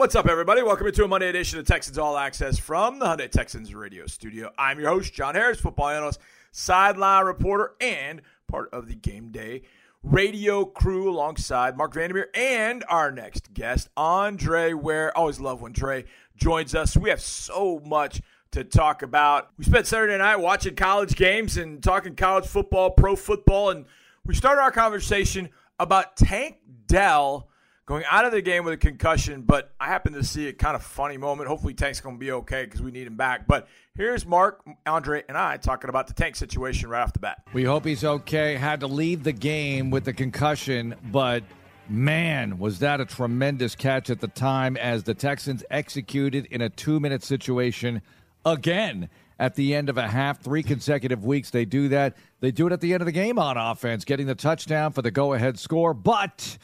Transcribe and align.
What's 0.00 0.14
up, 0.14 0.28
everybody? 0.28 0.62
Welcome 0.62 0.90
to 0.90 1.04
a 1.04 1.08
Monday 1.08 1.28
edition 1.28 1.58
of 1.58 1.66
Texans 1.66 1.98
All 1.98 2.16
Access 2.16 2.58
from 2.58 2.98
the 2.98 3.04
Hyundai 3.04 3.30
Texans 3.30 3.74
radio 3.74 4.06
studio. 4.06 4.50
I'm 4.56 4.80
your 4.80 4.88
host, 4.88 5.12
John 5.12 5.34
Harris, 5.34 5.60
football 5.60 5.90
analyst, 5.90 6.20
sideline 6.52 7.26
reporter, 7.26 7.74
and 7.82 8.22
part 8.48 8.70
of 8.72 8.88
the 8.88 8.94
game 8.94 9.30
day 9.30 9.60
radio 10.02 10.64
crew 10.64 11.10
alongside 11.10 11.76
Marc 11.76 11.92
Vandermeer 11.92 12.30
and 12.34 12.82
our 12.88 13.12
next 13.12 13.52
guest, 13.52 13.90
Andre 13.94 14.72
Ware. 14.72 15.14
Always 15.14 15.38
love 15.38 15.60
when 15.60 15.72
Dre 15.72 16.06
joins 16.34 16.74
us. 16.74 16.96
We 16.96 17.10
have 17.10 17.20
so 17.20 17.82
much 17.84 18.22
to 18.52 18.64
talk 18.64 19.02
about. 19.02 19.50
We 19.58 19.66
spent 19.66 19.86
Saturday 19.86 20.16
night 20.16 20.36
watching 20.36 20.76
college 20.76 21.14
games 21.14 21.58
and 21.58 21.82
talking 21.82 22.16
college 22.16 22.46
football, 22.46 22.90
pro 22.90 23.16
football, 23.16 23.68
and 23.68 23.84
we 24.24 24.34
started 24.34 24.62
our 24.62 24.72
conversation 24.72 25.50
about 25.78 26.16
Tank 26.16 26.56
Dell 26.86 27.49
going 27.90 28.04
out 28.08 28.24
of 28.24 28.30
the 28.30 28.40
game 28.40 28.62
with 28.62 28.72
a 28.72 28.76
concussion, 28.76 29.42
but 29.42 29.72
I 29.80 29.88
happen 29.88 30.12
to 30.12 30.22
see 30.22 30.46
a 30.46 30.52
kind 30.52 30.76
of 30.76 30.82
funny 30.84 31.16
moment. 31.16 31.48
Hopefully, 31.48 31.74
Tank's 31.74 32.00
going 32.00 32.14
to 32.14 32.20
be 32.20 32.30
okay 32.30 32.64
because 32.64 32.80
we 32.80 32.92
need 32.92 33.08
him 33.08 33.16
back. 33.16 33.48
But 33.48 33.66
here's 33.96 34.24
Marc, 34.24 34.62
Andre, 34.86 35.24
and 35.28 35.36
I 35.36 35.56
talking 35.56 35.90
about 35.90 36.06
the 36.06 36.14
Tank 36.14 36.36
situation 36.36 36.88
right 36.88 37.02
off 37.02 37.12
the 37.12 37.18
bat. 37.18 37.42
We 37.52 37.64
hope 37.64 37.84
he's 37.84 38.04
okay. 38.04 38.54
Had 38.54 38.78
to 38.80 38.86
leave 38.86 39.24
the 39.24 39.32
game 39.32 39.90
with 39.90 40.04
the 40.04 40.12
concussion, 40.12 40.94
but 41.10 41.42
man, 41.88 42.60
was 42.60 42.78
that 42.78 43.00
a 43.00 43.04
tremendous 43.04 43.74
catch 43.74 44.08
at 44.08 44.20
the 44.20 44.28
time 44.28 44.76
as 44.76 45.02
the 45.02 45.14
Texans 45.14 45.64
executed 45.68 46.46
in 46.46 46.60
a 46.60 46.68
two 46.68 47.00
minute 47.00 47.24
situation 47.24 48.02
again 48.46 49.08
at 49.40 49.56
the 49.56 49.74
end 49.74 49.88
of 49.88 49.98
a 49.98 50.06
half. 50.06 50.40
Three 50.40 50.62
consecutive 50.62 51.24
weeks 51.24 51.50
they 51.50 51.64
do 51.64 51.88
that. 51.88 52.16
They 52.38 52.52
do 52.52 52.68
it 52.68 52.72
at 52.72 52.80
the 52.80 52.92
end 52.92 53.02
of 53.02 53.06
the 53.06 53.12
game 53.12 53.36
on 53.36 53.56
offense, 53.56 54.04
getting 54.04 54.28
the 54.28 54.36
touchdown 54.36 54.92
for 54.92 55.02
the 55.02 55.10
go 55.10 55.32
ahead 55.32 55.58
score, 55.58 55.92
but 55.92 56.56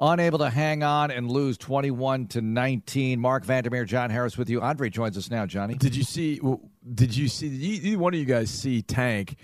unable 0.00 0.38
to 0.38 0.50
hang 0.50 0.82
on 0.82 1.10
and 1.10 1.30
lose 1.30 1.58
21 1.58 2.28
to 2.28 2.40
19. 2.40 3.20
Marc 3.20 3.44
Vandermeer, 3.44 3.84
John 3.84 4.10
Harris 4.10 4.36
with 4.36 4.48
you. 4.48 4.60
Andre 4.60 4.90
joins 4.90 5.16
us 5.16 5.30
now, 5.30 5.46
Johnny. 5.46 5.74
Did 5.74 5.96
you 5.96 6.04
see? 6.04 6.40
Did 6.94 7.16
you 7.16 7.28
see? 7.28 7.78
Did 7.80 7.98
one 7.98 8.14
of 8.14 8.20
you 8.20 8.26
guys 8.26 8.50
see 8.50 8.82
Tank 8.82 9.36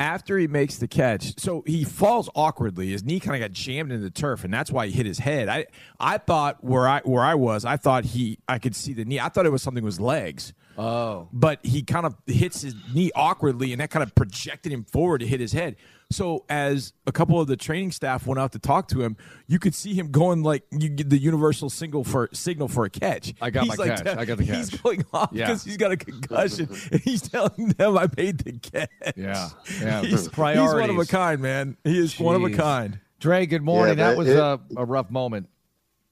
after 0.00 0.38
he 0.38 0.46
makes 0.46 0.76
the 0.76 0.88
catch? 0.88 1.38
So 1.38 1.62
he 1.66 1.84
falls 1.84 2.28
awkwardly. 2.34 2.88
His 2.88 3.04
knee 3.04 3.20
kind 3.20 3.42
of 3.42 3.48
got 3.48 3.54
jammed 3.54 3.92
into 3.92 4.02
the 4.04 4.10
turf, 4.10 4.44
and 4.44 4.52
that's 4.52 4.70
why 4.70 4.86
he 4.86 4.92
hit 4.92 5.06
his 5.06 5.18
head. 5.18 5.48
I 5.48 5.66
I 6.00 6.18
thought 6.18 6.62
where 6.64 6.88
I 6.88 7.00
where 7.00 7.22
I 7.24 7.34
was, 7.34 7.64
I 7.64 7.76
thought 7.76 8.04
he 8.04 8.38
I 8.48 8.58
could 8.58 8.74
see 8.74 8.92
the 8.92 9.04
knee. 9.04 9.20
I 9.20 9.28
thought 9.28 9.46
it 9.46 9.52
was 9.52 9.62
something 9.62 9.84
with 9.84 9.94
his 9.94 10.00
legs. 10.00 10.52
Oh, 10.78 11.28
but 11.32 11.58
he 11.62 11.82
kind 11.82 12.06
of 12.06 12.16
hits 12.26 12.62
his 12.62 12.74
knee 12.94 13.10
awkwardly, 13.14 13.72
and 13.72 13.80
that 13.80 13.90
kind 13.90 14.02
of 14.02 14.14
projected 14.14 14.72
him 14.72 14.84
forward 14.84 15.18
to 15.18 15.26
hit 15.26 15.38
his 15.38 15.52
head. 15.52 15.76
So 16.12 16.44
as 16.48 16.92
a 17.06 17.12
couple 17.12 17.40
of 17.40 17.46
the 17.48 17.56
training 17.56 17.90
staff 17.92 18.26
went 18.26 18.38
out 18.38 18.52
to 18.52 18.58
talk 18.58 18.88
to 18.88 19.02
him, 19.02 19.16
you 19.46 19.58
could 19.58 19.74
see 19.74 19.94
him 19.94 20.10
going 20.10 20.42
like 20.42 20.62
you 20.70 20.88
get 20.88 21.10
the 21.10 21.18
universal 21.18 21.70
signal 21.70 22.04
for 22.04 22.28
signal 22.32 22.68
for 22.68 22.84
a 22.84 22.90
catch. 22.90 23.34
I 23.40 23.50
got 23.50 23.64
he's 23.64 23.78
my 23.78 23.84
like, 23.86 23.96
catch. 24.04 24.16
I 24.16 24.24
got 24.24 24.38
the 24.38 24.44
catch. 24.46 24.56
He's 24.56 24.70
going 24.70 25.04
off 25.12 25.30
Yeah. 25.32 25.46
because 25.46 25.64
he's 25.64 25.76
got 25.76 25.92
a 25.92 25.96
concussion, 25.96 26.68
and 26.92 27.00
he's 27.04 27.22
telling 27.22 27.68
them 27.76 27.98
I 27.98 28.08
made 28.16 28.38
the 28.38 28.52
catch. 28.58 28.90
Yeah. 29.16 29.48
Yeah. 29.80 30.02
he's, 30.02 30.26
he's 30.26 30.36
one 30.38 30.90
of 30.90 30.98
a 30.98 31.06
kind, 31.06 31.40
man. 31.40 31.76
He 31.84 31.98
is 31.98 32.18
one 32.20 32.36
of 32.36 32.44
a 32.44 32.50
kind. 32.50 33.00
Dre, 33.20 33.46
good 33.46 33.62
morning. 33.62 33.98
Yeah, 33.98 34.04
that 34.04 34.10
that- 34.10 34.18
was 34.18 34.28
it- 34.28 34.36
a, 34.38 34.60
a 34.76 34.84
rough 34.84 35.10
moment. 35.10 35.48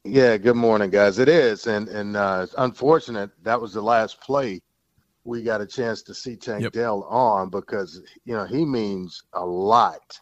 Yeah, 0.05 0.39
good 0.39 0.57
morning, 0.57 0.89
guys. 0.89 1.19
It 1.19 1.29
is, 1.29 1.67
and 1.67 1.87
and 1.89 2.17
uh, 2.17 2.41
it's 2.45 2.55
unfortunate 2.57 3.31
that 3.43 3.61
was 3.61 3.75
the 3.75 3.83
last 3.83 4.19
play 4.23 4.63
we 5.25 5.43
got 5.43 5.61
a 5.61 5.67
chance 5.67 6.03
to 6.03 6.15
see 6.15 6.37
Tank 6.37 6.63
Yep. 6.63 6.73
Dell 6.73 7.03
on 7.05 7.51
because 7.51 8.03
you 8.25 8.35
know 8.35 8.45
he 8.45 8.65
means 8.65 9.23
a 9.33 9.45
lot 9.45 10.19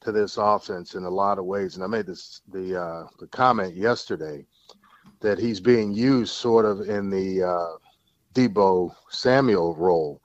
to 0.00 0.12
this 0.12 0.36
offense 0.36 0.94
in 0.94 1.04
a 1.04 1.10
lot 1.10 1.38
of 1.38 1.44
ways. 1.44 1.74
And 1.74 1.84
I 1.84 1.88
made 1.88 2.06
this 2.06 2.40
the 2.52 2.80
uh, 2.80 3.06
the 3.18 3.26
comment 3.28 3.74
yesterday 3.74 4.46
that 5.20 5.38
he's 5.38 5.60
being 5.60 5.92
used 5.92 6.32
sort 6.32 6.64
of 6.64 6.88
in 6.88 7.10
the 7.10 7.42
uh, 7.42 7.76
Deebo 8.34 8.94
Samuel 9.10 9.74
role 9.74 10.20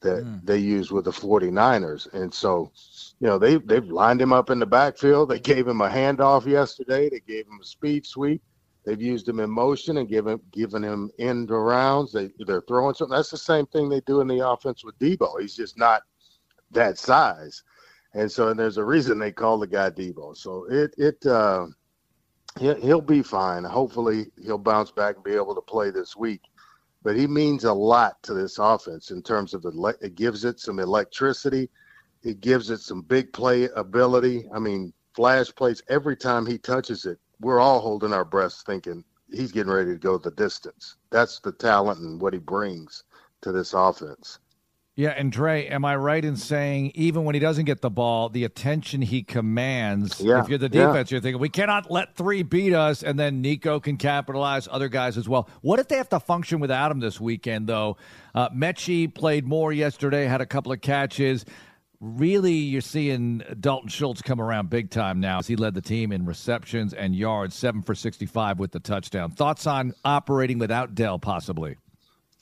that 0.00 0.40
they 0.44 0.58
use 0.58 0.92
with 0.92 1.04
the 1.04 1.10
49ers. 1.10 2.12
And 2.12 2.32
so, 2.32 2.70
you 3.18 3.26
know, 3.26 3.38
they 3.38 3.56
they've 3.56 3.84
lined 3.84 4.20
him 4.20 4.32
up 4.32 4.50
in 4.50 4.58
the 4.58 4.66
backfield. 4.66 5.28
They 5.28 5.40
gave 5.40 5.66
him 5.66 5.80
a 5.80 5.88
handoff 5.88 6.46
yesterday. 6.46 7.08
They 7.08 7.20
gave 7.20 7.46
him 7.46 7.58
a 7.60 7.64
speed 7.64 8.06
sweep. 8.06 8.42
They've 8.86 9.02
used 9.02 9.28
him 9.28 9.40
in 9.40 9.50
motion 9.50 9.96
and 9.96 10.08
given 10.08 10.40
given 10.52 10.82
him 10.82 11.10
end 11.18 11.48
arounds. 11.48 12.12
They 12.12 12.30
they're 12.46 12.62
throwing 12.62 12.94
something. 12.94 13.16
That's 13.16 13.30
the 13.30 13.36
same 13.36 13.66
thing 13.66 13.88
they 13.88 14.00
do 14.02 14.20
in 14.20 14.28
the 14.28 14.48
offense 14.48 14.84
with 14.84 14.96
Deebo. 15.00 15.40
He's 15.40 15.56
just 15.56 15.76
not 15.76 16.02
that 16.70 16.96
size. 16.96 17.64
And 18.14 18.30
so 18.30 18.48
and 18.48 18.58
there's 18.58 18.78
a 18.78 18.84
reason 18.84 19.18
they 19.18 19.32
call 19.32 19.58
the 19.58 19.66
guy 19.66 19.90
Deebo. 19.90 20.36
So 20.36 20.66
it 20.70 20.94
it 20.98 21.26
uh 21.26 21.66
he'll, 22.60 22.80
he'll 22.80 23.00
be 23.00 23.22
fine. 23.22 23.64
Hopefully 23.64 24.26
he'll 24.40 24.56
bounce 24.56 24.92
back 24.92 25.16
and 25.16 25.24
be 25.24 25.34
able 25.34 25.56
to 25.56 25.60
play 25.60 25.90
this 25.90 26.14
week. 26.14 26.42
But 27.02 27.16
he 27.16 27.26
means 27.26 27.64
a 27.64 27.72
lot 27.72 28.22
to 28.22 28.34
this 28.34 28.58
offense 28.58 29.10
in 29.10 29.20
terms 29.20 29.52
of 29.52 29.62
the 29.62 29.96
it 30.00 30.14
gives 30.14 30.44
it 30.44 30.60
some 30.60 30.78
electricity. 30.78 31.68
It 32.22 32.40
gives 32.40 32.70
it 32.70 32.78
some 32.78 33.02
big 33.02 33.32
play 33.32 33.64
ability. 33.74 34.48
I 34.54 34.60
mean, 34.60 34.92
flash 35.12 35.52
plays 35.52 35.82
every 35.88 36.16
time 36.16 36.46
he 36.46 36.56
touches 36.56 37.04
it. 37.04 37.18
We're 37.40 37.60
all 37.60 37.80
holding 37.80 38.12
our 38.12 38.24
breaths 38.24 38.62
thinking 38.64 39.04
he's 39.32 39.52
getting 39.52 39.72
ready 39.72 39.92
to 39.92 39.98
go 39.98 40.18
the 40.18 40.30
distance. 40.30 40.96
That's 41.10 41.40
the 41.40 41.52
talent 41.52 42.00
and 42.00 42.20
what 42.20 42.32
he 42.32 42.38
brings 42.38 43.04
to 43.42 43.52
this 43.52 43.74
offense. 43.74 44.38
Yeah, 44.98 45.10
and 45.10 45.30
Dre, 45.30 45.66
am 45.66 45.84
I 45.84 45.94
right 45.94 46.24
in 46.24 46.36
saying 46.36 46.92
even 46.94 47.24
when 47.24 47.34
he 47.34 47.38
doesn't 47.38 47.66
get 47.66 47.82
the 47.82 47.90
ball, 47.90 48.30
the 48.30 48.44
attention 48.44 49.02
he 49.02 49.22
commands? 49.22 50.22
Yeah, 50.22 50.40
If 50.40 50.48
you're 50.48 50.56
the 50.56 50.70
yeah. 50.72 50.86
defense, 50.86 51.10
you're 51.10 51.20
thinking 51.20 51.38
we 51.38 51.50
cannot 51.50 51.90
let 51.90 52.16
three 52.16 52.42
beat 52.42 52.72
us, 52.72 53.02
and 53.02 53.18
then 53.18 53.42
Nico 53.42 53.78
can 53.78 53.98
capitalize, 53.98 54.66
other 54.70 54.88
guys 54.88 55.18
as 55.18 55.28
well. 55.28 55.50
What 55.60 55.80
if 55.80 55.88
they 55.88 55.98
have 55.98 56.08
to 56.08 56.20
function 56.20 56.60
without 56.60 56.90
him 56.90 57.00
this 57.00 57.20
weekend, 57.20 57.66
though? 57.66 57.98
Uh, 58.34 58.48
Metchie 58.48 59.12
played 59.12 59.46
more 59.46 59.70
yesterday, 59.70 60.24
had 60.24 60.40
a 60.40 60.46
couple 60.46 60.72
of 60.72 60.80
catches. 60.80 61.44
Really, 62.00 62.52
you're 62.52 62.82
seeing 62.82 63.42
Dalton 63.58 63.88
Schultz 63.88 64.20
come 64.20 64.40
around 64.40 64.68
big 64.68 64.90
time 64.90 65.18
now 65.18 65.38
as 65.38 65.46
he 65.46 65.56
led 65.56 65.74
the 65.74 65.80
team 65.80 66.12
in 66.12 66.26
receptions 66.26 66.92
and 66.92 67.16
yards, 67.16 67.54
seven 67.54 67.82
for 67.82 67.94
65 67.94 68.58
with 68.58 68.72
the 68.72 68.80
touchdown. 68.80 69.30
Thoughts 69.30 69.66
on 69.66 69.94
operating 70.04 70.58
without 70.58 70.94
Dell, 70.94 71.18
possibly? 71.18 71.76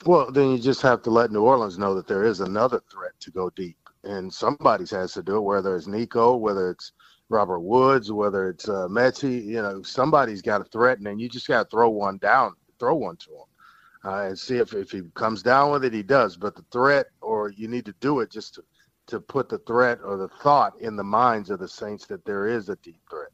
Well, 0.05 0.29
then 0.29 0.51
you 0.51 0.57
just 0.57 0.81
have 0.81 1.01
to 1.03 1.09
let 1.09 1.31
New 1.31 1.41
Orleans 1.41 1.77
know 1.77 1.95
that 1.95 2.05
there 2.05 2.25
is 2.25 2.41
another 2.41 2.81
threat 2.91 3.13
to 3.21 3.31
go 3.31 3.49
deep, 3.49 3.77
and 4.03 4.33
somebody's 4.33 4.91
has 4.91 5.13
to 5.13 5.23
do 5.23 5.37
it. 5.37 5.41
Whether 5.41 5.75
it's 5.77 5.87
Nico, 5.87 6.35
whether 6.35 6.69
it's 6.69 6.91
Robert 7.29 7.61
Woods, 7.61 8.11
whether 8.11 8.49
it's 8.49 8.67
uh, 8.67 8.89
you 9.21 9.61
know, 9.61 9.81
somebody's 9.83 10.41
got 10.41 10.57
to 10.57 10.65
threaten, 10.65 11.07
and 11.07 11.19
you 11.19 11.29
just 11.29 11.47
got 11.47 11.63
to 11.63 11.69
throw 11.69 11.89
one 11.89 12.17
down, 12.17 12.55
throw 12.77 12.95
one 12.95 13.15
to 13.17 13.29
him, 13.31 14.11
uh, 14.11 14.25
and 14.27 14.37
see 14.37 14.57
if 14.57 14.73
if 14.73 14.91
he 14.91 15.01
comes 15.13 15.41
down 15.41 15.71
with 15.71 15.85
it, 15.85 15.93
he 15.93 16.03
does. 16.03 16.35
But 16.35 16.55
the 16.55 16.65
threat, 16.71 17.07
or 17.21 17.49
you 17.49 17.69
need 17.69 17.85
to 17.85 17.95
do 18.01 18.19
it 18.19 18.29
just 18.29 18.55
to 18.55 18.63
to 19.07 19.19
put 19.19 19.49
the 19.49 19.59
threat 19.59 19.99
or 20.03 20.17
the 20.17 20.27
thought 20.27 20.73
in 20.79 20.95
the 20.95 21.03
minds 21.03 21.49
of 21.49 21.59
the 21.59 21.67
Saints 21.67 22.05
that 22.07 22.25
there 22.25 22.47
is 22.47 22.69
a 22.69 22.75
deep 22.77 22.99
threat, 23.09 23.29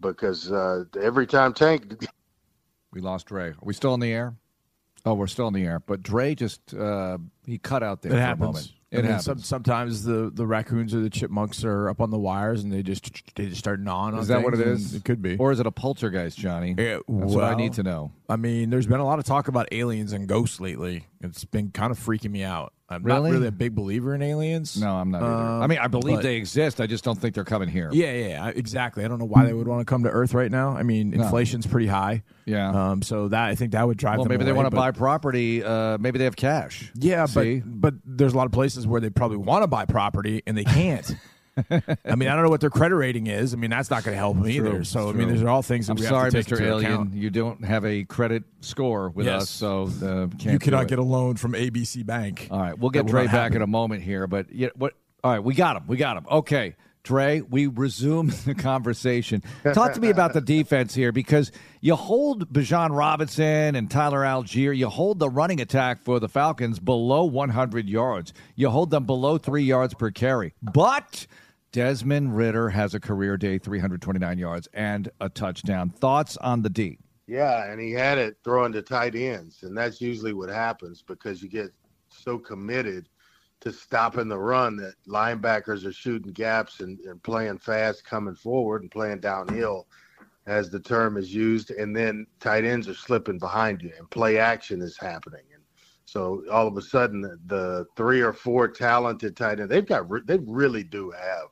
because 0.00 0.50
uh, 0.50 0.84
every 1.00 1.26
time 1.26 1.52
Tank 1.52 2.04
We 2.92 3.00
lost 3.00 3.26
Dre. 3.26 3.50
Are 3.50 3.54
we 3.62 3.72
still 3.72 3.94
in 3.94 4.00
the 4.00 4.12
air? 4.12 4.34
Oh, 5.06 5.14
we're 5.14 5.28
still 5.28 5.46
in 5.46 5.54
the 5.54 5.64
air. 5.64 5.78
But 5.80 6.02
Dre 6.02 6.34
just 6.34 6.74
uh, 6.74 7.18
he 7.46 7.56
cut 7.58 7.82
out 7.84 8.02
there 8.02 8.10
It 8.12 8.16
for 8.16 8.20
happens. 8.20 8.40
a 8.42 8.46
moment. 8.46 8.72
I 8.92 8.96
It 8.96 8.96
mean, 8.96 9.04
happens. 9.06 9.24
some- 9.24 9.38
sometimes 9.38 10.02
the, 10.04 10.30
the 10.34 10.44
raccoons 10.44 10.92
or 10.94 11.00
the 11.00 11.08
chipmunks 11.08 11.62
are 11.64 11.88
up 11.88 12.00
on 12.00 12.10
the 12.10 12.18
wires 12.18 12.64
and 12.64 12.72
they 12.72 12.82
just 12.82 13.08
they 13.36 13.46
just 13.46 13.60
start 13.60 13.78
gnawing. 13.78 14.14
on 14.14 14.20
is 14.20 14.26
that 14.28 14.42
what 14.42 14.54
it 14.54 14.56
things, 14.56 14.86
is? 14.86 14.92
and 14.94 15.00
It 15.00 15.04
could 15.04 15.22
be. 15.22 15.36
Or 15.36 15.52
is 15.52 15.60
it 15.60 15.66
a 15.66 15.70
poltergeist, 15.70 16.36
Johnny? 16.36 16.74
Yeah, 16.76 16.98
That's 17.08 17.32
what 17.32 17.44
I 17.44 17.54
need 17.54 17.74
to 17.74 17.84
know. 17.84 18.10
I 18.28 18.34
mean, 18.34 18.70
there's 18.70 18.88
been 18.88 18.98
a 19.00 19.04
lot 19.06 19.20
of 19.20 19.24
talk 19.24 19.46
about 19.46 19.68
aliens 19.70 20.12
and 20.12 20.26
ghosts 20.26 20.58
lately. 20.60 21.06
It's 21.20 21.44
been 21.44 21.70
kind 21.70 21.92
of 21.92 21.98
freaking 21.98 22.32
me 22.32 22.42
out. 22.42 22.72
I'm 22.92 23.04
Really? 23.04 23.30
not 23.30 23.36
really 23.36 23.46
a 23.46 23.52
big 23.52 23.74
believer 23.74 24.16
in 24.16 24.22
aliens. 24.22 24.76
No, 24.80 24.96
I'm 24.96 25.12
not 25.12 25.22
either. 25.22 25.32
Um, 25.32 25.62
I 25.62 25.66
mean, 25.68 25.78
I 25.78 25.86
believe 25.86 26.16
but- 26.16 26.22
they 26.24 26.34
exist. 26.36 26.80
I 26.80 26.86
just 26.88 27.04
don't 27.04 27.16
think 27.16 27.36
they're 27.36 27.44
coming 27.44 27.68
here. 27.68 27.88
Yeah, 27.92 28.10
yeah, 28.12 28.26
yeah, 28.28 28.48
exactly. 28.48 29.04
I 29.04 29.08
don't 29.08 29.20
know 29.20 29.26
why 29.26 29.44
they 29.44 29.52
would 29.52 29.68
want 29.68 29.80
to 29.80 29.84
come 29.84 30.02
to 30.02 30.10
Earth 30.10 30.34
right 30.34 30.50
now. 30.50 30.70
I 30.76 30.82
mean, 30.82 31.10
No. 31.10 31.22
inflation's 31.22 31.68
pretty 31.68 31.86
high. 31.86 32.24
Yeah. 32.46 32.70
Um, 32.90 33.02
so 33.02 33.28
that 33.28 33.44
I 33.48 33.54
think 33.54 33.72
that 33.72 33.86
would 33.86 33.96
drive 33.96 34.18
well, 34.18 34.24
them 34.24 34.30
maybe 34.30 34.44
they 34.44 34.50
away, 34.50 34.56
want 34.56 34.66
to 34.66 34.70
but- 34.72 34.76
buy 34.80 34.90
property. 34.90 35.62
Uh, 35.62 35.98
maybe 35.98 36.18
they 36.18 36.24
have 36.24 36.34
cash. 36.36 36.90
Yeah, 36.96 37.26
See? 37.26 37.60
but 37.64 37.80
but 37.80 37.94
there's 38.04 38.32
a 38.32 38.36
lot 38.36 38.46
of 38.46 38.52
places 38.52 38.86
where 38.88 39.00
they 39.00 39.10
probably 39.10 39.36
want 39.38 39.62
to 39.62 39.68
buy 39.68 39.84
property 39.84 40.42
and 40.46 40.58
they 40.58 40.64
can't. 40.64 41.14
I 41.58 42.14
mean, 42.16 42.28
I 42.28 42.34
don't 42.34 42.44
know 42.44 42.48
what 42.50 42.60
their 42.60 42.70
credit 42.70 42.94
rating 42.96 43.26
is. 43.26 43.52
I 43.52 43.56
mean, 43.56 43.70
that's 43.70 43.90
not 43.90 44.04
going 44.04 44.14
to 44.14 44.18
help 44.18 44.36
them 44.36 44.46
either. 44.48 44.70
True, 44.70 44.84
So 44.84 45.08
I 45.08 45.12
mean, 45.12 45.28
these 45.28 45.42
are 45.42 45.48
all 45.48 45.62
things 45.62 45.86
that 45.88 45.92
I'm 45.92 45.98
sorry, 45.98 46.24
have 46.32 46.32
to 46.32 46.42
take 46.42 46.58
Mr. 46.58 46.60
Alien. 46.62 46.92
account. 46.92 47.14
You 47.14 47.30
don't 47.30 47.64
have 47.64 47.84
a 47.84 48.04
credit 48.04 48.44
score 48.60 49.08
with 49.10 49.26
Yes. 49.26 49.42
us, 49.42 49.50
so 49.50 49.82
uh, 49.84 50.26
can't 50.38 50.44
You 50.52 50.58
cannot 50.58 50.88
get 50.88 50.98
a 50.98 51.02
loan 51.02 51.36
from 51.36 51.52
ABC 51.52 52.04
Bank. 52.06 52.48
All 52.50 52.58
right, 52.60 52.78
we'll 52.78 52.90
get 52.90 53.06
Dre 53.06 53.24
back 53.24 53.30
happen. 53.32 53.56
in 53.56 53.62
a 53.62 53.66
moment 53.66 54.02
here, 54.02 54.26
but 54.26 54.52
yeah, 54.52 54.68
what? 54.76 54.94
All 55.22 55.32
right, 55.32 55.42
we 55.44 55.54
got 55.54 55.76
him. 55.76 55.84
We 55.86 55.96
got 55.98 56.16
him. 56.16 56.26
Okay, 56.30 56.76
Dre, 57.02 57.40
we 57.40 57.66
resume 57.66 58.28
the 58.44 58.54
conversation. 58.54 59.42
Talk 59.72 59.94
to 59.94 60.00
me 60.00 60.10
about 60.10 60.32
the 60.32 60.40
defense 60.40 60.94
here 60.94 61.12
because 61.12 61.52
you 61.80 61.96
hold 61.96 62.52
Bijan 62.52 62.96
Robinson 62.96 63.74
and 63.74 63.90
Tyler 63.90 64.20
Allgeier. 64.20 64.76
You 64.76 64.88
hold 64.88 65.18
the 65.18 65.28
running 65.28 65.60
attack 65.60 66.02
for 66.02 66.20
the 66.20 66.28
Falcons 66.28 66.78
below 66.78 67.24
100 67.24 67.88
yards. 67.88 68.32
You 68.54 68.70
hold 68.70 68.90
them 68.90 69.04
below 69.04 69.38
three 69.38 69.64
yards 69.64 69.94
per 69.94 70.10
carry, 70.10 70.54
but. 70.62 71.26
Desmond 71.72 72.36
Ridder 72.36 72.68
has 72.70 72.94
a 72.94 72.98
career 72.98 73.36
day, 73.36 73.56
329 73.56 74.38
yards 74.38 74.68
and 74.74 75.08
a 75.20 75.28
touchdown. 75.28 75.88
Thoughts 75.88 76.36
on 76.38 76.62
the 76.62 76.68
D? 76.68 76.98
Yeah, 77.28 77.70
and 77.70 77.80
he 77.80 77.92
had 77.92 78.18
it 78.18 78.38
throwing 78.42 78.72
to 78.72 78.82
tight 78.82 79.14
ends, 79.14 79.62
and 79.62 79.76
that's 79.76 80.00
usually 80.00 80.32
what 80.32 80.48
happens 80.48 81.04
because 81.06 81.40
you 81.40 81.48
get 81.48 81.70
so 82.08 82.38
committed 82.38 83.08
to 83.60 83.72
stopping 83.72 84.28
the 84.28 84.38
run 84.38 84.76
that 84.76 84.94
linebackers 85.06 85.84
are 85.84 85.92
shooting 85.92 86.32
gaps 86.32 86.80
and, 86.80 86.98
and 87.00 87.22
playing 87.22 87.58
fast, 87.58 88.04
coming 88.04 88.34
forward 88.34 88.82
and 88.82 88.90
playing 88.90 89.20
downhill, 89.20 89.86
as 90.46 90.70
the 90.70 90.80
term 90.80 91.16
is 91.16 91.34
used, 91.34 91.70
and 91.70 91.94
then 91.94 92.26
tight 92.40 92.64
ends 92.64 92.88
are 92.88 92.94
slipping 92.94 93.38
behind 93.38 93.82
you, 93.82 93.92
and 93.98 94.10
play 94.10 94.38
action 94.38 94.80
is 94.80 94.96
happening, 94.96 95.44
and 95.52 95.62
so 96.06 96.42
all 96.50 96.66
of 96.66 96.76
a 96.76 96.82
sudden 96.82 97.22
the 97.46 97.86
three 97.96 98.20
or 98.20 98.32
four 98.32 98.66
talented 98.66 99.36
tight 99.36 99.60
ends 99.60 99.70
they've 99.70 99.86
got 99.86 100.06
they 100.26 100.38
really 100.38 100.82
do 100.82 101.10
have 101.10 101.44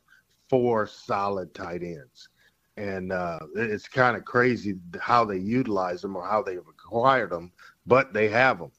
four 0.49 0.87
solid 0.87 1.55
tight 1.55 1.83
ends 1.83 2.29
and 2.79 3.13
uh, 3.13 3.41
it's 3.57 3.89
kind 3.89 4.17
of 4.17 4.25
crazy 4.25 4.77
how 5.01 5.25
they 5.25 5.37
utilize 5.37 6.01
them 6.01 6.15
or 6.15 6.25
how 6.25 6.43
they've 6.43 6.59
acquired 6.59 7.31
them, 7.31 7.51
but 7.87 8.13
they 8.13 8.29
have 8.29 8.59
them. 8.61 8.71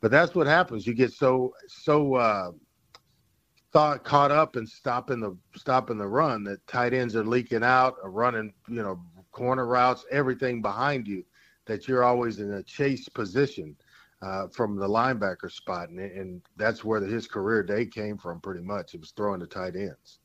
But 0.00 0.10
that's 0.10 0.34
what 0.34 0.46
happens. 0.46 0.86
You 0.86 0.94
get 0.94 1.12
so 1.12 1.52
so 1.68 2.14
uh, 2.14 2.52
thought 3.72 4.04
caught 4.04 4.30
up 4.30 4.56
and 4.56 4.68
stopping 4.68 5.20
the 5.20 5.36
stopping 5.56 5.98
the 5.98 6.06
run 6.06 6.44
that 6.44 6.64
tight 6.66 6.92
ends 6.92 7.16
are 7.16 7.24
leaking 7.24 7.64
out, 7.64 7.96
running 8.04 8.52
you 8.68 8.82
know 8.82 9.00
corner 9.32 9.66
routes, 9.66 10.04
everything 10.10 10.60
behind 10.60 11.08
you, 11.08 11.24
that 11.66 11.88
you're 11.88 12.04
always 12.04 12.38
in 12.38 12.52
a 12.52 12.62
chase 12.62 13.08
position. 13.08 13.76
Uh, 14.20 14.46
from 14.46 14.76
the 14.76 14.86
linebacker 14.86 15.50
spot, 15.50 15.88
and, 15.88 15.98
and 15.98 16.42
that's 16.56 16.84
where 16.84 17.00
his 17.00 17.26
career 17.26 17.60
day 17.60 17.84
came 17.84 18.16
from. 18.16 18.38
Pretty 18.38 18.60
much, 18.60 18.94
it 18.94 19.00
was 19.00 19.10
throwing 19.10 19.40
the 19.40 19.46
tight 19.48 19.74
ends. 19.74 20.20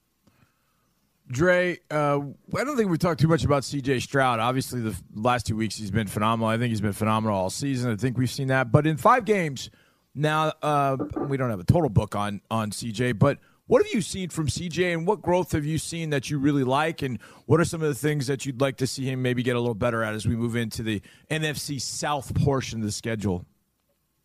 Dre, 1.32 1.80
uh, 1.90 2.20
I 2.56 2.64
don't 2.64 2.78
think 2.78 2.92
we 2.92 3.00
talked 3.00 3.20
too 3.20 3.28
much 3.28 3.44
about 3.44 3.64
CJ 3.64 4.04
Stroud. 4.04 4.40
Obviously, 4.40 4.82
the 4.82 4.96
last 5.16 5.48
two 5.48 5.56
weeks 5.56 5.76
he's 5.78 5.90
been 5.90 6.06
phenomenal. 6.06 6.48
I 6.48 6.60
think 6.60 6.70
he's 6.70 6.80
been 6.80 6.94
phenomenal 6.94 7.36
all 7.36 7.50
season. 7.50 7.92
I 7.92 7.96
think 7.96 8.20
we've 8.20 8.30
seen 8.30 8.50
that. 8.50 8.72
But 8.72 8.86
in 8.86 8.98
five 8.98 9.26
games 9.26 9.72
now, 10.18 10.52
uh, 10.62 10.98
we 11.28 11.38
don't 11.38 11.50
have 11.50 11.60
a 11.60 11.66
total 11.66 11.90
book 11.90 12.16
on 12.16 12.42
on 12.50 12.72
CJ. 12.72 13.18
But 13.20 13.40
what 13.68 13.84
have 13.84 13.94
you 13.94 14.02
seen 14.02 14.30
from 14.30 14.48
CJ, 14.48 14.94
and 14.94 15.06
what 15.06 15.22
growth 15.22 15.52
have 15.52 15.66
you 15.66 15.78
seen 15.78 16.10
that 16.10 16.30
you 16.30 16.40
really 16.40 16.64
like? 16.64 17.02
And 17.02 17.20
what 17.46 17.60
are 17.60 17.66
some 17.66 17.82
of 17.82 17.90
the 17.90 17.96
things 17.96 18.28
that 18.28 18.46
you'd 18.46 18.62
like 18.62 18.78
to 18.78 18.88
see 18.88 19.06
him 19.06 19.22
maybe 19.22 19.44
get 19.44 19.56
a 19.56 19.60
little 19.60 19.76
better 19.76 20.04
at 20.04 20.14
as 20.14 20.26
we 20.26 20.36
move 20.36 20.56
into 20.56 20.84
the 20.84 21.02
NFC 21.30 21.80
South 21.80 22.34
portion 22.34 22.80
of 22.80 22.86
the 22.86 22.92
schedule? 22.92 23.46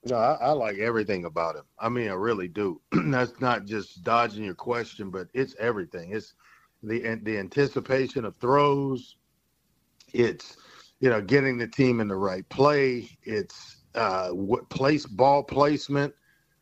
No, 0.04 0.16
I, 0.16 0.34
I, 0.40 0.50
like 0.50 0.78
everything 0.78 1.26
about 1.26 1.54
him. 1.54 1.62
I 1.78 1.88
mean, 1.88 2.08
I 2.08 2.14
really 2.14 2.48
do. 2.48 2.80
That's 2.92 3.40
not 3.40 3.66
just 3.66 4.02
dodging 4.02 4.44
your 4.44 4.54
question, 4.54 5.10
but 5.10 5.28
it's 5.34 5.54
everything. 5.58 6.12
It's 6.12 6.34
the 6.82 7.20
the 7.22 7.38
anticipation 7.38 8.24
of 8.24 8.34
throws. 8.36 9.16
It's 10.12 10.56
you 11.00 11.10
know 11.10 11.20
getting 11.20 11.58
the 11.58 11.68
team 11.68 12.00
in 12.00 12.08
the 12.08 12.16
right 12.16 12.48
play. 12.48 13.10
It's 13.22 13.81
uh, 13.94 14.28
what 14.30 14.68
place 14.68 15.06
ball 15.06 15.42
placement, 15.42 16.14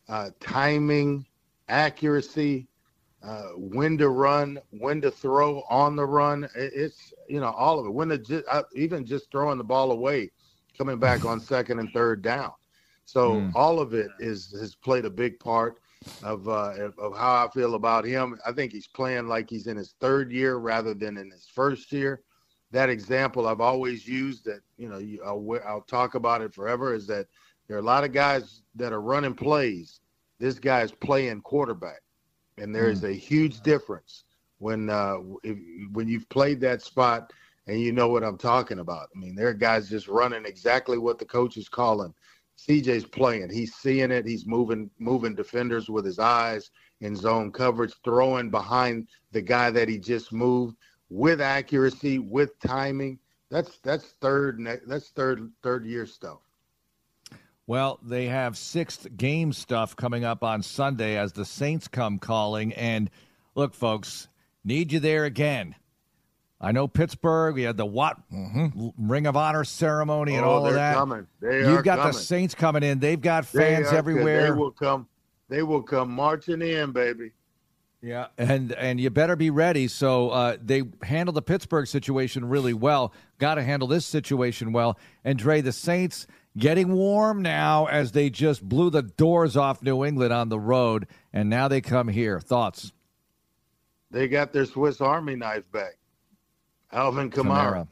uh, 0.09 0.31
timing, 0.41 1.25
accuracy, 1.69 2.67
uh, 3.23 3.49
when 3.57 3.99
to 3.99 4.09
run, 4.09 4.59
when 4.71 5.01
to 5.01 5.11
throw 5.11 5.63
on 5.69 5.97
the 5.97 6.05
run. 6.05 6.49
It's 6.55 7.13
you 7.29 7.41
know 7.41 7.51
all 7.51 7.79
of 7.79 7.87
it. 7.87 7.91
When 7.91 8.09
to 8.09 8.19
just, 8.19 8.45
uh, 8.51 8.63
even 8.75 9.05
just 9.05 9.31
throwing 9.31 9.59
the 9.59 9.65
ball 9.65 9.93
away, 9.93 10.31
coming 10.77 10.99
back 10.99 11.25
on 11.25 11.41
second 11.41 11.79
and 11.79 11.93
third 11.93 12.23
down. 12.23 12.53
So 13.05 13.33
mm. 13.33 13.53
all 13.55 13.81
of 13.81 13.93
it 13.93 14.11
is 14.19 14.53
has 14.59 14.75
played 14.75 15.05
a 15.05 15.11
big 15.11 15.39
part 15.39 15.81
of 16.23 16.49
uh, 16.49 16.91
of 16.99 17.17
how 17.17 17.47
I 17.47 17.49
feel 17.53 17.75
about 17.75 18.05
him. 18.05 18.39
I 18.47 18.53
think 18.53 18.73
he's 18.73 18.87
playing 18.87 19.29
like 19.29 19.51
he's 19.51 19.67
in 19.67 19.77
his 19.77 19.95
third 20.01 20.33
year 20.33 20.57
rather 20.57 20.95
than 20.95 21.17
in 21.17 21.31
his 21.31 21.47
first 21.47 21.93
year. 21.93 22.23
That 22.73 22.89
example 22.89 23.49
I've 23.49 23.61
always 23.61 24.07
used 24.07 24.45
that 24.45 24.61
you 24.79 24.89
know 24.89 25.01
I'll, 25.25 25.61
I'll 25.67 25.83
talk 25.83 26.15
about 26.15 26.43
it 26.43 26.55
forever 26.55 26.95
is 26.95 27.07
that 27.09 27.27
there 27.67 27.77
are 27.77 27.81
a 27.81 27.85
lot 27.85 28.05
of 28.05 28.13
guys 28.13 28.63
that 28.77 28.93
are 28.93 29.01
running 29.01 29.35
plays. 29.35 30.01
This 30.39 30.59
guy's 30.59 30.93
playing 30.93 31.43
quarterback, 31.43 32.01
and 32.59 32.75
there 32.75 32.89
is 32.89 33.03
mm. 33.03 33.11
a 33.11 33.13
huge 33.13 33.61
difference 33.61 34.25
when 34.59 34.91
uh, 34.91 35.19
if, 35.43 35.59
when 35.93 36.09
you've 36.09 36.29
played 36.29 36.61
that 36.61 36.83
spot 36.83 37.33
and 37.67 37.81
you 37.81 37.93
know 37.93 38.09
what 38.09 38.25
I'm 38.25 38.39
talking 38.39 38.79
about. 38.79 39.09
I 39.15 39.19
mean, 39.19 39.35
there 39.35 39.49
are 39.49 39.55
guys 39.55 39.89
just 39.89 40.09
running 40.09 40.45
exactly 40.45 40.99
what 40.99 41.19
the 41.19 41.25
coach 41.25 41.57
is 41.57 41.69
calling 41.69 42.15
CJ's 42.59 43.07
playing. 43.07 43.51
He's 43.51 43.75
seeing 43.75 44.11
it. 44.11 44.27
He's 44.27 44.47
moving 44.47 44.91
moving 44.99 45.35
defenders 45.35 45.89
with 45.89 46.05
his 46.05 46.19
eyes 46.19 46.71
in 47.01 47.17
zone 47.17 47.51
coverage, 47.51 47.95
throwing 48.05 48.51
behind 48.51 49.09
the 49.33 49.41
guy 49.41 49.71
that 49.71 49.89
he 49.89 49.99
just 49.99 50.33
moved 50.33 50.77
with 51.11 51.41
accuracy, 51.41 52.19
with 52.19 52.59
timing. 52.61 53.19
That's 53.51 53.79
that's 53.79 54.05
third 54.21 54.65
that's 54.87 55.09
third 55.09 55.51
third 55.63 55.85
year 55.85 56.07
stuff. 56.07 56.39
Well, 57.67 57.99
they 58.03 58.27
have 58.27 58.57
sixth 58.57 59.07
game 59.17 59.53
stuff 59.53 59.95
coming 59.95 60.25
up 60.25 60.43
on 60.43 60.63
Sunday 60.63 61.17
as 61.17 61.33
the 61.33 61.45
Saints 61.45 61.89
come 61.89 62.19
calling. 62.19 62.73
And 62.73 63.11
look, 63.55 63.75
folks, 63.75 64.29
need 64.65 64.93
you 64.93 65.01
there 65.01 65.25
again. 65.25 65.75
I 66.61 66.73
know 66.73 66.87
Pittsburgh. 66.87 67.55
We 67.55 67.63
had 67.63 67.77
the 67.77 67.87
what 67.87 68.19
mm-hmm. 68.31 68.89
Ring 68.99 69.27
of 69.27 69.37
Honor 69.37 69.65
ceremony 69.65 70.35
and 70.35 70.45
oh, 70.45 70.51
all 70.51 70.67
of 70.67 70.75
that. 70.75 70.95
Coming. 70.95 71.27
They 71.41 71.61
You've 71.61 71.85
got 71.85 71.99
coming. 71.99 72.13
the 72.13 72.19
Saints 72.19 72.55
coming 72.55 72.83
in. 72.83 72.99
They've 72.99 73.21
got 73.21 73.47
fans 73.47 73.91
they 73.91 73.97
everywhere. 73.97 74.45
They 74.45 74.51
will 74.51 74.73
come. 74.73 75.07
They 75.49 75.63
will 75.63 75.83
come 75.83 76.11
marching 76.11 76.63
in, 76.63 76.93
baby. 76.93 77.33
Yeah, 78.03 78.29
and 78.39 78.73
and 78.73 78.99
you 78.99 79.11
better 79.11 79.37
be 79.37 79.51
ready. 79.51 79.87
So 79.87 80.31
uh, 80.31 80.57
they 80.63 80.85
handled 81.03 81.37
the 81.37 81.43
Pittsburgh 81.43 81.87
situation 81.87 82.47
really 82.47 82.73
well. 82.73 83.13
Got 83.39 83.57
to 83.57 83.63
handle 83.63 83.89
this 83.89 84.07
situation 84.07 84.73
well. 84.73 84.99
And 85.23 85.39
Dre, 85.39 85.61
the 85.61 85.73
Saints 85.73 86.27
getting 86.57 86.93
warm 86.93 87.43
now 87.43 87.87
as 87.87 88.13
they 88.13 88.31
just 88.31 88.67
blew 88.67 88.89
the 88.89 89.03
doors 89.03 89.57
off 89.57 89.83
New 89.83 90.05
England 90.05 90.33
on 90.33 90.49
the 90.49 90.59
road, 90.59 91.09
and 91.33 91.51
now 91.51 91.69
they 91.69 91.83
come 91.83 92.09
here. 92.09 92.41
Thoughts? 92.41 92.93
They 94.11 94.29
got 94.29 94.53
their 94.53 94.65
Swiss 94.65 95.01
Army 95.01 95.37
knife 95.37 95.71
back. 95.71 95.99
Alvin 96.93 97.31
Kamara. 97.31 97.87
Kamara. 97.87 97.89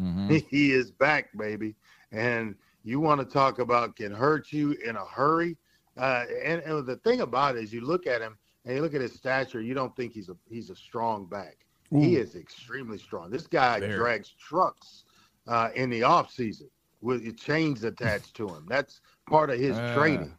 Mm-hmm. 0.00 0.36
He 0.50 0.72
is 0.72 0.90
back, 0.90 1.28
baby. 1.36 1.74
And 2.12 2.54
you 2.82 2.98
want 2.98 3.20
to 3.20 3.26
talk 3.26 3.58
about 3.58 3.96
can 3.96 4.12
hurt 4.12 4.52
you 4.52 4.72
in 4.84 4.96
a 4.96 5.04
hurry. 5.04 5.56
Uh, 5.96 6.24
and, 6.42 6.62
and, 6.62 6.86
the 6.86 6.96
thing 6.96 7.20
about 7.20 7.56
it 7.56 7.64
is, 7.64 7.72
you 7.72 7.82
look 7.82 8.06
at 8.06 8.20
him 8.22 8.38
and 8.70 8.76
you 8.76 8.82
look 8.84 8.94
at 8.94 9.00
his 9.00 9.14
stature. 9.14 9.60
You 9.60 9.74
don't 9.74 9.94
think 9.96 10.12
he's 10.12 10.28
a 10.28 10.36
he's 10.48 10.70
a 10.70 10.76
strong 10.76 11.26
back. 11.26 11.66
Ooh. 11.92 12.00
He 12.00 12.16
is 12.16 12.36
extremely 12.36 12.98
strong. 12.98 13.28
This 13.28 13.48
guy 13.48 13.80
there. 13.80 13.96
drags 13.96 14.32
trucks 14.38 15.04
uh, 15.48 15.70
in 15.74 15.90
the 15.90 16.04
off 16.04 16.30
season 16.30 16.70
with 17.00 17.36
chains 17.36 17.82
attached 17.82 18.34
to 18.36 18.46
him. 18.46 18.66
That's 18.68 19.00
part 19.28 19.50
of 19.50 19.58
his 19.58 19.76
uh. 19.76 19.92
training. 19.96 20.36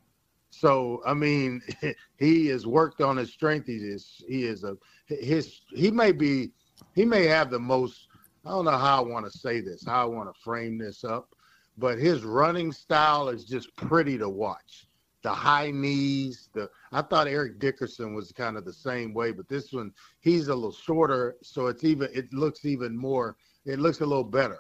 So 0.50 1.02
I 1.06 1.14
mean, 1.14 1.62
he 2.18 2.48
has 2.48 2.66
worked 2.66 3.02
on 3.02 3.18
his 3.18 3.34
strength. 3.34 3.68
He 3.68 3.76
is 3.76 4.24
he 4.30 4.44
is 4.46 4.64
a 4.64 4.78
his 5.08 5.60
he 5.74 5.92
may 5.92 6.14
be 6.14 6.52
he 6.96 7.04
may 7.04 7.26
have 7.26 7.52
the 7.52 7.60
most 7.60 8.08
I 8.46 8.52
don't 8.52 8.64
know 8.64 8.72
how 8.72 9.04
I 9.04 9.06
want 9.06 9.30
to 9.30 9.38
say 9.38 9.60
this, 9.60 9.86
how 9.86 10.04
I 10.04 10.06
want 10.06 10.34
to 10.34 10.42
frame 10.42 10.78
this 10.78 11.04
up, 11.04 11.36
but 11.78 12.00
his 12.00 12.24
running 12.24 12.72
style 12.72 13.28
is 13.28 13.44
just 13.44 13.76
pretty 13.76 14.18
to 14.20 14.30
watch. 14.30 14.88
The 15.24 15.32
high 15.32 15.72
knees, 15.72 16.50
the 16.54 16.70
I 16.92 17.02
thought 17.02 17.28
Eric 17.28 17.60
Dickerson 17.60 18.16
was 18.16 18.32
kind 18.32 18.58
of 18.58 18.66
the 18.66 18.74
same 18.74 19.14
way, 19.14 19.32
but 19.32 19.48
this 19.48 19.72
one 19.72 19.94
he's 20.20 20.48
a 20.48 20.56
little 20.56 20.72
shorter, 20.72 21.36
so 21.44 21.68
it's 21.68 21.84
even 21.84 22.10
it 22.14 22.32
looks 22.34 22.66
even 22.66 22.98
more 22.98 23.38
it 23.66 23.80
looks 23.80 24.02
a 24.02 24.06
little 24.06 24.24
better. 24.24 24.60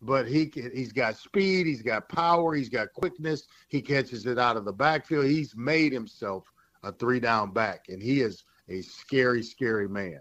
But 0.00 0.26
he 0.26 0.52
he's 0.74 0.92
got 0.92 1.16
speed, 1.16 1.66
he's 1.66 1.82
got 1.82 2.08
power, 2.08 2.54
he's 2.54 2.68
got 2.68 2.92
quickness. 2.92 3.44
He 3.68 3.80
catches 3.80 4.26
it 4.26 4.38
out 4.38 4.56
of 4.56 4.64
the 4.64 4.72
backfield. 4.72 5.26
He's 5.26 5.54
made 5.56 5.92
himself 5.92 6.44
a 6.82 6.92
three 6.92 7.20
down 7.20 7.52
back, 7.52 7.86
and 7.88 8.02
he 8.02 8.20
is 8.20 8.42
a 8.68 8.82
scary, 8.82 9.42
scary 9.42 9.88
man. 9.88 10.20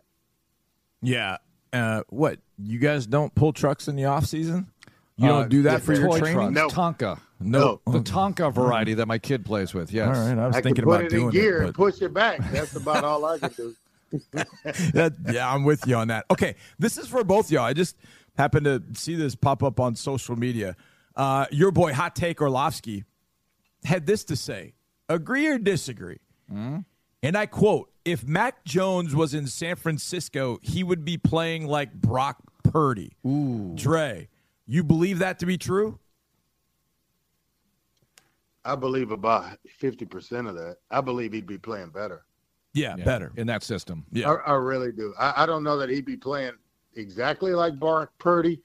Yeah. 1.01 1.37
Uh, 1.73 2.03
what 2.09 2.39
you 2.59 2.79
guys 2.79 3.07
don't 3.07 3.33
pull 3.33 3.53
trucks 3.53 3.87
in 3.87 3.95
the 3.95 4.05
off 4.05 4.25
season? 4.25 4.69
You 5.17 5.27
don't 5.27 5.43
uh, 5.43 5.47
do 5.47 5.61
that 5.63 5.81
for 5.81 5.93
your 5.93 6.17
training? 6.17 6.53
No. 6.53 6.67
Tonka. 6.67 7.19
No. 7.43 7.81
The 7.85 7.99
Tonka 7.99 8.53
variety 8.53 8.93
that 8.95 9.07
my 9.07 9.17
kid 9.17 9.45
plays 9.45 9.73
with. 9.73 9.91
Yes. 9.91 10.17
All 10.17 10.27
right. 10.27 10.37
I 10.37 10.47
was 10.47 10.55
I 10.55 10.61
thinking 10.61 10.83
can 10.83 10.91
about 10.91 11.03
put 11.03 11.05
it 11.05 11.13
in 11.13 11.19
doing 11.19 11.31
gear 11.31 11.61
it, 11.61 11.65
and 11.67 11.75
push 11.75 12.01
it 12.01 12.13
back. 12.13 12.39
That's 12.51 12.75
about 12.75 13.03
all 13.03 13.23
I 13.25 13.39
can 13.39 13.49
do. 13.49 13.75
that, 14.93 15.13
yeah, 15.31 15.53
I'm 15.53 15.63
with 15.63 15.87
you 15.87 15.95
on 15.95 16.09
that. 16.09 16.25
Okay, 16.29 16.55
this 16.77 16.97
is 16.97 17.07
for 17.07 17.23
both 17.23 17.49
y'all. 17.49 17.63
I 17.63 17.73
just 17.73 17.95
happened 18.37 18.65
to 18.65 18.83
see 18.93 19.15
this 19.15 19.35
pop 19.35 19.63
up 19.63 19.79
on 19.79 19.95
social 19.95 20.35
media. 20.35 20.75
Uh, 21.15 21.45
your 21.51 21.71
boy 21.71 21.93
Hot 21.93 22.15
Take 22.15 22.41
Orlovsky 22.41 23.05
had 23.85 24.05
this 24.05 24.25
to 24.25 24.35
say: 24.35 24.73
Agree 25.07 25.47
or 25.47 25.57
disagree? 25.57 26.19
Mm-hmm. 26.51 26.79
And 27.23 27.37
I 27.37 27.45
quote, 27.45 27.91
if 28.03 28.25
Mac 28.25 28.65
Jones 28.65 29.15
was 29.15 29.33
in 29.33 29.47
San 29.47 29.75
Francisco, 29.75 30.59
he 30.61 30.83
would 30.83 31.05
be 31.05 31.17
playing 31.17 31.67
like 31.67 31.93
Brock 31.93 32.39
Purdy. 32.63 33.13
Ooh. 33.25 33.73
Dre, 33.75 34.27
you 34.65 34.83
believe 34.83 35.19
that 35.19 35.39
to 35.39 35.45
be 35.45 35.57
true? 35.57 35.99
I 38.63 38.75
believe 38.75 39.11
about 39.11 39.57
50% 39.81 40.47
of 40.47 40.55
that. 40.55 40.77
I 40.89 41.01
believe 41.01 41.33
he'd 41.33 41.47
be 41.47 41.57
playing 41.57 41.89
better. 41.89 42.25
Yeah, 42.73 42.95
yeah 42.97 43.03
better. 43.03 43.33
In 43.35 43.47
that 43.47 43.63
system. 43.63 44.05
Yeah. 44.11 44.31
I, 44.31 44.51
I 44.51 44.53
really 44.53 44.91
do. 44.91 45.13
I, 45.19 45.43
I, 45.43 45.45
don't 45.45 45.63
know 45.63 45.77
that 45.77 45.89
he'd 45.89 46.05
be 46.05 46.17
playing 46.17 46.53
exactly 46.95 47.53
like 47.53 47.79
Brock 47.79 48.11
Purdy, 48.17 48.61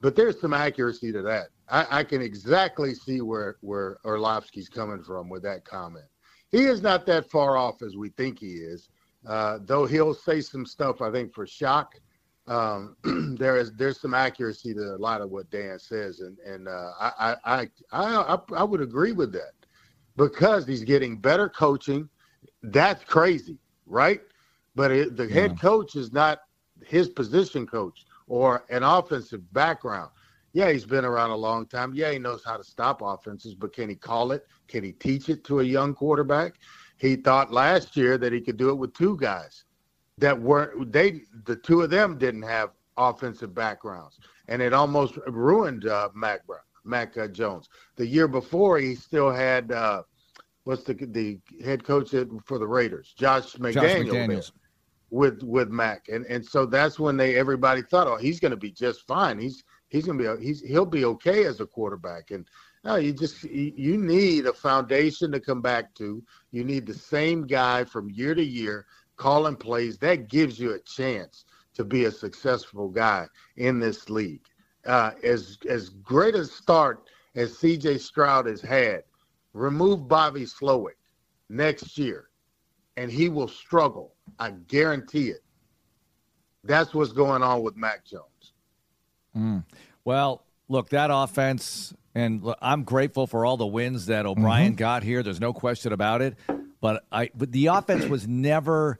but 0.00 0.16
there's 0.16 0.40
some 0.40 0.54
accuracy 0.54 1.12
to 1.12 1.22
that. 1.22 1.48
I, 1.68 1.86
I 2.00 2.04
can 2.04 2.22
exactly 2.22 2.94
see 2.94 3.20
where 3.20 3.56
where 3.60 3.98
Orlovsky's 4.04 4.68
coming 4.68 5.02
from 5.02 5.28
with 5.28 5.42
that 5.42 5.64
comment. 5.64 6.06
He 6.50 6.64
is 6.64 6.82
not 6.82 7.06
that 7.06 7.30
far 7.30 7.56
off 7.56 7.82
as 7.82 7.96
we 7.96 8.08
think 8.10 8.38
he 8.38 8.54
is, 8.54 8.88
uh, 9.26 9.58
though 9.62 9.86
he'll 9.86 10.14
say 10.14 10.40
some 10.40 10.66
stuff. 10.66 11.00
I 11.00 11.12
think 11.12 11.32
for 11.32 11.46
shock, 11.46 11.94
um, 12.50 12.96
there 13.38 13.56
is 13.56 13.72
there's 13.72 14.00
some 14.00 14.12
accuracy 14.12 14.74
to 14.74 14.94
a 14.94 14.98
lot 14.98 15.20
of 15.20 15.30
what 15.30 15.48
Dan 15.50 15.78
says, 15.78 16.20
and 16.20 16.36
and 16.40 16.68
uh, 16.68 16.90
I, 17.00 17.36
I 17.44 17.70
I 17.92 18.38
I 18.54 18.64
would 18.64 18.80
agree 18.80 19.12
with 19.12 19.32
that 19.32 19.52
because 20.16 20.66
he's 20.66 20.82
getting 20.82 21.16
better 21.16 21.48
coaching. 21.48 22.08
That's 22.62 23.04
crazy, 23.04 23.56
right? 23.86 24.20
But 24.74 24.90
it, 24.90 25.16
the 25.16 25.26
yeah. 25.26 25.34
head 25.34 25.60
coach 25.60 25.94
is 25.94 26.12
not 26.12 26.40
his 26.84 27.08
position 27.08 27.66
coach 27.66 28.04
or 28.26 28.64
an 28.68 28.82
offensive 28.82 29.52
background. 29.52 30.10
Yeah, 30.52 30.72
he's 30.72 30.84
been 30.84 31.04
around 31.04 31.30
a 31.30 31.36
long 31.36 31.66
time. 31.66 31.94
Yeah, 31.94 32.10
he 32.10 32.18
knows 32.18 32.42
how 32.44 32.56
to 32.56 32.64
stop 32.64 33.00
offenses, 33.02 33.54
but 33.54 33.72
can 33.72 33.88
he 33.88 33.94
call 33.94 34.32
it? 34.32 34.44
Can 34.66 34.82
he 34.82 34.90
teach 34.92 35.28
it 35.28 35.44
to 35.44 35.60
a 35.60 35.64
young 35.64 35.94
quarterback? 35.94 36.54
He 36.96 37.14
thought 37.14 37.52
last 37.52 37.96
year 37.96 38.18
that 38.18 38.32
he 38.32 38.40
could 38.40 38.56
do 38.56 38.70
it 38.70 38.74
with 38.74 38.92
two 38.92 39.16
guys 39.18 39.64
that 40.20 40.40
weren't 40.40 40.92
they 40.92 41.22
the 41.44 41.56
two 41.56 41.82
of 41.82 41.90
them 41.90 42.18
didn't 42.18 42.42
have 42.42 42.70
offensive 42.96 43.54
backgrounds, 43.54 44.18
and 44.48 44.62
it 44.62 44.72
almost 44.72 45.16
ruined 45.26 45.86
uh, 45.86 46.10
Mac 46.14 46.40
Mac 46.84 47.16
uh, 47.16 47.26
Jones. 47.28 47.68
The 47.96 48.06
year 48.06 48.28
before, 48.28 48.78
he 48.78 48.94
still 48.94 49.30
had 49.30 49.72
uh, 49.72 50.02
what's 50.64 50.84
the 50.84 50.94
the 50.94 51.38
head 51.64 51.84
coach 51.84 52.14
for 52.44 52.58
the 52.58 52.66
Raiders, 52.66 53.14
Josh 53.16 53.54
McDaniels, 53.56 53.74
Josh 53.74 53.82
McDaniels. 53.82 54.52
with 55.10 55.42
with 55.42 55.70
Mac, 55.70 56.08
and 56.08 56.26
and 56.26 56.44
so 56.44 56.66
that's 56.66 56.98
when 56.98 57.16
they 57.16 57.36
everybody 57.36 57.82
thought, 57.82 58.06
oh, 58.06 58.16
he's 58.16 58.40
going 58.40 58.52
to 58.52 58.56
be 58.56 58.70
just 58.70 59.06
fine. 59.06 59.38
He's 59.38 59.64
he's 59.88 60.04
going 60.04 60.18
to 60.18 60.36
be 60.36 60.44
he's 60.44 60.60
he'll 60.60 60.86
be 60.86 61.04
okay 61.06 61.44
as 61.44 61.60
a 61.60 61.66
quarterback, 61.66 62.30
and 62.30 62.46
no, 62.84 62.96
you 62.96 63.12
just 63.12 63.44
you 63.44 63.98
need 63.98 64.46
a 64.46 64.52
foundation 64.52 65.32
to 65.32 65.40
come 65.40 65.60
back 65.60 65.94
to. 65.96 66.22
You 66.50 66.64
need 66.64 66.86
the 66.86 66.94
same 66.94 67.46
guy 67.46 67.84
from 67.84 68.10
year 68.10 68.34
to 68.34 68.42
year 68.42 68.86
calling 69.20 69.54
plays. 69.54 69.98
That 69.98 70.28
gives 70.28 70.58
you 70.58 70.72
a 70.72 70.78
chance 70.80 71.44
to 71.74 71.84
be 71.84 72.06
a 72.06 72.10
successful 72.10 72.88
guy 72.88 73.26
in 73.56 73.78
this 73.78 74.08
league. 74.08 74.46
Uh, 74.86 75.10
as 75.22 75.58
as 75.68 75.90
great 75.90 76.34
a 76.34 76.44
start 76.46 77.10
as 77.36 77.56
C.J. 77.58 77.98
Stroud 77.98 78.46
has 78.46 78.62
had, 78.62 79.04
remove 79.52 80.08
Bobby 80.08 80.46
Slowik 80.46 80.96
next 81.50 81.98
year, 81.98 82.30
and 82.96 83.12
he 83.12 83.28
will 83.28 83.46
struggle. 83.46 84.14
I 84.38 84.52
guarantee 84.52 85.28
it. 85.28 85.44
That's 86.64 86.94
what's 86.94 87.12
going 87.12 87.42
on 87.42 87.62
with 87.62 87.76
Mac 87.76 88.06
Jones. 88.06 88.52
Mm. 89.36 89.64
Well, 90.02 90.44
look, 90.68 90.88
that 90.90 91.10
offense, 91.12 91.92
and 92.14 92.42
look, 92.42 92.58
I'm 92.62 92.84
grateful 92.84 93.26
for 93.26 93.44
all 93.44 93.58
the 93.58 93.66
wins 93.66 94.06
that 94.06 94.24
O'Brien 94.24 94.72
mm-hmm. 94.72 94.76
got 94.76 95.02
here. 95.02 95.22
There's 95.22 95.40
no 95.40 95.52
question 95.52 95.92
about 95.92 96.22
it. 96.22 96.36
But 96.80 97.04
I, 97.12 97.30
but 97.34 97.52
the 97.52 97.66
offense 97.66 98.06
was 98.06 98.26
never 98.26 98.98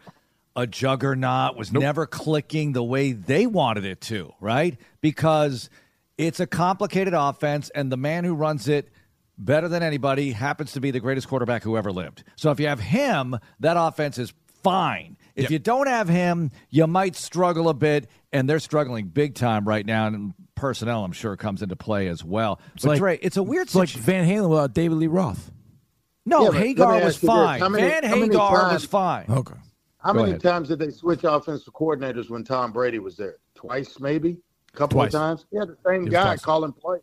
a 0.54 0.66
juggernaut. 0.66 1.56
Was 1.56 1.72
nope. 1.72 1.82
never 1.82 2.06
clicking 2.06 2.72
the 2.72 2.84
way 2.84 3.12
they 3.12 3.46
wanted 3.46 3.84
it 3.84 4.00
to. 4.02 4.32
Right? 4.40 4.78
Because 5.00 5.70
it's 6.18 6.40
a 6.40 6.46
complicated 6.46 7.14
offense, 7.14 7.70
and 7.70 7.90
the 7.90 7.96
man 7.96 8.24
who 8.24 8.34
runs 8.34 8.68
it 8.68 8.90
better 9.38 9.68
than 9.68 9.82
anybody 9.82 10.32
happens 10.32 10.72
to 10.72 10.80
be 10.80 10.90
the 10.90 11.00
greatest 11.00 11.28
quarterback 11.28 11.62
who 11.62 11.76
ever 11.76 11.90
lived. 11.90 12.24
So 12.36 12.50
if 12.50 12.60
you 12.60 12.68
have 12.68 12.80
him, 12.80 13.38
that 13.60 13.76
offense 13.78 14.18
is 14.18 14.34
fine. 14.62 15.16
If 15.34 15.44
yep. 15.44 15.50
you 15.50 15.58
don't 15.58 15.86
have 15.86 16.08
him, 16.08 16.50
you 16.68 16.86
might 16.86 17.16
struggle 17.16 17.68
a 17.68 17.74
bit, 17.74 18.08
and 18.32 18.48
they're 18.48 18.58
struggling 18.58 19.06
big 19.06 19.34
time 19.34 19.66
right 19.66 19.86
now. 19.86 20.06
And 20.06 20.34
personnel, 20.54 21.04
I'm 21.04 21.12
sure, 21.12 21.36
comes 21.36 21.62
into 21.62 21.76
play 21.76 22.08
as 22.08 22.22
well. 22.22 22.60
It's 22.74 22.84
but 22.84 22.90
like, 22.90 22.98
Dre, 22.98 23.18
it's 23.22 23.36
a 23.38 23.42
weird. 23.42 23.68
It's 23.68 23.74
like 23.74 23.88
Van 23.88 24.28
Halen 24.28 24.50
without 24.50 24.74
David 24.74 24.98
Lee 24.98 25.06
Roth. 25.06 25.50
No, 26.30 26.52
yeah, 26.52 26.58
Hagar 26.58 27.00
was 27.02 27.16
fine. 27.16 27.60
Many, 27.72 27.88
Van 27.88 28.04
Hagar 28.04 28.60
times, 28.60 28.72
was 28.72 28.84
fine. 28.84 29.26
Okay. 29.28 29.54
How 29.98 30.12
Go 30.12 30.20
many 30.20 30.30
ahead. 30.30 30.42
times 30.42 30.68
did 30.68 30.78
they 30.78 30.90
switch 30.90 31.24
offensive 31.24 31.74
coordinators 31.74 32.30
when 32.30 32.44
Tom 32.44 32.72
Brady 32.72 33.00
was 33.00 33.16
there? 33.16 33.38
Twice, 33.56 33.98
maybe. 33.98 34.38
A 34.72 34.76
couple 34.76 34.98
Twice. 34.98 35.12
of 35.12 35.20
times. 35.20 35.46
Yeah, 35.50 35.64
the 35.64 35.76
same 35.84 36.04
guy 36.04 36.36
calling 36.36 36.72
plays 36.72 37.02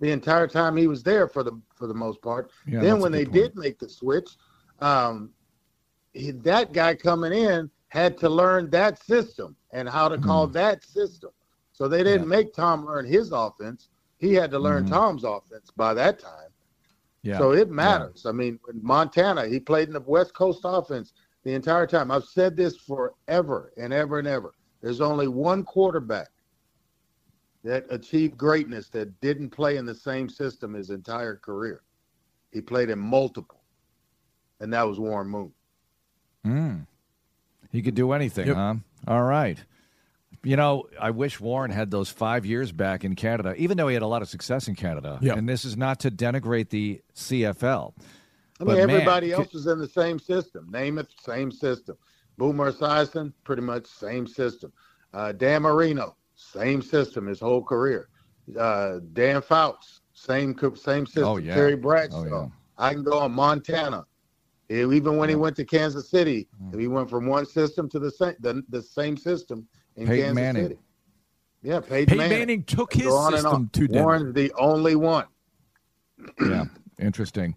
the 0.00 0.10
entire 0.10 0.46
time 0.46 0.76
he 0.76 0.88
was 0.88 1.02
there 1.02 1.26
for 1.26 1.42
the 1.42 1.58
for 1.74 1.86
the 1.86 1.94
most 1.94 2.20
part. 2.20 2.50
Yeah, 2.66 2.80
then 2.80 3.00
when 3.00 3.12
they 3.12 3.24
point. 3.24 3.34
did 3.34 3.56
make 3.56 3.78
the 3.78 3.88
switch, 3.88 4.28
um, 4.80 5.30
he, 6.12 6.32
that 6.32 6.74
guy 6.74 6.94
coming 6.94 7.32
in 7.32 7.70
had 7.88 8.18
to 8.18 8.28
learn 8.28 8.68
that 8.70 9.02
system 9.02 9.56
and 9.72 9.88
how 9.88 10.08
to 10.08 10.18
call 10.18 10.46
mm. 10.46 10.52
that 10.52 10.84
system. 10.84 11.30
So 11.72 11.88
they 11.88 12.02
didn't 12.02 12.28
yeah. 12.28 12.36
make 12.36 12.52
Tom 12.52 12.84
learn 12.84 13.06
his 13.06 13.32
offense. 13.32 13.88
He 14.18 14.34
had 14.34 14.50
to 14.50 14.58
learn 14.58 14.84
mm-hmm. 14.84 14.94
Tom's 14.94 15.24
offense 15.24 15.70
by 15.74 15.94
that 15.94 16.18
time. 16.18 16.45
Yeah. 17.26 17.38
So 17.38 17.50
it 17.50 17.70
matters. 17.70 18.22
Yeah. 18.24 18.30
I 18.30 18.32
mean, 18.32 18.60
in 18.72 18.80
Montana, 18.82 19.48
he 19.48 19.58
played 19.58 19.88
in 19.88 19.94
the 19.94 20.00
West 20.00 20.32
Coast 20.32 20.60
offense 20.62 21.12
the 21.42 21.54
entire 21.54 21.86
time. 21.86 22.12
I've 22.12 22.24
said 22.24 22.56
this 22.56 22.76
forever 22.76 23.72
and 23.76 23.92
ever 23.92 24.20
and 24.20 24.28
ever. 24.28 24.54
There's 24.80 25.00
only 25.00 25.26
one 25.26 25.64
quarterback 25.64 26.28
that 27.64 27.84
achieved 27.90 28.38
greatness 28.38 28.90
that 28.90 29.20
didn't 29.20 29.50
play 29.50 29.76
in 29.76 29.84
the 29.84 29.94
same 29.94 30.28
system 30.28 30.74
his 30.74 30.90
entire 30.90 31.34
career. 31.34 31.82
He 32.52 32.60
played 32.60 32.90
in 32.90 32.98
multiple, 33.00 33.64
and 34.60 34.72
that 34.72 34.86
was 34.86 35.00
Warren 35.00 35.26
Moon. 35.26 35.52
Mm. 36.46 36.86
He 37.72 37.82
could 37.82 37.96
do 37.96 38.12
anything, 38.12 38.46
yep. 38.46 38.56
huh? 38.56 38.74
All 39.08 39.24
right. 39.24 39.58
You 40.46 40.56
know, 40.56 40.84
I 41.00 41.10
wish 41.10 41.40
Warren 41.40 41.72
had 41.72 41.90
those 41.90 42.08
five 42.08 42.46
years 42.46 42.70
back 42.70 43.04
in 43.04 43.16
Canada, 43.16 43.54
even 43.56 43.76
though 43.76 43.88
he 43.88 43.94
had 43.94 44.04
a 44.04 44.06
lot 44.06 44.22
of 44.22 44.28
success 44.28 44.68
in 44.68 44.76
Canada. 44.76 45.18
Yep. 45.20 45.38
And 45.38 45.48
this 45.48 45.64
is 45.64 45.76
not 45.76 45.98
to 46.00 46.10
denigrate 46.10 46.68
the 46.68 47.00
CFL. 47.16 47.92
I 48.60 48.64
mean, 48.64 48.76
everybody 48.76 49.30
man, 49.30 49.40
else 49.40 49.54
is 49.54 49.66
in 49.66 49.80
the 49.80 49.88
same 49.88 50.20
system. 50.20 50.70
Name 50.70 50.98
it, 50.98 51.08
same 51.20 51.50
system. 51.50 51.96
Boomer 52.38 52.70
Esiason, 52.70 53.32
pretty 53.42 53.62
much 53.62 53.86
same 53.86 54.24
system. 54.28 54.72
Uh, 55.12 55.32
Dan 55.32 55.62
Marino, 55.62 56.14
same 56.36 56.80
system 56.80 57.26
his 57.26 57.40
whole 57.40 57.62
career. 57.62 58.08
Uh, 58.56 59.00
Dan 59.14 59.42
Fouts, 59.42 60.00
same 60.12 60.56
same 60.76 61.06
system. 61.06 61.24
Oh, 61.24 61.38
yeah. 61.38 61.56
Terry 61.56 61.74
Bradshaw. 61.74 62.18
Oh, 62.18 62.24
yeah. 62.24 62.46
I 62.78 62.92
can 62.92 63.02
go 63.02 63.18
on 63.18 63.32
Montana. 63.32 64.04
Even 64.68 65.16
when 65.16 65.28
he 65.28 65.34
went 65.34 65.56
to 65.56 65.64
Kansas 65.64 66.08
City, 66.08 66.48
mm. 66.62 66.78
he 66.78 66.86
went 66.86 67.10
from 67.10 67.26
one 67.26 67.46
system 67.46 67.88
to 67.88 67.98
the 67.98 68.12
same 68.12 68.34
the, 68.40 68.62
the 68.68 68.82
same 68.82 69.16
system 69.16 69.66
in 69.96 70.06
Peyton 70.06 70.24
Kansas 70.26 70.34
Manning. 70.34 70.62
City. 70.64 70.78
Yeah, 71.62 71.80
Peyton, 71.80 71.90
Peyton 71.90 72.18
Manning. 72.18 72.38
Manning. 72.38 72.62
took 72.64 72.92
his 72.92 73.12
system 73.30 73.70
to 73.72 73.86
Warren's 73.88 74.34
the 74.34 74.52
only 74.58 74.94
one. 74.94 75.26
yeah, 76.40 76.64
interesting. 76.98 77.56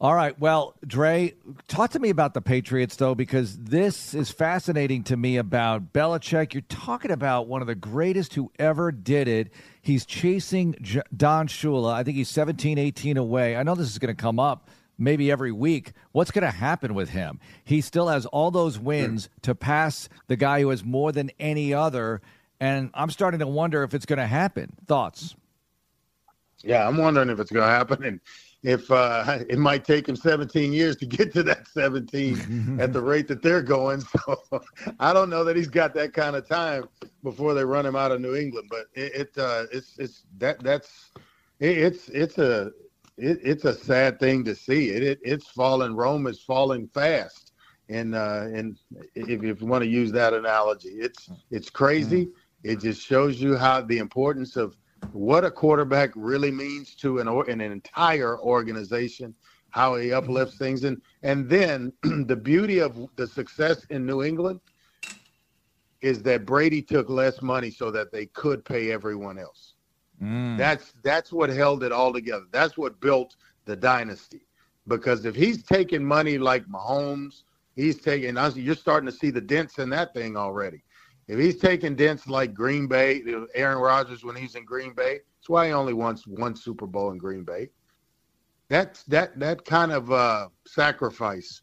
All 0.00 0.14
right. 0.14 0.38
Well, 0.38 0.74
Dre, 0.86 1.34
talk 1.68 1.92
to 1.92 1.98
me 1.98 2.10
about 2.10 2.34
the 2.34 2.42
Patriots, 2.42 2.96
though, 2.96 3.14
because 3.14 3.56
this 3.56 4.12
is 4.12 4.30
fascinating 4.30 5.04
to 5.04 5.16
me 5.16 5.36
about 5.36 5.92
Belichick. 5.92 6.52
You're 6.52 6.62
talking 6.62 7.10
about 7.10 7.46
one 7.46 7.62
of 7.62 7.68
the 7.68 7.76
greatest 7.76 8.34
who 8.34 8.50
ever 8.58 8.90
did 8.92 9.28
it. 9.28 9.52
He's 9.80 10.04
chasing 10.04 10.74
J- 10.82 11.00
Don 11.16 11.46
Shula. 11.46 11.92
I 11.94 12.02
think 12.02 12.16
he's 12.16 12.28
17, 12.28 12.76
18 12.76 13.16
away. 13.16 13.56
I 13.56 13.62
know 13.62 13.74
this 13.74 13.88
is 13.88 13.98
going 13.98 14.14
to 14.14 14.20
come 14.20 14.40
up 14.40 14.68
maybe 14.98 15.30
every 15.30 15.52
week. 15.52 15.92
What's 16.12 16.30
going 16.30 16.44
to 16.44 16.50
happen 16.50 16.94
with 16.94 17.10
him? 17.10 17.40
He 17.64 17.80
still 17.80 18.08
has 18.08 18.26
all 18.26 18.50
those 18.50 18.78
wins 18.78 19.28
to 19.42 19.54
pass 19.54 20.08
the 20.26 20.36
guy 20.36 20.60
who 20.60 20.70
has 20.70 20.84
more 20.84 21.12
than 21.12 21.30
any 21.38 21.74
other. 21.74 22.20
And 22.60 22.90
I'm 22.94 23.10
starting 23.10 23.40
to 23.40 23.46
wonder 23.46 23.82
if 23.82 23.94
it's 23.94 24.06
going 24.06 24.18
to 24.18 24.26
happen. 24.26 24.74
Thoughts? 24.86 25.34
Yeah, 26.62 26.86
I'm 26.86 26.96
wondering 26.96 27.28
if 27.28 27.38
it's 27.38 27.50
going 27.50 27.66
to 27.66 27.70
happen. 27.70 28.04
And 28.04 28.20
if 28.64 28.90
uh, 28.90 29.38
it 29.48 29.58
might 29.58 29.84
take 29.84 30.08
him 30.08 30.16
17 30.16 30.72
years 30.72 30.96
to 30.96 31.06
get 31.06 31.32
to 31.34 31.42
that 31.44 31.68
17 31.68 32.78
at 32.80 32.92
the 32.92 33.00
rate 33.00 33.28
that 33.28 33.42
they're 33.42 33.62
going. 33.62 34.00
So 34.00 34.42
I 34.98 35.12
don't 35.12 35.30
know 35.30 35.44
that 35.44 35.56
he's 35.56 35.68
got 35.68 35.94
that 35.94 36.12
kind 36.12 36.34
of 36.34 36.48
time 36.48 36.88
before 37.22 37.54
they 37.54 37.64
run 37.64 37.86
him 37.86 37.94
out 37.94 38.10
of 38.10 38.20
New 38.20 38.34
England. 38.34 38.68
But 38.70 38.86
it, 38.94 39.14
it 39.14 39.38
uh, 39.38 39.64
it's 39.70 39.96
it's 39.98 40.24
that 40.38 40.62
that's 40.62 41.10
it, 41.60 41.78
it's 41.78 42.08
it's 42.08 42.38
a 42.38 42.72
it, 43.16 43.38
it's 43.42 43.64
a 43.64 43.74
sad 43.74 44.18
thing 44.18 44.44
to 44.44 44.54
see. 44.54 44.90
It, 44.90 45.02
it 45.02 45.18
it's 45.22 45.48
falling. 45.48 45.94
Rome 45.94 46.26
is 46.26 46.42
falling 46.42 46.88
fast, 46.88 47.52
and 47.88 48.14
uh, 48.14 48.46
and 48.52 48.78
if, 49.14 49.42
if 49.42 49.60
you 49.60 49.66
want 49.66 49.84
to 49.84 49.90
use 49.90 50.12
that 50.12 50.34
analogy, 50.34 50.90
it's 50.90 51.30
it's 51.50 51.70
crazy. 51.70 52.26
Mm-hmm. 52.26 52.70
It 52.70 52.80
just 52.80 53.06
shows 53.06 53.40
you 53.40 53.56
how 53.56 53.82
the 53.82 53.98
importance 53.98 54.56
of 54.56 54.76
what 55.12 55.44
a 55.44 55.50
quarterback 55.50 56.10
really 56.14 56.50
means 56.50 56.94
to 56.96 57.18
an 57.18 57.28
or, 57.28 57.48
an 57.48 57.60
entire 57.60 58.40
organization, 58.40 59.34
how 59.70 59.96
he 59.96 60.12
uplifts 60.12 60.56
things, 60.56 60.84
and 60.84 61.00
and 61.22 61.48
then 61.48 61.92
the 62.02 62.36
beauty 62.36 62.80
of 62.80 63.08
the 63.16 63.26
success 63.26 63.84
in 63.90 64.04
New 64.06 64.22
England 64.22 64.60
is 66.00 66.22
that 66.22 66.44
Brady 66.44 66.82
took 66.82 67.08
less 67.08 67.40
money 67.40 67.70
so 67.70 67.90
that 67.90 68.12
they 68.12 68.26
could 68.26 68.62
pay 68.64 68.90
everyone 68.90 69.38
else. 69.38 69.73
Mm. 70.22 70.56
That's 70.58 70.94
that's 71.02 71.32
what 71.32 71.50
held 71.50 71.82
it 71.82 71.92
all 71.92 72.12
together. 72.12 72.44
That's 72.52 72.76
what 72.76 73.00
built 73.00 73.36
the 73.64 73.76
dynasty. 73.76 74.46
Because 74.86 75.24
if 75.24 75.34
he's 75.34 75.62
taking 75.62 76.04
money 76.04 76.38
like 76.38 76.64
Mahomes, 76.66 77.42
he's 77.74 78.00
taking. 78.00 78.36
You're 78.56 78.74
starting 78.74 79.06
to 79.06 79.16
see 79.16 79.30
the 79.30 79.40
dents 79.40 79.78
in 79.78 79.90
that 79.90 80.14
thing 80.14 80.36
already. 80.36 80.82
If 81.26 81.38
he's 81.38 81.58
taking 81.58 81.96
dents 81.96 82.26
like 82.28 82.52
Green 82.52 82.86
Bay, 82.86 83.22
Aaron 83.54 83.78
Rodgers 83.78 84.24
when 84.24 84.36
he's 84.36 84.56
in 84.56 84.64
Green 84.64 84.92
Bay, 84.92 85.20
that's 85.40 85.48
why 85.48 85.68
he 85.68 85.72
only 85.72 85.94
wants 85.94 86.26
one 86.26 86.54
Super 86.54 86.86
Bowl 86.86 87.10
in 87.12 87.18
Green 87.18 87.44
Bay. 87.44 87.70
That's 88.68 89.04
that 89.04 89.38
that 89.40 89.64
kind 89.64 89.92
of 89.92 90.12
uh, 90.12 90.48
sacrifice 90.66 91.62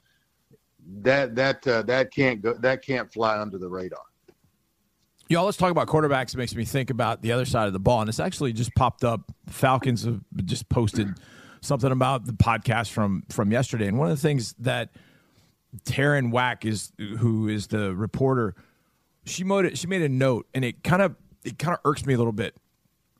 that 1.02 1.36
that 1.36 1.66
uh, 1.68 1.84
that 1.84 2.12
can't 2.12 2.42
go 2.42 2.54
that 2.54 2.84
can't 2.84 3.12
fly 3.12 3.40
under 3.40 3.58
the 3.58 3.70
radar. 3.70 4.00
Y'all, 5.32 5.46
let's 5.46 5.56
talk 5.56 5.72
about 5.72 5.88
quarterbacks. 5.88 6.34
It 6.34 6.38
makes 6.38 6.54
me 6.54 6.66
think 6.66 6.90
about 6.90 7.22
the 7.22 7.32
other 7.32 7.46
side 7.46 7.68
of 7.68 7.72
the 7.72 7.80
ball, 7.80 8.02
and 8.02 8.10
it's 8.10 8.20
actually 8.20 8.52
just 8.52 8.76
popped 8.76 9.06
up. 9.06 9.32
Falcons 9.48 10.04
have 10.04 10.20
just 10.44 10.68
posted 10.68 11.08
something 11.62 11.90
about 11.90 12.26
the 12.26 12.34
podcast 12.34 12.90
from 12.90 13.24
from 13.30 13.50
yesterday, 13.50 13.88
and 13.88 13.98
one 13.98 14.12
of 14.12 14.18
the 14.18 14.22
things 14.22 14.54
that 14.60 14.90
Terrin 15.86 16.32
Waack 16.32 16.66
is, 16.66 16.92
who 17.20 17.48
is 17.48 17.68
the 17.68 17.96
reporter, 17.96 18.56
she 19.24 19.46
made 19.46 19.78
she 19.78 19.88
made 19.88 20.02
a 20.02 20.10
note, 20.10 20.48
and 20.54 20.66
it 20.66 20.84
kind 20.84 21.02
of 21.02 21.16
it 21.46 21.58
kind 21.58 21.76
of 21.76 21.80
irks 21.86 22.06
me 22.06 22.14
a 22.14 22.18
little 22.18 22.34
bit. 22.34 22.54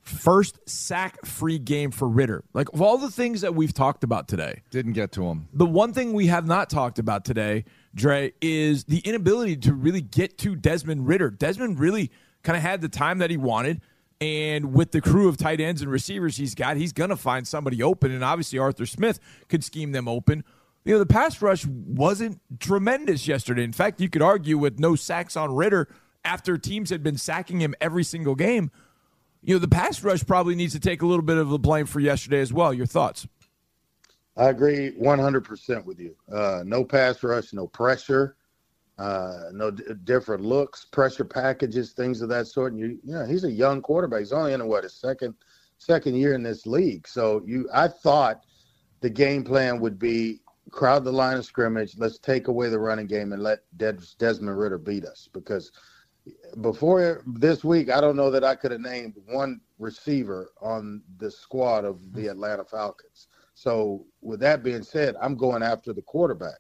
First 0.02 0.60
sack 0.68 1.26
free 1.26 1.60
game 1.60 1.92
for 1.92 2.10
Ridder. 2.10 2.44
Like 2.54 2.74
of 2.74 2.82
all 2.82 2.98
the 2.98 3.10
things 3.10 3.40
that 3.40 3.56
we've 3.56 3.74
talked 3.74 4.04
about 4.04 4.28
today, 4.28 4.64
Didn't 4.70 4.94
get 4.94 5.14
to 5.14 5.24
him. 5.24 5.48
the 5.54 5.66
one 5.66 5.94
thing 5.94 6.12
we 6.12 6.28
have 6.28 6.46
not 6.46 6.70
talked 6.70 7.00
about 7.00 7.24
today, 7.24 7.64
Dre, 7.94 8.34
is 8.42 8.86
the 8.86 9.00
inability 9.00 9.58
to 9.58 9.74
really 9.74 10.02
get 10.02 10.38
to 10.40 10.56
Desmond 10.56 11.08
Ridder. 11.08 11.30
Desmond 11.30 11.80
really 11.80 12.12
kind 12.44 12.56
of 12.56 12.64
had 12.64 12.82
the 12.82 12.90
time 12.90 13.18
that 13.20 13.30
he 13.30 13.38
wanted. 13.38 13.82
And 14.20 14.74
with 14.74 14.92
the 14.92 15.02
crew 15.02 15.28
of 15.28 15.38
tight 15.38 15.60
ends 15.60 15.82
and 15.82 15.92
receivers 15.92 16.38
he's 16.38 16.54
got, 16.54 16.78
he's 16.78 16.94
going 16.94 17.10
to 17.10 17.16
find 17.16 17.48
somebody 17.48 17.82
open. 17.82 18.12
And 18.12 18.24
obviously, 18.24 18.60
Arthur 18.60 18.86
Smith 18.86 19.20
could 19.50 19.64
scheme 19.64 19.92
them 19.92 20.08
open. 20.08 20.44
You 20.86 20.94
know, 20.94 21.00
the 21.00 21.08
pass 21.08 21.42
rush 21.42 21.66
wasn't 21.66 22.40
tremendous 22.60 23.28
yesterday. 23.28 23.64
In 23.64 23.74
fact, 23.74 24.00
you 24.00 24.10
could 24.10 24.22
argue 24.22 24.58
with 24.58 24.80
no 24.80 24.96
sacks 24.96 25.36
on 25.36 25.54
Ridder 25.54 25.88
after 26.24 26.58
teams 26.58 26.92
had 26.92 27.02
been 27.02 27.18
sacking 27.18 27.60
him 27.60 27.74
every 27.82 28.04
single 28.04 28.36
game. 28.36 28.72
You 29.44 29.56
know, 29.56 29.60
the 29.60 29.68
pass 29.68 30.04
rush 30.04 30.24
probably 30.26 30.54
needs 30.54 30.74
to 30.74 30.80
take 30.80 31.02
a 31.02 31.08
little 31.08 31.26
bit 31.26 31.38
of 31.38 31.50
the 31.50 31.60
blame 31.60 31.88
for 31.88 32.00
yesterday 32.00 32.42
as 32.42 32.54
well. 32.54 32.74
Your 32.74 32.86
thoughts? 32.86 33.28
I 34.42 34.50
agree 34.50 34.92
100% 34.94 35.86
with 35.86 36.00
you. 36.00 36.16
Uh, 36.34 36.64
no 36.66 36.84
pass 36.84 37.22
rush, 37.22 37.54
no 37.54 37.68
pressure, 37.68 38.38
uh, 38.98 39.50
no 39.54 39.70
d- 39.70 39.84
different 40.04 40.44
looks, 40.44 40.84
pressure 40.86 41.24
packages, 41.24 41.92
things 41.92 42.24
of 42.24 42.30
that 42.30 42.48
sort. 42.48 42.74
And 42.74 42.82
you, 42.82 42.88
you 43.04 43.14
know, 43.14 43.24
he's 43.28 43.44
a 43.44 43.52
young 43.52 43.84
quarterback. 43.84 44.22
He's 44.22 44.34
only 44.34 44.54
in 44.54 44.68
what 44.68 44.84
his 44.84 44.96
second 44.96 45.36
second 45.78 46.16
year 46.16 46.34
in 46.34 46.42
this 46.42 46.66
league. 46.66 47.08
So 47.08 47.44
you, 47.46 47.70
I 47.72 47.88
thought 47.88 48.42
the 49.02 49.12
game 49.12 49.44
plan 49.44 49.80
would 49.80 50.00
be 50.00 50.42
crowd 50.72 51.04
the 51.04 51.12
line 51.12 51.38
of 51.38 51.46
scrimmage. 51.46 51.96
Let's 52.00 52.18
take 52.18 52.48
away 52.48 52.70
the 52.70 52.80
running 52.80 53.06
game 53.06 53.34
and 53.34 53.44
let 53.44 53.60
Des- 53.78 54.16
Desmond 54.18 54.58
Ridder 54.58 54.80
beat 54.80 55.06
us 55.06 55.30
because 55.32 55.72
before 56.62 57.22
this 57.28 57.64
week, 57.64 57.92
I 57.92 58.02
don't 58.02 58.16
know 58.16 58.32
that 58.32 58.44
I 58.44 58.56
could 58.56 58.72
have 58.72 58.82
named 58.82 59.18
one 59.28 59.62
receiver 59.78 60.50
on 60.62 61.04
the 61.20 61.30
squad 61.30 61.86
of 61.86 62.12
the 62.14 62.26
Atlanta 62.26 62.64
Falcons. 62.66 63.28
So, 63.62 64.08
with 64.22 64.40
that 64.40 64.64
being 64.64 64.82
said, 64.82 65.14
I'm 65.22 65.36
going 65.36 65.62
after 65.62 65.94
the 65.94 66.02
quarterback, 66.02 66.58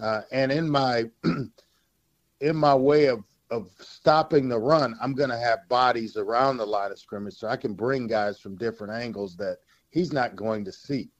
uh, 0.00 0.22
and 0.32 0.50
in 0.50 0.66
my 0.70 1.04
in 2.40 2.56
my 2.56 2.74
way 2.74 3.08
of 3.08 3.22
of 3.50 3.68
stopping 3.78 4.48
the 4.48 4.58
run, 4.58 4.96
I'm 5.02 5.12
going 5.12 5.28
to 5.28 5.36
have 5.36 5.68
bodies 5.68 6.16
around 6.16 6.56
the 6.56 6.64
line 6.64 6.90
of 6.90 6.98
scrimmage, 6.98 7.34
so 7.34 7.48
I 7.48 7.58
can 7.58 7.74
bring 7.74 8.06
guys 8.06 8.40
from 8.40 8.56
different 8.56 8.94
angles 8.94 9.36
that 9.36 9.58
he's 9.90 10.10
not 10.10 10.36
going 10.36 10.64
to 10.64 10.72
see. 10.72 11.10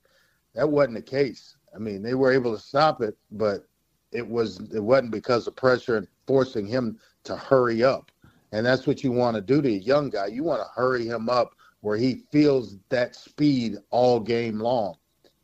That 0.54 0.70
wasn't 0.70 0.94
the 0.94 1.02
case. 1.02 1.58
I 1.74 1.78
mean, 1.78 2.02
they 2.02 2.14
were 2.14 2.32
able 2.32 2.56
to 2.56 2.62
stop 2.62 3.02
it, 3.02 3.14
but 3.30 3.66
it 4.12 4.26
was 4.26 4.60
it 4.74 4.82
wasn't 4.82 5.10
because 5.10 5.46
of 5.46 5.54
pressure 5.56 5.98
and 5.98 6.08
forcing 6.26 6.66
him 6.66 6.98
to 7.24 7.36
hurry 7.36 7.84
up. 7.84 8.10
And 8.52 8.64
that's 8.64 8.86
what 8.86 9.04
you 9.04 9.12
want 9.12 9.34
to 9.34 9.42
do 9.42 9.60
to 9.60 9.68
a 9.68 9.72
young 9.72 10.08
guy. 10.08 10.28
You 10.28 10.42
want 10.42 10.62
to 10.62 10.70
hurry 10.74 11.06
him 11.06 11.28
up 11.28 11.54
where 11.82 11.98
he 11.98 12.22
feels 12.32 12.78
that 12.88 13.14
speed 13.14 13.76
all 13.90 14.20
game 14.20 14.58
long. 14.58 14.96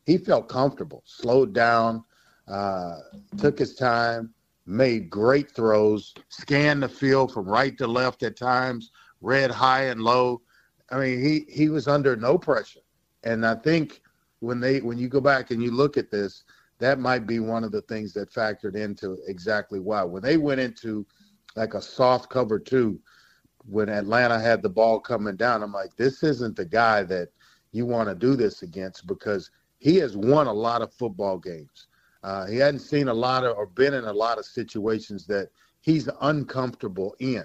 He 0.07 0.19
felt 0.19 0.49
comfortable, 0.49 1.03
slowed 1.07 1.53
down, 1.55 2.05
uh, 2.49 2.97
took 3.39 3.59
his 3.59 3.75
time, 3.75 4.35
made 4.67 5.11
great 5.11 5.51
throws, 5.51 6.15
scanned 6.29 6.83
the 6.83 6.89
field 6.89 7.33
from 7.33 7.47
right 7.47 7.77
to 7.79 7.87
left 7.87 8.23
at 8.23 8.37
times, 8.37 8.91
read 9.21 9.51
high 9.51 9.85
and 9.85 10.03
low. 10.03 10.43
I 10.91 10.99
mean, 10.99 11.23
he 11.23 11.47
he 11.49 11.69
was 11.69 11.89
under 11.89 12.17
no 12.17 12.37
pressure. 12.39 12.81
And 13.25 13.47
I 13.47 13.55
think 13.55 14.03
when 14.41 14.61
they 14.61 14.81
when 14.81 14.99
you 14.99 15.09
go 15.09 15.21
back 15.21 15.51
and 15.51 15.63
you 15.63 15.71
look 15.71 15.97
at 15.97 16.11
this, 16.11 16.45
that 16.79 16.99
might 16.99 17.27
be 17.27 17.41
one 17.41 17.65
of 17.65 17.73
the 17.73 17.83
things 17.83 18.13
that 18.15 18.33
factored 18.33 18.77
into 18.77 19.19
exactly 19.27 19.81
why. 19.81 20.03
When 20.03 20.23
they 20.23 20.37
went 20.37 20.61
into 20.61 21.07
like 21.57 21.75
a 21.75 21.81
soft 21.81 22.29
cover 22.29 22.59
two, 22.59 23.01
when 23.67 23.89
Atlanta 23.89 24.39
had 24.39 24.61
the 24.61 24.69
ball 24.69 25.01
coming 25.01 25.37
down, 25.37 25.63
I'm 25.63 25.73
like, 25.73 25.97
this 25.97 26.23
isn't 26.23 26.57
the 26.57 26.67
guy 26.67 27.03
that 27.05 27.29
you 27.73 27.87
want 27.87 28.09
to 28.09 28.15
do 28.15 28.37
this 28.37 28.63
against 28.63 29.07
because 29.07 29.51
he 29.85 29.97
has 29.99 30.17
won 30.17 30.47
a 30.47 30.53
lot 30.53 30.81
of 30.81 30.95
football 30.95 31.39
games. 31.39 31.89
Uh, 32.23 32.47
he 32.47 32.57
hadn't 32.57 32.81
seen 32.81 33.09
a 33.09 33.15
lot 33.15 33.45
of 33.45 33.55
or 33.59 33.67
been 33.67 33.93
in 33.93 34.07
a 34.07 34.13
lot 34.13 34.39
of 34.39 34.47
situations 34.47 35.27
that 35.27 35.51
he's 35.83 36.09
uncomfortable 36.23 37.15
in. 37.21 37.45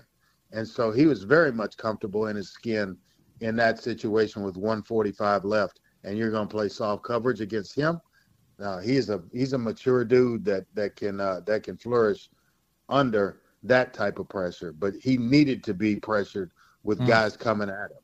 And 0.54 0.66
so 0.66 0.90
he 0.90 1.06
was 1.06 1.24
very 1.24 1.52
much 1.52 1.76
comfortable 1.76 2.28
in 2.28 2.38
his 2.38 2.52
skin 2.52 2.98
in 3.42 3.58
that 3.58 3.84
situation 3.84 4.42
with 4.44 4.56
145 4.56 5.44
left. 5.44 5.82
And 6.06 6.18
you're 6.18 6.32
going 6.32 6.48
to 6.48 6.56
play 6.56 6.70
soft 6.70 7.04
coverage 7.04 7.42
against 7.42 7.76
him. 7.76 8.00
Uh, 8.64 8.80
he's 8.80 9.10
a 9.10 9.22
he's 9.34 9.52
a 9.52 9.58
mature 9.58 10.06
dude 10.06 10.46
that 10.46 10.66
that 10.74 10.96
can 10.96 11.20
uh, 11.20 11.42
that 11.46 11.64
can 11.64 11.76
flourish 11.78 12.30
under 12.88 13.42
that 13.64 13.94
type 13.94 14.18
of 14.18 14.30
pressure. 14.30 14.72
But 14.72 14.94
he 15.02 15.18
needed 15.18 15.62
to 15.66 15.74
be 15.74 15.98
pressured 15.98 16.52
with 16.84 17.00
Mm. 17.00 17.08
guys 17.08 17.36
coming 17.36 17.70
at 17.70 17.92
him. 17.92 18.04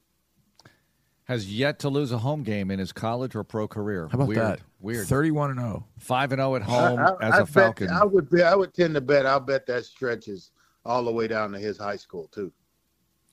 Has 1.25 1.51
yet 1.51 1.79
to 1.79 1.89
lose 1.89 2.11
a 2.11 2.19
home 2.19 2.43
game 2.43 2.69
in 2.69 2.77
his 2.77 2.91
college 2.91 3.35
or 3.35 3.43
pro 3.43 3.67
career. 3.67 4.07
How 4.11 4.15
about 4.15 4.27
Weird. 4.27 4.41
that? 4.41 4.59
Weird. 4.79 5.07
31 5.07 5.51
and 5.51 5.59
oh. 5.59 5.63
0. 5.63 5.85
Five 5.97 6.31
and 6.31 6.39
zero 6.39 6.55
at 6.55 6.61
home 6.61 6.99
I- 6.99 7.03
I- 7.03 7.27
as 7.27 7.33
I 7.33 7.37
a 7.37 7.39
bet- 7.41 7.49
Falcon. 7.49 7.89
I 7.89 8.03
would 8.03 8.29
be, 8.29 8.43
I 8.43 8.53
would 8.53 8.73
tend 8.75 8.93
to 8.93 9.01
bet. 9.01 9.25
I'll 9.25 9.39
bet 9.39 9.65
that 9.65 9.85
stretches 9.85 10.51
all 10.85 11.03
the 11.03 11.11
way 11.11 11.27
down 11.27 11.51
to 11.53 11.59
his 11.59 11.77
high 11.79 11.95
school 11.95 12.27
too. 12.31 12.51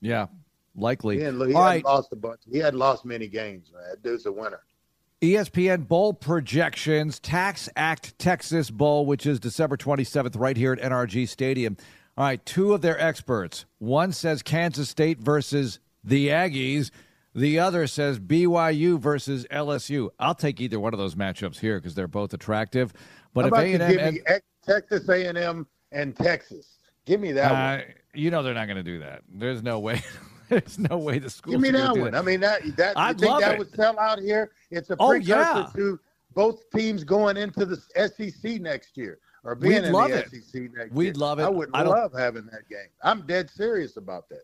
yeah, 0.00 0.26
likely. 0.74 1.18
He, 1.18 1.22
hadn't, 1.22 1.40
he 1.40 1.46
hadn't 1.52 1.61
right, 1.62 1.85
lost 1.85 2.12
a 2.12 2.16
bunch. 2.16 2.40
He 2.50 2.59
hadn't 2.59 2.78
lost 2.81 3.05
many 3.05 3.28
games. 3.28 3.70
Man, 3.74 3.83
that 3.90 4.02
dude's 4.02 4.24
a 4.24 4.33
winner. 4.33 4.62
ESPN 5.20 5.87
Bowl 5.87 6.14
projections, 6.14 7.20
TaxAct 7.20 8.14
Texas 8.18 8.70
Bowl, 8.70 9.05
which 9.07 9.26
is 9.26 9.38
December 9.38 9.76
27th, 9.76 10.37
right 10.38 10.57
here 10.57 10.72
at 10.72 10.81
NRG 10.81 11.28
Stadium. 11.28 11.76
All 12.16 12.24
right, 12.24 12.44
two 12.44 12.72
of 12.72 12.81
their 12.81 12.98
experts. 12.98 13.66
One 13.78 14.12
says 14.12 14.42
Kansas 14.42 14.88
State 14.88 15.20
versus 15.20 15.78
the 16.02 16.28
Aggies. 16.28 16.90
The 17.35 17.59
other 17.59 17.87
says 17.87 18.18
BYU 18.21 18.99
versus 18.99 19.47
LSU. 19.51 20.11
I'll 20.18 20.35
take 20.35 20.61
either 20.61 20.79
one 20.79 20.92
of 20.92 20.99
those 20.99 21.14
matchups 21.14 21.59
here 21.59 21.79
because 21.79 21.95
they're 21.95 22.07
both 22.09 22.35
attractive. 22.35 22.92
But 23.33 23.47
if 23.47 23.53
about 23.53 23.64
A 23.64 23.68
you 23.68 23.75
and 23.77 23.92
give 23.92 24.01
M, 24.01 24.14
me 24.14 24.21
Texas 24.66 25.09
A&M 25.09 25.66
and 25.92 26.14
Texas? 26.16 26.77
Give 27.07 27.21
me 27.21 27.33
that 27.33 27.51
one. 27.51 27.61
uh, 27.61 27.83
you 28.14 28.31
know 28.31 28.42
they're 28.42 28.53
not 28.55 28.66
going 28.66 28.77
to 28.77 28.83
do 28.83 28.99
that. 28.99 29.23
There's 29.33 29.62
no 29.62 29.79
way. 29.81 30.03
There's 30.51 30.79
no 30.79 30.99
way 30.99 31.18
the 31.18 31.31
school. 31.31 31.53
Give 31.53 31.61
me 31.62 31.71
that 31.71 31.97
one. 31.97 32.14
I 32.14 32.21
mean, 32.21 32.40
that 32.40 32.61
that 32.77 32.99
I'd 32.99 33.18
think 33.18 33.40
that 33.40 33.53
it. 33.55 33.59
would 33.59 33.75
sell 33.75 33.99
out 33.99 34.18
here? 34.18 34.51
It's 34.71 34.90
a 34.90 34.97
Oh, 35.01 35.09
precursor 35.09 35.61
yeah. 35.61 35.66
to 35.75 35.99
both 36.35 36.68
teams 36.77 37.05
going 37.05 37.38
into 37.38 37.64
the 37.64 37.77
SEC 37.97 38.61
next 38.61 38.99
year 38.99 39.18
or 39.45 39.55
being 39.55 39.77
We'd 39.81 39.85
in 39.87 39.92
love 39.92 40.11
the 40.11 40.18
it. 40.18 40.31
SEC 40.31 40.35
next 40.62 40.77
year. 40.77 40.88
We'd 40.92 41.05
year. 41.07 41.12
love 41.14 41.38
it. 41.38 41.45
I 41.45 41.49
would 41.49 41.71
I 41.73 41.83
love 41.83 42.12
having 42.16 42.45
that 42.53 42.68
game. 42.68 42.88
I'm 43.03 43.23
dead 43.27 43.49
serious 43.49 43.97
about 43.97 44.29
that. 44.29 44.42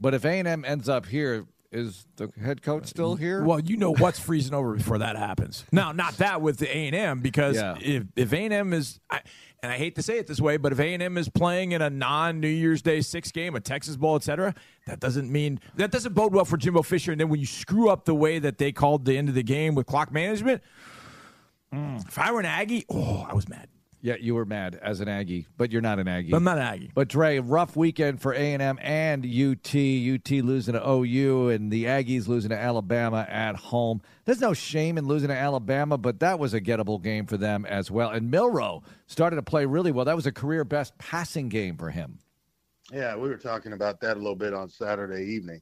But 0.00 0.14
if 0.14 0.24
A 0.24 0.38
and 0.38 0.48
M 0.48 0.64
ends 0.64 0.88
up 0.88 1.04
here, 1.04 1.44
is 1.72 2.06
the 2.16 2.30
head 2.42 2.62
coach 2.62 2.86
still 2.86 3.14
here? 3.14 3.44
Well, 3.44 3.60
you 3.60 3.76
know 3.76 3.92
what's 3.94 4.18
freezing 4.18 4.54
over 4.54 4.74
before 4.74 4.98
that 4.98 5.16
happens. 5.16 5.64
Now, 5.70 5.92
not 5.92 6.16
that 6.18 6.42
with 6.42 6.58
the 6.58 6.68
A 6.68 6.86
and 6.86 6.96
M 6.96 7.20
because 7.20 7.56
Yeah. 7.56 7.76
if 7.80 8.04
if 8.16 8.32
A 8.32 8.38
and 8.38 8.52
M 8.52 8.72
is, 8.72 8.98
I, 9.08 9.20
and 9.62 9.70
I 9.70 9.76
hate 9.76 9.94
to 9.96 10.02
say 10.02 10.18
it 10.18 10.26
this 10.26 10.40
way, 10.40 10.56
but 10.56 10.72
if 10.72 10.80
A 10.80 10.94
and 10.94 11.02
M 11.02 11.16
is 11.16 11.28
playing 11.28 11.72
in 11.72 11.82
a 11.82 11.90
non 11.90 12.40
New 12.40 12.48
Year's 12.48 12.82
Day 12.82 13.00
six 13.02 13.30
game, 13.30 13.54
a 13.54 13.60
Texas 13.60 13.96
Bowl, 13.96 14.16
etc., 14.16 14.54
that 14.86 14.98
doesn't 15.00 15.30
mean 15.30 15.60
that 15.76 15.90
doesn't 15.92 16.14
bode 16.14 16.32
well 16.34 16.44
for 16.44 16.56
Jimbo 16.56 16.82
Fisher. 16.82 17.12
And 17.12 17.20
then 17.20 17.28
when 17.28 17.38
you 17.40 17.46
screw 17.46 17.88
up 17.88 18.04
the 18.04 18.14
way 18.14 18.38
that 18.40 18.58
they 18.58 18.72
called 18.72 19.04
the 19.04 19.16
end 19.16 19.28
of 19.28 19.34
the 19.34 19.42
game 19.44 19.74
with 19.74 19.86
clock 19.86 20.10
management, 20.12 20.62
mm, 21.72 22.06
if 22.06 22.18
I 22.18 22.32
were 22.32 22.40
an 22.40 22.46
Aggie, 22.46 22.84
oh, 22.90 23.26
I 23.28 23.34
was 23.34 23.48
mad. 23.48 23.68
Yeah, 24.02 24.14
you 24.18 24.34
were 24.34 24.46
mad 24.46 24.78
as 24.80 25.00
an 25.00 25.08
Aggie, 25.08 25.46
but 25.58 25.70
you're 25.70 25.82
not 25.82 25.98
an 25.98 26.08
Aggie. 26.08 26.30
But 26.30 26.38
I'm 26.38 26.44
not 26.44 26.56
an 26.56 26.64
Aggie. 26.64 26.90
But 26.94 27.08
Dre, 27.08 27.38
rough 27.38 27.76
weekend 27.76 28.22
for 28.22 28.32
A 28.32 28.54
and 28.54 28.62
M 28.62 28.78
and 28.80 29.24
UT. 29.26 29.74
UT 29.74 30.30
losing 30.44 30.72
to 30.72 30.88
OU, 30.88 31.50
and 31.50 31.70
the 31.70 31.84
Aggies 31.84 32.26
losing 32.26 32.48
to 32.48 32.56
Alabama 32.56 33.26
at 33.28 33.56
home. 33.56 34.00
There's 34.24 34.40
no 34.40 34.54
shame 34.54 34.96
in 34.96 35.06
losing 35.06 35.28
to 35.28 35.36
Alabama, 35.36 35.98
but 35.98 36.20
that 36.20 36.38
was 36.38 36.54
a 36.54 36.60
gettable 36.60 37.02
game 37.02 37.26
for 37.26 37.36
them 37.36 37.66
as 37.66 37.90
well. 37.90 38.08
And 38.10 38.30
Milroe 38.30 38.82
started 39.06 39.36
to 39.36 39.42
play 39.42 39.66
really 39.66 39.92
well. 39.92 40.06
That 40.06 40.16
was 40.16 40.26
a 40.26 40.32
career 40.32 40.64
best 40.64 40.96
passing 40.96 41.50
game 41.50 41.76
for 41.76 41.90
him. 41.90 42.20
Yeah, 42.92 43.16
we 43.16 43.28
were 43.28 43.36
talking 43.36 43.72
about 43.72 44.00
that 44.00 44.16
a 44.16 44.20
little 44.20 44.34
bit 44.34 44.54
on 44.54 44.68
Saturday 44.68 45.24
evening 45.24 45.60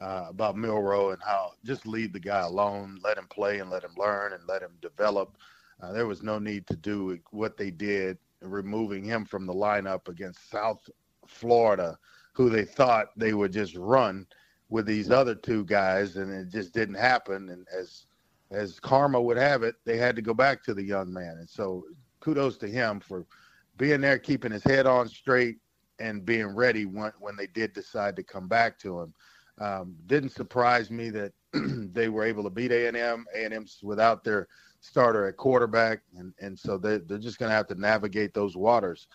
uh, 0.00 0.26
about 0.28 0.56
Milroe 0.56 1.10
and 1.10 1.22
how 1.24 1.52
just 1.64 1.86
leave 1.86 2.12
the 2.12 2.20
guy 2.20 2.40
alone, 2.40 2.98
let 3.02 3.16
him 3.16 3.26
play 3.28 3.60
and 3.60 3.70
let 3.70 3.82
him 3.82 3.92
learn 3.96 4.32
and 4.32 4.42
let 4.46 4.62
him 4.62 4.72
develop. 4.82 5.36
Uh, 5.82 5.92
there 5.92 6.06
was 6.06 6.22
no 6.22 6.38
need 6.38 6.66
to 6.66 6.76
do 6.76 7.18
what 7.30 7.56
they 7.56 7.70
did, 7.70 8.18
removing 8.40 9.04
him 9.04 9.24
from 9.24 9.46
the 9.46 9.52
lineup 9.52 10.08
against 10.08 10.50
South 10.50 10.88
Florida, 11.26 11.98
who 12.32 12.48
they 12.48 12.64
thought 12.64 13.08
they 13.16 13.34
would 13.34 13.52
just 13.52 13.76
run 13.76 14.26
with 14.68 14.86
these 14.86 15.10
other 15.10 15.34
two 15.34 15.64
guys, 15.64 16.16
and 16.16 16.32
it 16.32 16.50
just 16.50 16.72
didn't 16.72 16.94
happen. 16.96 17.50
And 17.50 17.66
as 17.76 18.06
as 18.50 18.78
karma 18.78 19.20
would 19.20 19.36
have 19.36 19.62
it, 19.62 19.74
they 19.84 19.96
had 19.96 20.16
to 20.16 20.22
go 20.22 20.32
back 20.32 20.62
to 20.64 20.74
the 20.74 20.82
young 20.82 21.12
man. 21.12 21.38
And 21.38 21.48
so, 21.48 21.84
kudos 22.20 22.56
to 22.58 22.68
him 22.68 23.00
for 23.00 23.26
being 23.76 24.00
there, 24.00 24.18
keeping 24.18 24.52
his 24.52 24.64
head 24.64 24.86
on 24.86 25.08
straight, 25.08 25.56
and 25.98 26.24
being 26.24 26.48
ready 26.48 26.86
when 26.86 27.12
when 27.18 27.36
they 27.36 27.46
did 27.48 27.72
decide 27.72 28.16
to 28.16 28.22
come 28.22 28.48
back 28.48 28.78
to 28.80 29.00
him. 29.00 29.14
Um, 29.58 29.96
didn't 30.06 30.30
surprise 30.30 30.90
me 30.90 31.08
that 31.10 31.32
they 31.92 32.08
were 32.10 32.24
able 32.24 32.44
to 32.44 32.50
beat 32.50 32.72
A&M. 32.72 33.24
A&M's 33.34 33.80
without 33.82 34.22
their 34.22 34.48
starter 34.86 35.26
at 35.26 35.36
quarterback, 35.36 36.00
and 36.16 36.32
and 36.40 36.58
so 36.58 36.78
they 36.78 36.98
they're 36.98 37.18
just 37.18 37.38
going 37.38 37.50
to 37.50 37.56
have 37.56 37.66
to 37.68 37.74
navigate 37.74 38.34
those 38.34 38.56
waters. 38.56 39.08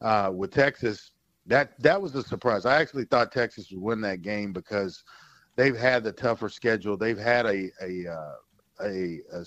Uh, 0.00 0.30
with 0.32 0.52
Texas, 0.52 1.12
that 1.46 1.78
that 1.80 2.00
was 2.00 2.14
a 2.14 2.22
surprise. 2.22 2.66
I 2.66 2.80
actually 2.80 3.04
thought 3.04 3.32
Texas 3.32 3.70
would 3.70 3.82
win 3.82 4.00
that 4.02 4.22
game 4.22 4.52
because 4.52 5.04
they've 5.56 5.76
had 5.76 6.04
the 6.04 6.12
tougher 6.12 6.48
schedule. 6.48 6.96
They've 6.96 7.18
had 7.18 7.46
a 7.46 7.70
a 7.82 8.08
uh, 8.08 8.34
a, 8.84 9.20
a, 9.32 9.44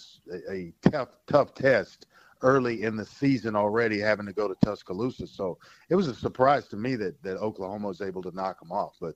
a 0.52 0.74
tough 0.90 1.10
tough 1.28 1.54
test 1.54 2.08
early 2.42 2.84
in 2.84 2.96
the 2.96 3.06
season 3.06 3.56
already, 3.56 4.00
having 4.00 4.26
to 4.26 4.34
go 4.34 4.48
to 4.48 4.56
Tuscaloosa. 4.64 5.28
So 5.28 5.58
it 5.90 5.96
was 5.96 6.08
a 6.08 6.16
surprise 6.16 6.68
to 6.70 6.76
me 6.78 6.96
that 6.96 7.22
that 7.24 7.38
Oklahoma 7.38 7.88
was 7.88 8.02
able 8.02 8.22
to 8.24 8.32
knock 8.32 8.60
them 8.60 8.72
off. 8.72 8.98
But 9.00 9.16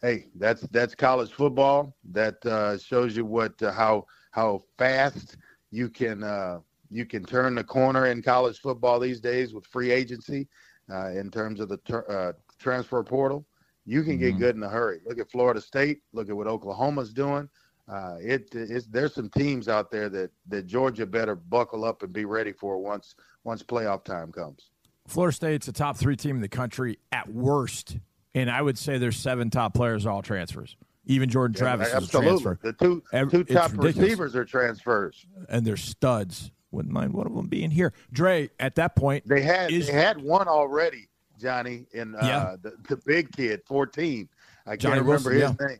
hey, 0.00 0.26
that's 0.36 0.62
that's 0.68 0.94
college 0.94 1.32
football. 1.32 1.96
That 2.12 2.44
uh, 2.46 2.78
shows 2.78 3.16
you 3.16 3.24
what 3.24 3.60
uh, 3.62 3.72
how 3.72 4.06
how 4.30 4.62
fast 4.76 5.36
you 5.70 5.88
can 5.88 6.22
uh, 6.22 6.60
you 6.90 7.04
can 7.04 7.24
turn 7.24 7.54
the 7.54 7.64
corner 7.64 8.06
in 8.06 8.22
college 8.22 8.60
football 8.60 8.98
these 8.98 9.20
days 9.20 9.52
with 9.52 9.66
free 9.66 9.90
agency 9.90 10.48
uh, 10.90 11.10
in 11.10 11.30
terms 11.30 11.60
of 11.60 11.68
the 11.68 11.78
ter- 11.78 12.06
uh, 12.08 12.32
transfer 12.58 13.02
portal. 13.02 13.46
You 13.84 14.02
can 14.02 14.18
get 14.18 14.30
mm-hmm. 14.30 14.38
good 14.38 14.56
in 14.56 14.62
a 14.62 14.68
hurry. 14.68 15.00
Look 15.06 15.18
at 15.18 15.30
Florida 15.30 15.60
State. 15.60 16.00
Look 16.12 16.28
at 16.28 16.36
what 16.36 16.46
Oklahoma's 16.46 17.12
doing. 17.12 17.48
Uh, 17.90 18.16
it 18.20 18.54
is 18.54 18.86
there's 18.88 19.14
some 19.14 19.30
teams 19.30 19.66
out 19.68 19.90
there 19.90 20.10
that 20.10 20.30
that 20.46 20.66
Georgia 20.66 21.06
better 21.06 21.34
buckle 21.34 21.84
up 21.84 22.02
and 22.02 22.12
be 22.12 22.26
ready 22.26 22.52
for 22.52 22.78
once 22.78 23.14
once 23.44 23.62
playoff 23.62 24.04
time 24.04 24.30
comes. 24.30 24.70
Florida 25.06 25.34
State's 25.34 25.68
a 25.68 25.72
top 25.72 25.96
three 25.96 26.16
team 26.16 26.36
in 26.36 26.42
the 26.42 26.48
country 26.48 26.98
at 27.12 27.32
worst, 27.32 27.96
and 28.34 28.50
I 28.50 28.60
would 28.60 28.76
say 28.76 28.98
there's 28.98 29.16
seven 29.16 29.48
top 29.48 29.72
players 29.72 30.04
all 30.04 30.20
transfers. 30.20 30.76
Even 31.08 31.28
Jordan 31.28 31.54
yeah, 31.54 31.60
Travis 31.60 31.92
absolutely. 31.92 32.34
is 32.34 32.40
a 32.40 32.42
transfer. 32.44 32.58
The 32.62 32.72
two 32.74 33.02
two 33.30 33.44
top 33.44 33.72
receivers 33.74 34.36
are 34.36 34.44
transfers, 34.44 35.26
and 35.48 35.66
they're 35.66 35.76
studs. 35.76 36.52
Wouldn't 36.70 36.92
mind 36.92 37.14
one 37.14 37.26
of 37.26 37.34
them 37.34 37.48
being 37.48 37.70
here. 37.70 37.94
Dre, 38.12 38.50
at 38.60 38.74
that 38.74 38.94
point, 38.94 39.26
they 39.26 39.40
had 39.40 39.72
is, 39.72 39.86
they 39.86 39.94
had 39.94 40.22
one 40.22 40.46
already, 40.48 41.08
Johnny, 41.40 41.86
in 41.92 42.14
uh, 42.14 42.18
yeah. 42.22 42.56
the, 42.60 42.76
the 42.88 43.00
big 43.06 43.32
kid, 43.32 43.62
fourteen. 43.66 44.28
I 44.66 44.76
can't 44.76 45.00
remember 45.00 45.30
Wilson, 45.30 45.32
his 45.32 45.42
yeah. 45.42 45.66
name. 45.66 45.78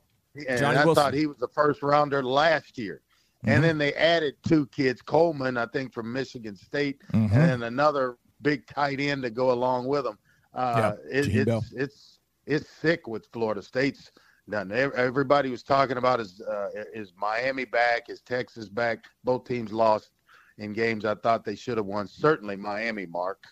And 0.49 0.59
Johnny 0.59 0.79
I 0.79 0.85
Wilson. 0.87 1.05
thought 1.05 1.15
he 1.15 1.27
was 1.27 1.37
the 1.37 1.49
first 1.49 1.83
rounder 1.83 2.23
last 2.23 2.79
year. 2.79 3.03
Mm-hmm. 3.45 3.51
And 3.51 3.65
then 3.65 3.79
they 3.79 3.93
added 3.95 4.35
two 4.47 4.67
kids, 4.69 5.03
Coleman, 5.03 5.59
I 5.59 5.67
think 5.67 5.93
from 5.93 6.13
Michigan 6.13 6.57
State, 6.57 7.03
mm-hmm. 7.13 7.37
and 7.37 7.51
then 7.51 7.63
another 7.65 8.17
big 8.41 8.67
tight 8.67 8.99
end 8.99 9.23
to 9.25 9.31
go 9.31 9.53
along 9.53 9.87
with 9.87 10.05
them. 10.05 10.19
Uh, 10.55 10.95
yeah, 11.13 11.19
it, 11.19 11.49
it's 11.49 11.73
it's 11.73 12.19
it's 12.47 12.69
sick 12.69 13.07
with 13.07 13.27
Florida 13.33 13.61
State's 13.61 14.11
done. 14.49 14.73
Everybody 14.73 15.51
was 15.51 15.63
talking 15.63 15.97
about 15.97 16.21
is 16.21 16.41
uh, 16.41 16.69
is 16.95 17.13
Miami 17.17 17.65
back, 17.65 18.09
is 18.09 18.21
Texas 18.21 18.69
back. 18.69 19.05
Both 19.25 19.45
teams 19.45 19.73
lost 19.73 20.11
in 20.59 20.73
games 20.73 21.05
I 21.05 21.15
thought 21.15 21.45
they 21.45 21.55
should 21.55 21.77
have 21.77 21.87
won. 21.87 22.07
Certainly 22.07 22.57
Miami, 22.57 23.07
Marc, 23.07 23.43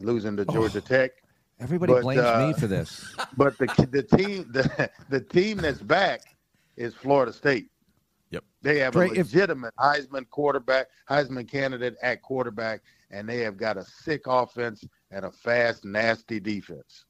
losing 0.00 0.36
to 0.36 0.44
Georgia 0.44 0.78
oh, 0.78 0.80
Tech. 0.80 1.10
Everybody 1.60 1.92
but, 1.92 2.02
blames 2.02 2.22
uh, 2.22 2.46
me 2.46 2.52
for 2.60 2.66
this. 2.66 3.14
But 3.36 3.58
the 3.58 3.88
the 3.90 4.02
team 4.02 4.50
the, 4.52 4.90
the 5.08 5.20
team 5.20 5.58
that's 5.58 5.80
back 5.80 6.22
is 6.76 6.94
Florida 6.94 7.32
State. 7.32 7.68
Yep. 8.30 8.44
They 8.62 8.78
have 8.78 8.96
a 8.96 9.06
legitimate 9.06 9.74
if, 9.78 10.08
Heisman 10.08 10.28
quarterback, 10.28 10.86
Heisman 11.08 11.48
candidate 11.48 11.96
at 12.02 12.22
quarterback, 12.22 12.80
and 13.10 13.28
they 13.28 13.38
have 13.38 13.56
got 13.56 13.76
a 13.76 13.84
sick 13.84 14.22
offense 14.26 14.84
and 15.10 15.24
a 15.24 15.30
fast, 15.30 15.84
nasty 15.84 16.40
defense. 16.40 17.04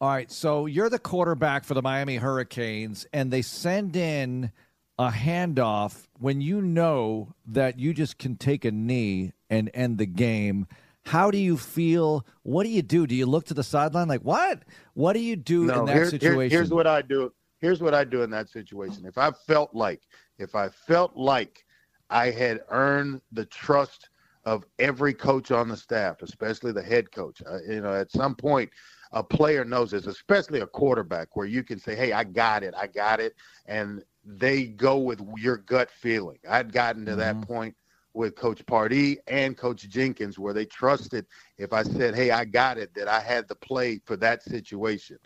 All 0.00 0.08
right, 0.08 0.30
so 0.30 0.66
you're 0.66 0.88
the 0.88 1.00
quarterback 1.00 1.64
for 1.64 1.74
the 1.74 1.82
Miami 1.82 2.18
Hurricanes, 2.18 3.04
and 3.12 3.32
they 3.32 3.42
send 3.42 3.96
in 3.96 4.52
a 4.96 5.10
handoff 5.10 6.06
when 6.20 6.40
you 6.40 6.62
know 6.62 7.34
that 7.46 7.80
you 7.80 7.92
just 7.92 8.16
can 8.16 8.36
take 8.36 8.64
a 8.64 8.70
knee 8.70 9.32
and 9.50 9.68
end 9.74 9.98
the 9.98 10.06
game. 10.06 10.68
How 11.06 11.32
do 11.32 11.38
you 11.38 11.56
feel? 11.56 12.24
What 12.44 12.62
do 12.62 12.68
you 12.68 12.82
do? 12.82 13.08
Do 13.08 13.16
you 13.16 13.26
look 13.26 13.46
to 13.46 13.54
the 13.54 13.64
sideline 13.64 14.06
like 14.06 14.20
what? 14.20 14.62
What 14.94 15.14
do 15.14 15.18
you 15.18 15.34
do 15.34 15.64
no, 15.64 15.80
in 15.80 15.86
that 15.86 15.96
here, 15.96 16.10
situation? 16.10 16.50
Here, 16.50 16.60
here's 16.60 16.70
what 16.70 16.86
I 16.86 17.02
do. 17.02 17.32
Here's 17.60 17.80
what 17.80 17.92
I 17.92 18.04
do 18.04 18.22
in 18.22 18.30
that 18.30 18.48
situation. 18.50 19.04
If 19.04 19.18
I 19.18 19.32
felt 19.48 19.74
like, 19.74 20.02
if 20.38 20.54
I 20.54 20.68
felt 20.68 21.16
like 21.16 21.64
I 22.08 22.30
had 22.30 22.60
earned 22.68 23.20
the 23.32 23.46
trust 23.46 24.10
of 24.44 24.64
every 24.78 25.12
coach 25.12 25.50
on 25.50 25.68
the 25.68 25.76
staff, 25.76 26.22
especially 26.22 26.70
the 26.70 26.84
head 26.84 27.10
coach, 27.10 27.42
uh, 27.44 27.58
you 27.68 27.80
know, 27.80 27.94
at 27.94 28.12
some 28.12 28.36
point 28.36 28.70
a 29.12 29.22
player 29.22 29.64
knows 29.64 29.90
this, 29.90 30.06
especially 30.06 30.60
a 30.60 30.66
quarterback, 30.66 31.36
where 31.36 31.46
you 31.46 31.62
can 31.62 31.78
say, 31.78 31.94
"Hey, 31.94 32.12
I 32.12 32.24
got 32.24 32.62
it, 32.62 32.74
I 32.76 32.86
got 32.86 33.20
it," 33.20 33.34
and 33.66 34.04
they 34.24 34.66
go 34.66 34.98
with 34.98 35.20
your 35.36 35.56
gut 35.56 35.90
feeling. 35.90 36.38
I'd 36.48 36.72
gotten 36.72 37.04
to 37.06 37.12
mm-hmm. 37.12 37.20
that 37.20 37.40
point 37.46 37.74
with 38.14 38.34
Coach 38.34 38.64
Pardee 38.66 39.18
and 39.26 39.56
Coach 39.56 39.88
Jenkins, 39.88 40.38
where 40.38 40.52
they 40.52 40.64
trusted 40.64 41.26
if 41.56 41.72
I 41.72 41.82
said, 41.82 42.14
"Hey, 42.14 42.30
I 42.30 42.44
got 42.44 42.78
it," 42.78 42.92
that 42.94 43.08
I 43.08 43.20
had 43.20 43.48
the 43.48 43.54
play 43.54 44.00
for 44.04 44.16
that 44.16 44.42
situation. 44.42 45.18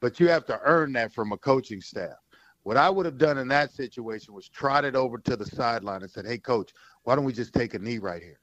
But 0.00 0.20
you 0.20 0.28
have 0.28 0.44
to 0.46 0.60
earn 0.64 0.92
that 0.92 1.12
from 1.12 1.32
a 1.32 1.38
coaching 1.38 1.80
staff. 1.80 2.18
What 2.62 2.76
I 2.76 2.88
would 2.88 3.06
have 3.06 3.18
done 3.18 3.38
in 3.38 3.48
that 3.48 3.72
situation 3.72 4.34
was 4.34 4.48
trotted 4.48 4.96
over 4.96 5.18
to 5.18 5.36
the 5.36 5.46
sideline 5.46 6.02
and 6.02 6.10
said, 6.10 6.26
"Hey, 6.26 6.38
coach, 6.38 6.72
why 7.02 7.16
don't 7.16 7.24
we 7.24 7.32
just 7.32 7.52
take 7.52 7.74
a 7.74 7.78
knee 7.78 7.98
right 7.98 8.22
here?" 8.22 8.40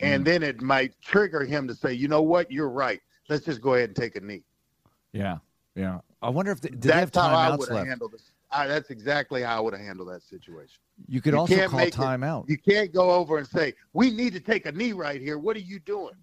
And 0.00 0.24
mm-hmm. 0.24 0.32
then 0.32 0.42
it 0.42 0.60
might 0.60 1.00
trigger 1.00 1.44
him 1.44 1.66
to 1.68 1.74
say, 1.74 1.92
"You 1.92 2.08
know 2.08 2.22
what? 2.22 2.50
You're 2.50 2.68
right. 2.68 3.00
Let's 3.28 3.44
just 3.44 3.60
go 3.60 3.74
ahead 3.74 3.90
and 3.90 3.96
take 3.96 4.16
a 4.16 4.20
knee." 4.20 4.42
Yeah, 5.12 5.38
yeah. 5.74 6.00
I 6.20 6.30
wonder 6.30 6.50
if 6.50 6.60
they, 6.60 6.70
did 6.70 6.82
that's 6.82 7.10
they 7.10 7.20
have 7.20 7.30
how 7.30 7.36
I 7.36 7.56
would 7.56 7.68
have 7.68 7.86
handled 7.86 8.12
this. 8.12 8.30
I, 8.50 8.66
that's 8.66 8.90
exactly 8.90 9.42
how 9.42 9.58
I 9.58 9.60
would 9.60 9.74
have 9.74 9.82
handled 9.82 10.08
that 10.08 10.22
situation. 10.22 10.78
You 11.06 11.20
could 11.20 11.34
you 11.34 11.40
also 11.40 11.68
call 11.68 11.86
timeout. 11.86 12.44
It, 12.44 12.50
you 12.50 12.58
can't 12.58 12.92
go 12.92 13.10
over 13.10 13.38
and 13.38 13.46
say, 13.46 13.74
"We 13.92 14.10
need 14.10 14.32
to 14.32 14.40
take 14.40 14.66
a 14.66 14.72
knee 14.72 14.92
right 14.92 15.20
here." 15.20 15.38
What 15.38 15.56
are 15.56 15.60
you 15.60 15.78
doing? 15.80 16.14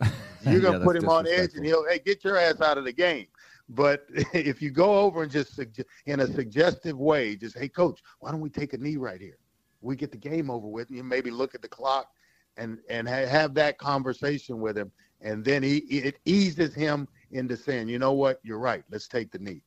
You're 0.42 0.60
gonna 0.60 0.78
yeah, 0.78 0.84
put 0.84 0.96
him 0.96 1.08
on 1.08 1.26
edge, 1.26 1.54
and 1.54 1.64
he'll, 1.64 1.86
"Hey, 1.88 2.00
get 2.04 2.24
your 2.24 2.36
ass 2.36 2.60
out 2.60 2.78
of 2.78 2.84
the 2.84 2.92
game." 2.92 3.26
But 3.68 4.06
if 4.32 4.62
you 4.62 4.70
go 4.70 4.98
over 5.00 5.22
and 5.22 5.30
just 5.30 5.60
in 6.06 6.20
a 6.20 6.26
suggestive 6.26 6.98
way, 6.98 7.36
just, 7.36 7.56
"Hey, 7.56 7.68
coach, 7.68 8.00
why 8.20 8.30
don't 8.30 8.40
we 8.40 8.50
take 8.50 8.72
a 8.72 8.78
knee 8.78 8.96
right 8.96 9.20
here? 9.20 9.38
We 9.80 9.96
get 9.96 10.10
the 10.10 10.18
game 10.18 10.50
over 10.50 10.66
with." 10.66 10.88
And 10.88 10.96
you 10.96 11.04
maybe 11.04 11.30
look 11.30 11.54
at 11.54 11.62
the 11.62 11.68
clock 11.68 12.08
and 12.56 12.78
and 12.88 13.08
ha- 13.08 13.26
have 13.26 13.54
that 13.54 13.78
conversation 13.78 14.60
with 14.60 14.76
him, 14.76 14.90
and 15.26 15.44
then 15.44 15.62
he 15.62 15.78
it 15.78 16.18
eases 16.24 16.74
him 16.74 17.08
into 17.32 17.56
saying, 17.56 17.88
"You 17.88 17.98
know 17.98 18.12
what? 18.12 18.40
You're 18.44 18.58
right. 18.58 18.84
Let's 18.90 19.08
take 19.08 19.32
the 19.32 19.38
knee." 19.38 19.60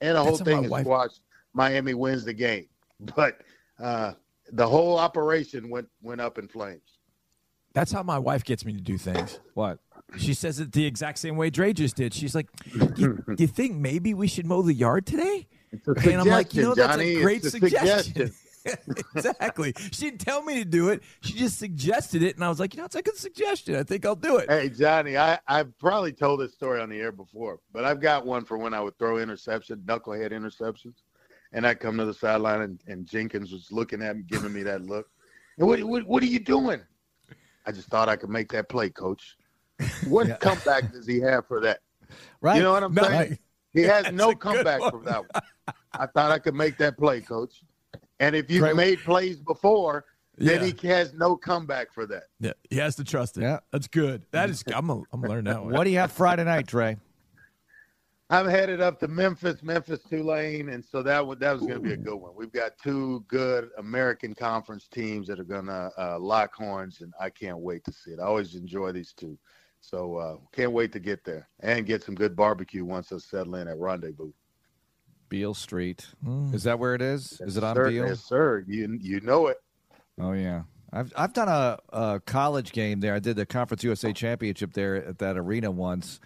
And 0.00 0.16
the 0.16 0.24
That's 0.24 0.38
whole 0.38 0.44
thing 0.44 0.64
is 0.64 0.80
squashed 0.80 1.20
Miami 1.54 1.94
wins 1.94 2.24
the 2.24 2.34
game. 2.34 2.66
But 3.16 3.40
uh, 3.82 4.12
the 4.52 4.66
whole 4.66 4.98
operation 4.98 5.68
went 5.68 5.88
went 6.00 6.20
up 6.20 6.38
in 6.38 6.46
flames. 6.48 6.98
That's 7.72 7.90
how 7.90 8.04
my 8.04 8.18
wife 8.18 8.44
gets 8.44 8.64
me 8.64 8.72
to 8.72 8.80
do 8.80 8.96
things. 8.96 9.40
What? 9.54 9.78
She 10.16 10.32
says 10.32 10.60
it 10.60 10.72
the 10.72 10.86
exact 10.86 11.18
same 11.18 11.36
way 11.36 11.50
Dre 11.50 11.72
just 11.72 11.96
did. 11.96 12.14
She's 12.14 12.34
like, 12.34 12.48
"You, 12.96 13.22
you 13.38 13.46
think 13.46 13.76
maybe 13.76 14.14
we 14.14 14.26
should 14.28 14.46
mow 14.46 14.62
the 14.62 14.74
yard 14.74 15.06
today?" 15.06 15.48
and 15.72 16.20
I'm 16.20 16.28
like, 16.28 16.54
"You 16.54 16.62
know, 16.62 16.74
that's 16.74 16.96
Johnny. 16.96 17.16
a 17.16 17.22
great 17.22 17.44
a 17.44 17.50
suggestion." 17.50 18.32
exactly. 19.14 19.74
She 19.92 20.06
didn't 20.06 20.20
tell 20.20 20.42
me 20.42 20.54
to 20.54 20.64
do 20.64 20.88
it. 20.88 21.02
She 21.20 21.34
just 21.34 21.58
suggested 21.58 22.22
it, 22.22 22.36
and 22.36 22.44
I 22.44 22.48
was 22.48 22.60
like, 22.60 22.74
you 22.74 22.78
know, 22.78 22.86
it's 22.86 22.94
a 22.94 23.02
good 23.02 23.16
suggestion. 23.16 23.76
I 23.76 23.82
think 23.82 24.04
I'll 24.06 24.14
do 24.14 24.38
it. 24.38 24.50
Hey, 24.50 24.68
Johnny, 24.68 25.16
I, 25.16 25.38
I've 25.46 25.76
probably 25.78 26.12
told 26.12 26.40
this 26.40 26.54
story 26.54 26.80
on 26.80 26.88
the 26.88 26.98
air 26.98 27.12
before, 27.12 27.60
but 27.72 27.84
I've 27.84 28.00
got 28.00 28.26
one 28.26 28.44
for 28.44 28.58
when 28.58 28.74
I 28.74 28.80
would 28.80 28.98
throw 28.98 29.18
interception, 29.18 29.82
knucklehead 29.86 30.32
interceptions 30.32 30.94
and 31.54 31.66
I 31.66 31.74
come 31.74 31.96
to 31.98 32.04
the 32.04 32.12
sideline, 32.12 32.60
and, 32.60 32.80
and 32.88 33.06
Jenkins 33.06 33.52
was 33.52 33.70
looking 33.70 34.02
at 34.02 34.16
me, 34.16 34.24
giving 34.24 34.52
me 34.52 34.64
that 34.64 34.82
look. 34.82 35.08
And 35.56 35.68
what, 35.68 35.82
what, 35.84 36.04
what 36.04 36.22
are 36.22 36.26
you 36.26 36.40
doing? 36.40 36.80
I 37.64 37.72
just 37.72 37.88
thought 37.88 38.08
I 38.08 38.16
could 38.16 38.28
make 38.28 38.50
that 38.52 38.68
play, 38.68 38.90
coach. 38.90 39.36
What 40.08 40.26
yeah. 40.28 40.36
comeback 40.36 40.92
does 40.92 41.06
he 41.06 41.20
have 41.20 41.46
for 41.46 41.60
that? 41.60 41.78
Right. 42.40 42.56
You 42.56 42.62
know 42.62 42.72
what 42.72 42.82
I'm 42.82 42.94
saying? 42.94 43.12
Right. 43.12 43.38
He 43.72 43.82
has 43.82 44.12
no 44.12 44.34
comeback 44.34 44.80
from 44.80 45.04
that 45.04 45.20
one. 45.20 45.42
I 45.92 46.06
thought 46.06 46.32
I 46.32 46.40
could 46.40 46.54
make 46.54 46.76
that 46.78 46.98
play, 46.98 47.20
coach. 47.20 47.62
And 48.20 48.36
if 48.36 48.50
you've 48.50 48.62
right. 48.62 48.76
made 48.76 49.00
plays 49.00 49.40
before, 49.40 50.04
then 50.36 50.64
yeah. 50.64 50.72
he 50.80 50.88
has 50.88 51.14
no 51.14 51.36
comeback 51.36 51.92
for 51.92 52.06
that. 52.06 52.24
Yeah, 52.40 52.52
he 52.70 52.76
has 52.76 52.96
to 52.96 53.04
trust 53.04 53.38
it. 53.38 53.42
Yeah, 53.42 53.60
that's 53.70 53.88
good. 53.88 54.24
That 54.32 54.50
is, 54.50 54.64
I'm 54.74 54.86
gonna, 54.86 55.02
I'm 55.12 55.20
gonna 55.20 55.32
learn 55.32 55.44
that 55.44 55.62
one. 55.62 55.72
What 55.72 55.84
do 55.84 55.90
you 55.90 55.98
have 55.98 56.12
Friday 56.12 56.44
night, 56.44 56.66
Dre? 56.66 56.96
I'm 58.30 58.48
headed 58.48 58.80
up 58.80 58.98
to 59.00 59.08
Memphis, 59.08 59.62
Memphis 59.62 60.00
Tulane, 60.08 60.70
and 60.70 60.84
so 60.84 61.02
that 61.02 61.24
that 61.40 61.52
was 61.52 61.60
going 61.60 61.74
to 61.74 61.80
be 61.80 61.92
a 61.92 61.96
good 61.96 62.16
one. 62.16 62.32
We've 62.34 62.50
got 62.50 62.78
two 62.82 63.24
good 63.28 63.68
American 63.76 64.34
Conference 64.34 64.88
teams 64.88 65.28
that 65.28 65.38
are 65.38 65.44
going 65.44 65.66
to 65.66 65.90
uh, 65.98 66.18
lock 66.18 66.54
horns, 66.54 67.02
and 67.02 67.12
I 67.20 67.28
can't 67.28 67.58
wait 67.58 67.84
to 67.84 67.92
see 67.92 68.12
it. 68.12 68.18
I 68.18 68.24
always 68.24 68.54
enjoy 68.54 68.92
these 68.92 69.12
two 69.12 69.38
So 69.82 70.16
uh, 70.16 70.36
can't 70.52 70.72
wait 70.72 70.90
to 70.92 71.00
get 71.00 71.22
there 71.22 71.48
and 71.60 71.84
get 71.84 72.02
some 72.02 72.14
good 72.14 72.34
barbecue 72.34 72.84
once 72.84 73.12
I 73.12 73.18
settle 73.18 73.56
in 73.56 73.68
at 73.68 73.78
Rendezvous. 73.78 74.32
Beale 75.28 75.54
Street. 75.54 76.06
Hmm. 76.24 76.52
Is 76.54 76.64
that 76.64 76.78
where 76.78 76.94
it 76.94 77.02
is? 77.02 77.40
Is 77.40 77.56
it 77.56 77.64
on 77.64 77.74
sir, 77.76 77.88
Beale? 77.90 78.06
Yes, 78.08 78.20
sir. 78.24 78.64
You 78.66 78.98
you 79.00 79.20
know 79.20 79.46
it. 79.48 79.58
Oh 80.20 80.32
yeah. 80.32 80.62
I've 80.92 81.12
I've 81.16 81.32
done 81.32 81.48
a, 81.48 81.78
a 81.92 82.20
college 82.20 82.72
game 82.72 83.00
there. 83.00 83.14
I 83.14 83.18
did 83.18 83.36
the 83.36 83.46
Conference 83.46 83.82
USA 83.84 84.12
Championship 84.12 84.72
there 84.74 84.96
at 84.96 85.18
that 85.18 85.36
arena 85.36 85.70
once, 85.70 86.20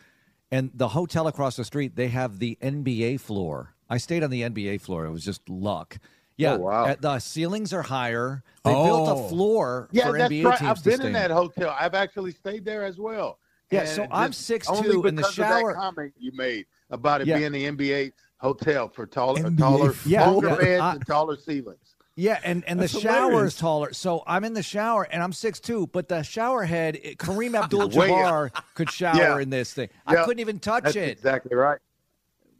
and 0.50 0.70
the 0.74 0.88
hotel 0.88 1.26
across 1.26 1.56
the 1.56 1.64
street 1.64 1.96
they 1.96 2.08
have 2.08 2.38
the 2.38 2.58
NBA 2.62 3.20
floor. 3.20 3.74
I 3.88 3.96
stayed 3.96 4.22
on 4.22 4.30
the 4.30 4.42
NBA 4.42 4.80
floor. 4.82 5.06
It 5.06 5.10
was 5.10 5.24
just 5.24 5.48
luck. 5.48 5.96
Oh, 6.00 6.06
yeah, 6.36 6.52
Oh, 6.52 6.58
wow. 6.58 6.94
the 7.00 7.18
ceilings 7.18 7.72
are 7.72 7.82
higher. 7.82 8.44
They 8.64 8.72
built 8.72 9.08
Oh. 9.08 9.24
a 9.24 9.28
floor 9.30 9.88
Yeah, 9.90 10.06
for 10.06 10.18
that's 10.18 10.30
NBA 10.32 10.44
right. 10.44 10.58
teams 10.58 10.70
I've 10.70 10.78
to 10.82 10.84
been 10.90 10.98
stay 10.98 11.06
in 11.08 11.12
that 11.14 11.30
hotel. 11.32 11.74
I've 11.80 11.94
actually 11.94 12.30
stayed 12.32 12.64
there 12.64 12.84
as 12.84 12.98
well. 12.98 13.38
Yeah, 13.72 13.80
And 13.80 13.88
so 13.88 14.06
I'm 14.12 14.30
6'2", 14.32 14.68
only 14.68 15.08
in 15.08 15.14
the 15.16 15.22
because 15.22 15.28
of 15.30 15.34
shower- 15.34 15.72
That 15.72 15.78
comment 15.80 16.12
you 16.18 16.30
made 16.34 16.66
about 16.90 17.22
it 17.22 17.26
Yeah. 17.26 17.38
being 17.38 17.52
the 17.52 17.64
NBA 17.66 18.12
hotel 18.38 18.88
for 18.88 19.06
taller, 19.06 19.40
NBA 19.42 19.58
taller, 19.58 19.94
Yeah, 20.06 20.28
longer 20.30 20.48
yeah. 20.48 20.56
beds 20.56 20.80
I- 20.82 20.92
and 20.94 21.06
taller 21.06 21.36
ceilings. 21.36 21.94
Yeah, 22.20 22.40
and, 22.42 22.64
and 22.66 22.80
the 22.80 22.88
shower 22.88 23.44
is 23.44 23.54
taller. 23.56 23.92
So 23.92 24.24
I'm 24.26 24.42
in 24.42 24.52
the 24.52 24.62
shower 24.62 25.04
and 25.04 25.22
I'm 25.22 25.32
six 25.32 25.60
6'2", 25.60 25.92
but 25.92 26.08
the 26.08 26.24
shower 26.24 26.64
head, 26.64 26.98
it- 27.00 27.18
Kareem 27.18 27.54
Abdul-Jabbar 27.62 28.50
could 28.74 28.90
shower 28.92 29.16
Yeah. 29.16 29.38
in 29.38 29.50
this 29.50 29.72
thing. 29.72 29.88
I 30.04 30.16
couldn't 30.24 30.40
even 30.40 30.58
touch 30.58 30.82
That's 30.82 30.96
it. 30.96 31.10
exactly 31.10 31.54
right. 31.54 31.78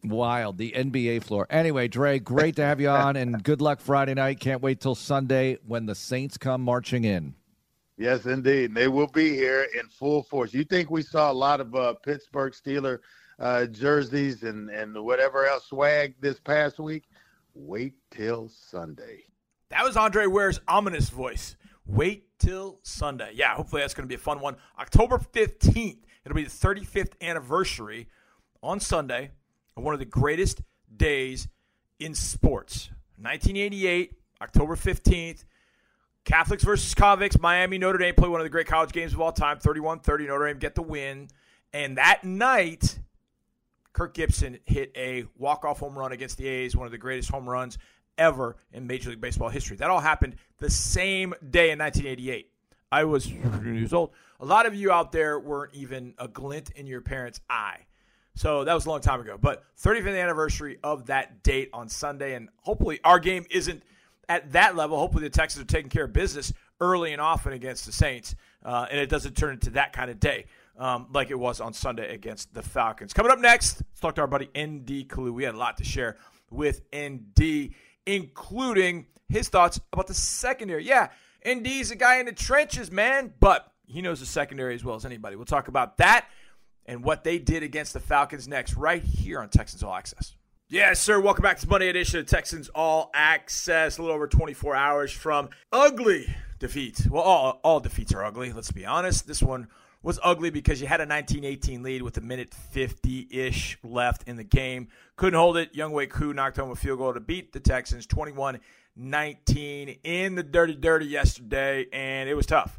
Wild, 0.04 0.58
the 0.58 0.70
NBA 0.76 1.24
floor. 1.24 1.44
Anyway, 1.50 1.88
Dre, 1.88 2.20
great 2.20 2.54
to 2.54 2.62
have 2.62 2.80
you 2.80 2.88
on, 2.88 3.16
and 3.16 3.42
good 3.42 3.60
luck 3.60 3.80
Friday 3.80 4.14
night. 4.14 4.38
Can't 4.38 4.62
wait 4.62 4.80
till 4.80 4.94
Sunday 4.94 5.58
when 5.66 5.86
the 5.86 5.94
Saints 5.96 6.38
come 6.38 6.62
marching 6.62 7.02
in. 7.02 7.34
Yes, 7.96 8.26
indeed. 8.26 8.76
They 8.76 8.86
will 8.86 9.08
be 9.08 9.30
here 9.30 9.66
in 9.76 9.88
full 9.88 10.22
force. 10.22 10.54
You 10.54 10.62
think 10.62 10.88
we 10.88 11.02
saw 11.02 11.32
a 11.32 11.34
lot 11.34 11.60
of 11.60 11.74
uh, 11.74 11.94
Pittsburgh 11.94 12.52
Steeler 12.52 13.00
uh, 13.38 13.66
jerseys 13.66 14.42
and, 14.42 14.70
and 14.70 14.94
whatever 15.04 15.46
else 15.46 15.66
swag 15.66 16.14
this 16.20 16.40
past 16.40 16.78
week? 16.78 17.04
Wait 17.54 17.94
till 18.10 18.48
Sunday. 18.48 19.24
That 19.70 19.84
was 19.84 19.96
Andre 19.96 20.26
Ware's 20.26 20.60
ominous 20.66 21.10
voice. 21.10 21.56
Wait 21.86 22.26
till 22.38 22.78
Sunday. 22.82 23.32
Yeah, 23.34 23.54
hopefully 23.54 23.82
that's 23.82 23.94
going 23.94 24.04
to 24.04 24.08
be 24.08 24.14
a 24.14 24.18
fun 24.18 24.40
one. 24.40 24.56
October 24.78 25.18
15th, 25.18 25.98
it'll 26.24 26.36
be 26.36 26.44
the 26.44 26.50
35th 26.50 27.12
anniversary 27.20 28.08
on 28.62 28.80
Sunday 28.80 29.30
of 29.76 29.82
one 29.82 29.94
of 29.94 30.00
the 30.00 30.06
greatest 30.06 30.62
days 30.94 31.48
in 31.98 32.14
sports. 32.14 32.90
1988, 33.16 34.12
October 34.40 34.76
15th, 34.76 35.44
Catholics 36.24 36.62
versus 36.62 36.94
convicts. 36.94 37.40
Miami, 37.40 37.78
Notre 37.78 37.98
Dame 37.98 38.14
play 38.14 38.28
one 38.28 38.40
of 38.40 38.44
the 38.44 38.50
great 38.50 38.66
college 38.66 38.92
games 38.92 39.14
of 39.14 39.20
all 39.20 39.32
time. 39.32 39.58
31 39.58 40.00
30. 40.00 40.26
Notre 40.26 40.46
Dame 40.46 40.58
get 40.58 40.74
the 40.74 40.82
win. 40.82 41.28
And 41.72 41.96
that 41.96 42.22
night, 42.22 42.98
Kirk 43.98 44.14
Gibson 44.14 44.60
hit 44.64 44.92
a 44.96 45.24
walk-off 45.36 45.80
home 45.80 45.98
run 45.98 46.12
against 46.12 46.38
the 46.38 46.46
A's, 46.46 46.76
one 46.76 46.86
of 46.86 46.92
the 46.92 46.98
greatest 46.98 47.32
home 47.32 47.48
runs 47.48 47.78
ever 48.16 48.56
in 48.72 48.86
Major 48.86 49.10
League 49.10 49.20
Baseball 49.20 49.48
history. 49.48 49.76
That 49.76 49.90
all 49.90 49.98
happened 49.98 50.36
the 50.58 50.70
same 50.70 51.34
day 51.50 51.72
in 51.72 51.80
1988. 51.80 52.48
I 52.92 53.02
was 53.02 53.26
years 53.26 53.92
old. 53.92 54.10
A 54.38 54.44
lot 54.44 54.66
of 54.66 54.74
you 54.76 54.92
out 54.92 55.10
there 55.10 55.40
weren't 55.40 55.74
even 55.74 56.14
a 56.16 56.28
glint 56.28 56.70
in 56.76 56.86
your 56.86 57.00
parents' 57.00 57.40
eye. 57.50 57.86
So 58.36 58.62
that 58.62 58.72
was 58.72 58.86
a 58.86 58.88
long 58.88 59.00
time 59.00 59.20
ago. 59.20 59.36
But 59.36 59.64
35th 59.82 60.22
anniversary 60.22 60.78
of 60.84 61.06
that 61.06 61.42
date 61.42 61.70
on 61.72 61.88
Sunday, 61.88 62.34
and 62.34 62.50
hopefully 62.58 63.00
our 63.02 63.18
game 63.18 63.46
isn't 63.50 63.82
at 64.28 64.52
that 64.52 64.76
level. 64.76 64.96
Hopefully 64.96 65.24
the 65.24 65.30
Texans 65.30 65.64
are 65.64 65.66
taking 65.66 65.90
care 65.90 66.04
of 66.04 66.12
business 66.12 66.52
early 66.80 67.12
and 67.12 67.20
often 67.20 67.52
against 67.52 67.84
the 67.84 67.90
Saints, 67.90 68.36
uh, 68.64 68.86
and 68.88 69.00
it 69.00 69.08
doesn't 69.08 69.36
turn 69.36 69.54
into 69.54 69.70
that 69.70 69.92
kind 69.92 70.08
of 70.08 70.20
day 70.20 70.44
um, 70.78 71.08
like 71.12 71.30
it 71.30 71.38
was 71.38 71.60
on 71.60 71.72
Sunday 71.72 72.14
against 72.14 72.54
the 72.54 72.62
Falcons. 72.62 73.12
Coming 73.12 73.32
up 73.32 73.40
next, 73.40 73.82
let's 73.82 74.00
talk 74.00 74.14
to 74.14 74.20
our 74.20 74.26
buddy 74.26 74.46
ND 74.56 75.08
Kalu. 75.08 75.32
We 75.32 75.44
had 75.44 75.54
a 75.54 75.58
lot 75.58 75.76
to 75.78 75.84
share 75.84 76.16
with 76.50 76.82
ND, 76.96 77.70
including 78.06 79.06
his 79.28 79.48
thoughts 79.48 79.80
about 79.92 80.06
the 80.06 80.14
secondary. 80.14 80.84
Yeah, 80.84 81.08
ND's 81.46 81.90
a 81.90 81.96
guy 81.96 82.20
in 82.20 82.26
the 82.26 82.32
trenches, 82.32 82.90
man, 82.90 83.34
but 83.40 83.70
he 83.86 84.02
knows 84.02 84.20
the 84.20 84.26
secondary 84.26 84.74
as 84.74 84.84
well 84.84 84.94
as 84.94 85.04
anybody. 85.04 85.36
We'll 85.36 85.44
talk 85.44 85.68
about 85.68 85.98
that 85.98 86.26
and 86.86 87.04
what 87.04 87.24
they 87.24 87.38
did 87.38 87.62
against 87.62 87.92
the 87.92 88.00
Falcons 88.00 88.48
next, 88.48 88.74
right 88.74 89.02
here 89.02 89.40
on 89.40 89.50
Texans 89.50 89.82
All 89.82 89.94
Access. 89.94 90.34
Yes, 90.70 91.00
sir. 91.00 91.20
Welcome 91.20 91.42
back 91.42 91.58
to 91.58 91.66
the 91.66 91.70
Monday 91.70 91.88
edition 91.88 92.20
of 92.20 92.26
Texans 92.26 92.68
All 92.70 93.10
Access. 93.14 93.98
A 93.98 94.02
little 94.02 94.14
over 94.14 94.26
24 94.26 94.74
hours 94.74 95.12
from 95.12 95.48
ugly 95.72 96.34
defeat. 96.58 97.06
Well, 97.10 97.22
all, 97.22 97.60
all 97.62 97.80
defeats 97.80 98.12
are 98.14 98.24
ugly, 98.24 98.52
let's 98.52 98.70
be 98.70 98.84
honest. 98.84 99.26
This 99.26 99.42
one 99.42 99.68
was 100.02 100.20
ugly 100.22 100.50
because 100.50 100.80
you 100.80 100.86
had 100.86 101.00
a 101.00 101.06
19-18 101.06 101.82
lead 101.82 102.02
with 102.02 102.16
a 102.16 102.20
minute 102.20 102.54
50-ish 102.74 103.78
left 103.82 104.28
in 104.28 104.36
the 104.36 104.44
game. 104.44 104.88
Couldn't 105.16 105.38
hold 105.38 105.56
it. 105.56 105.74
Younghoe 105.74 106.08
Koo 106.08 106.32
knocked 106.32 106.56
home 106.56 106.70
a 106.70 106.76
field 106.76 106.98
goal 106.98 107.14
to 107.14 107.20
beat 107.20 107.52
the 107.52 107.60
Texans 107.60 108.06
21-19 108.06 109.98
in 110.04 110.34
the 110.36 110.42
dirty 110.42 110.74
dirty 110.74 111.06
yesterday, 111.06 111.86
and 111.92 112.28
it 112.28 112.34
was 112.34 112.46
tough. 112.46 112.78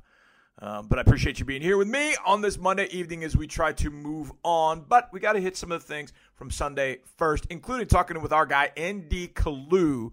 Um, 0.61 0.87
but 0.87 0.99
I 0.99 1.01
appreciate 1.01 1.39
you 1.39 1.45
being 1.45 1.61
here 1.61 1.77
with 1.77 1.87
me 1.87 2.15
on 2.25 2.41
this 2.41 2.57
Monday 2.57 2.87
evening 2.91 3.23
as 3.23 3.35
we 3.35 3.47
try 3.47 3.71
to 3.73 3.89
move 3.89 4.31
on. 4.43 4.85
But 4.87 5.09
we 5.13 5.21
got 5.21 5.33
to 5.33 5.39
hit 5.39 5.55
some 5.55 5.71
of 5.71 5.81
the 5.81 5.87
things 5.87 6.11
from 6.35 6.51
Sunday 6.51 6.99
first, 7.17 7.47
including 7.49 7.87
talking 7.87 8.21
with 8.21 8.33
our 8.33 8.45
guy, 8.45 8.71
ND 8.77 9.33
Kalu, 9.33 10.11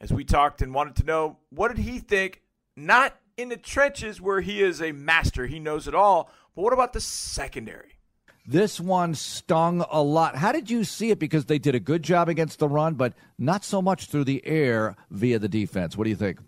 as 0.00 0.12
we 0.12 0.24
talked 0.24 0.62
and 0.62 0.72
wanted 0.72 0.96
to 0.96 1.04
know 1.04 1.38
what 1.50 1.74
did 1.74 1.84
he 1.84 1.98
think, 1.98 2.42
not 2.76 3.16
in 3.36 3.48
the 3.50 3.56
trenches 3.56 4.20
where 4.20 4.40
he 4.40 4.62
is 4.62 4.80
a 4.80 4.92
master, 4.92 5.46
he 5.46 5.58
knows 5.58 5.86
it 5.86 5.94
all, 5.94 6.30
but 6.54 6.62
what 6.62 6.72
about 6.72 6.92
the 6.92 7.00
secondary? 7.00 7.92
This 8.46 8.78
one 8.78 9.14
stung 9.14 9.84
a 9.90 10.02
lot. 10.02 10.36
How 10.36 10.52
did 10.52 10.70
you 10.70 10.84
see 10.84 11.10
it? 11.10 11.18
Because 11.18 11.46
they 11.46 11.58
did 11.58 11.74
a 11.74 11.80
good 11.80 12.02
job 12.02 12.28
against 12.28 12.60
the 12.60 12.68
run, 12.68 12.94
but 12.94 13.12
not 13.38 13.64
so 13.64 13.82
much 13.82 14.06
through 14.06 14.24
the 14.24 14.46
air 14.46 14.96
via 15.10 15.38
the 15.38 15.48
defense. 15.48 15.96
What 15.96 16.04
do 16.04 16.10
you 16.10 16.16
think? 16.16 16.38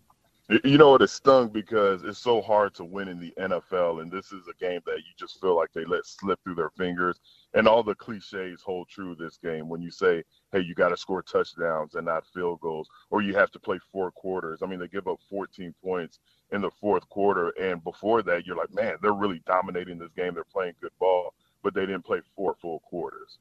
You 0.64 0.78
know, 0.78 0.94
it 0.94 1.06
stung 1.08 1.50
because 1.50 2.04
it's 2.04 2.18
so 2.18 2.40
hard 2.40 2.72
to 2.76 2.84
win 2.84 3.08
in 3.08 3.20
the 3.20 3.34
NFL, 3.38 4.00
and 4.00 4.11
this 4.11 4.32
is 4.32 4.48
a 4.48 4.54
game 4.58 4.80
that 4.87 4.96
you 4.96 5.12
just 5.18 5.38
feel 5.42 5.54
like 5.54 5.70
they 5.74 5.84
let 5.84 6.06
slip 6.06 6.40
through 6.42 6.54
their 6.54 6.70
fingers. 6.70 7.20
And 7.52 7.68
all 7.68 7.82
the 7.82 7.94
cliches 7.94 8.62
hold 8.62 8.88
true 8.88 9.14
this 9.14 9.37
game 9.37 9.68
when 9.68 9.82
you 9.82 9.90
say, 9.90 10.24
hey, 10.52 10.61
you 10.61 10.74
got 10.74 10.88
to 10.88 10.96
score 10.96 11.20
touchdowns 11.20 11.96
and 11.96 12.06
not 12.06 12.24
field 12.32 12.61
goals, 12.61 12.88
or 13.11 13.20
you 13.20 13.34
have 13.34 13.50
to 13.50 13.58
play 13.58 13.78
four 13.92 14.11
quarters. 14.11 14.61
I 14.62 14.66
mean, 14.66 14.78
they 14.78 14.88
give 14.88 15.06
up 15.06 15.18
14 15.28 15.74
points 15.84 16.18
in 16.50 16.62
the 16.62 16.70
fourth 16.80 17.06
quarter, 17.11 17.50
and 17.61 17.84
before 17.84 18.22
that, 18.22 18.46
you're 18.46 18.56
like, 18.56 18.72
man, 18.72 18.96
they're 19.02 19.12
really 19.12 19.42
dominating 19.46 19.98
this 19.98 20.12
game. 20.16 20.32
They're 20.32 20.44
playing 20.44 20.72
good 20.80 20.92
ball, 20.98 21.34
but 21.62 21.74
they 21.74 21.82
didn't 21.82 22.06
play 22.06 22.22
four 22.34 22.56
full 22.62 22.80
quarters. 22.80 23.38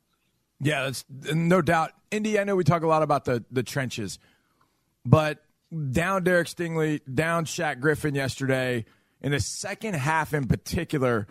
Yeah, 0.60 0.84
that's 0.84 1.06
no 1.10 1.62
doubt. 1.62 1.94
ND, 2.14 2.38
I 2.38 2.44
know 2.44 2.58
we 2.58 2.66
talk 2.66 2.84
a 2.84 2.88
lot 2.88 3.04
about 3.04 3.24
the 3.24 3.46
the 3.50 3.64
trenches, 3.64 4.20
but 5.06 5.42
down 5.92 6.24
Derek 6.24 6.48
Stingley, 6.48 7.02
down 7.14 7.46
Shaq 7.46 7.80
Griffin 7.80 8.16
yesterday, 8.16 8.86
in 9.22 9.32
the 9.32 9.40
second 9.40 9.96
half 9.96 10.34
in 10.34 10.48
particular, 10.48 11.28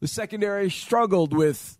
the 0.00 0.08
secondary 0.08 0.70
struggled 0.70 1.34
with 1.34 1.78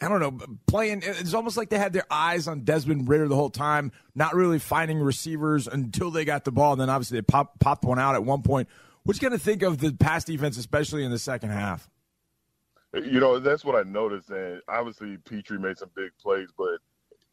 I 0.00 0.08
don't 0.08 0.20
know, 0.20 0.38
playing 0.66 1.02
it's 1.04 1.32
almost 1.32 1.56
like 1.56 1.70
they 1.70 1.78
had 1.78 1.92
their 1.92 2.06
eyes 2.10 2.48
on 2.48 2.64
Desmond 2.64 3.08
Ridder 3.08 3.28
the 3.28 3.36
whole 3.36 3.50
time, 3.50 3.92
not 4.14 4.34
really 4.34 4.58
finding 4.58 4.98
receivers 4.98 5.66
until 5.66 6.10
they 6.10 6.24
got 6.24 6.44
the 6.44 6.52
ball, 6.52 6.72
and 6.72 6.80
then 6.80 6.90
obviously 6.90 7.18
they 7.18 7.22
pop, 7.22 7.58
popped 7.60 7.84
one 7.84 7.98
out 7.98 8.14
at 8.14 8.24
one 8.24 8.42
point. 8.42 8.68
What 9.04 9.16
you 9.16 9.26
gonna 9.26 9.38
think 9.38 9.62
of 9.62 9.78
the 9.78 9.92
pass 9.92 10.24
defense, 10.24 10.58
especially 10.58 11.04
in 11.04 11.10
the 11.10 11.18
second 11.18 11.50
half? 11.50 11.88
You 12.92 13.20
know, 13.20 13.38
that's 13.38 13.64
what 13.64 13.76
I 13.76 13.88
noticed. 13.88 14.30
And 14.30 14.60
obviously, 14.68 15.16
Pitre 15.18 15.58
made 15.58 15.78
some 15.78 15.90
big 15.94 16.10
plays, 16.20 16.48
but 16.56 16.78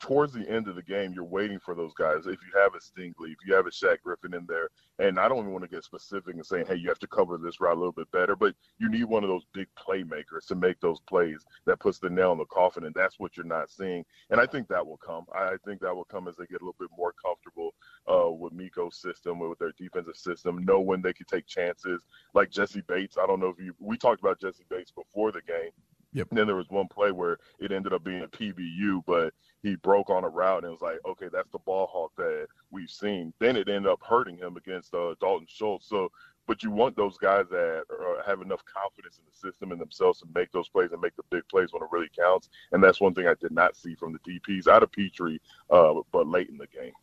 towards 0.04 0.34
the 0.34 0.48
end 0.50 0.68
of 0.68 0.76
the 0.76 0.82
game, 0.82 1.14
you're 1.14 1.24
waiting 1.24 1.60
for 1.60 1.74
those 1.74 1.94
guys. 1.94 2.28
If 2.28 2.40
you 2.42 2.60
have 2.62 2.76
a 2.76 2.80
Stingley, 2.80 3.32
if 3.32 3.38
you 3.48 3.54
have 3.56 3.68
a 3.68 3.70
Shaq 3.70 4.02
Griffin 4.04 4.34
in 4.34 4.46
there, 4.46 4.68
and 5.00 5.18
I 5.18 5.30
don't 5.30 5.40
even 5.40 5.54
want 5.54 5.64
to 5.64 5.70
get 5.70 5.86
specific 5.86 6.36
and 6.36 6.46
saying, 6.46 6.66
hey, 6.68 6.76
you 6.76 6.90
have 6.90 7.00
to 7.00 7.08
cover 7.08 7.38
this 7.38 7.62
route 7.62 7.78
a 7.78 7.80
little 7.80 7.94
bit 7.94 8.12
better, 8.12 8.36
but 8.36 8.54
you 8.80 8.90
need 8.90 9.06
one 9.06 9.24
of 9.24 9.30
those 9.30 9.46
big 9.54 9.68
playmakers 9.80 10.46
to 10.50 10.56
make 10.56 10.78
those 10.82 11.00
plays 11.08 11.46
that 11.66 11.80
puts 11.80 12.00
the 12.00 12.10
nail 12.10 12.34
in 12.34 12.38
the 12.38 12.46
coffin, 12.46 12.84
and 12.84 12.94
that's 12.94 13.18
what 13.18 13.38
you're 13.38 13.46
not 13.46 13.70
seeing. 13.70 14.04
And 14.30 14.42
I 14.42 14.46
think 14.46 14.68
that 14.68 14.86
will 14.86 14.98
come. 14.98 15.24
I 15.34 15.56
think 15.66 15.80
that 15.80 15.96
will 15.96 16.04
come 16.04 16.28
as 16.28 16.36
they 16.36 16.48
get 16.48 16.62
a 16.62 16.66
little 16.66 16.76
bit 16.78 16.90
more 16.98 17.14
comfortable 17.24 17.74
uh, 18.06 18.30
with 18.30 18.52
Meco's 18.52 18.98
system, 18.98 19.40
with 19.40 19.60
their 19.60 19.72
defensive 19.78 20.18
system, 20.18 20.66
know 20.66 20.82
when 20.82 21.02
they 21.02 21.14
can 21.14 21.28
take 21.28 21.48
chances. 21.48 22.04
Like 22.34 22.52
Jessie 22.52 22.84
Bates, 22.90 23.18
I 23.18 23.26
don't 23.26 23.40
know 23.40 23.54
if 23.58 23.64
you, 23.64 23.74
we 23.80 23.98
talked 23.98 24.20
about 24.20 24.42
Jessie 24.42 24.66
Bates 24.70 24.92
before 24.92 25.32
the 25.32 25.42
game. 25.44 25.72
Yep. 26.14 26.28
And 26.30 26.38
then 26.38 26.48
there 26.48 26.56
was 26.56 26.70
one 26.70 26.88
play 26.88 27.12
where 27.12 27.38
it 27.60 27.72
ended 27.72 27.94
up 27.94 28.04
being 28.04 28.24
a 28.24 28.28
PBU, 28.28 29.04
but 29.06 29.34
he 29.64 29.76
broke 29.76 30.10
on 30.10 30.24
a 30.24 30.30
route 30.30 30.64
and 30.64 30.72
was 30.72 30.82
like, 30.82 31.00
okay, 31.06 31.28
that's 31.32 31.50
the 31.52 31.60
ball 31.60 31.88
hawk 31.92 32.12
that 32.18 32.48
we've 32.72 32.90
seen. 32.90 33.34
Then 33.40 33.56
it 33.56 33.68
ended 33.68 33.92
up 33.92 34.02
hurting 34.08 34.38
him 34.38 34.58
against 34.58 34.94
uh, 34.94 35.16
Dalton 35.20 35.48
Schultz. 35.50 35.88
So, 35.88 36.12
but 36.46 36.62
you 36.62 36.70
want 36.70 36.96
those 36.96 37.18
guys 37.18 37.46
that 37.50 37.84
are, 37.90 38.24
have 38.26 38.42
enough 38.42 38.62
confidence 38.66 39.18
in 39.18 39.24
the 39.26 39.50
system 39.50 39.72
and 39.72 39.80
themselves 39.80 40.20
to 40.20 40.28
make 40.36 40.52
those 40.52 40.70
plays 40.70 40.92
and 40.92 41.02
make 41.02 41.16
the 41.16 41.24
big 41.32 41.48
plays 41.50 41.72
when 41.72 41.82
it 41.82 41.90
really 41.92 42.10
counts. 42.18 42.50
And 42.74 42.84
that's 42.84 43.02
one 43.02 43.14
thing 43.14 43.28
I 43.28 43.36
did 43.40 43.52
not 43.52 43.76
see 43.76 43.96
from 43.96 44.14
the 44.14 44.20
DBs 44.20 44.68
out 44.68 44.84
of 44.84 44.92
Pitre, 44.92 45.40
uh, 45.70 45.94
but 46.12 46.28
late 46.28 46.50
in 46.50 46.58
the 46.58 46.68
game. 46.68 46.94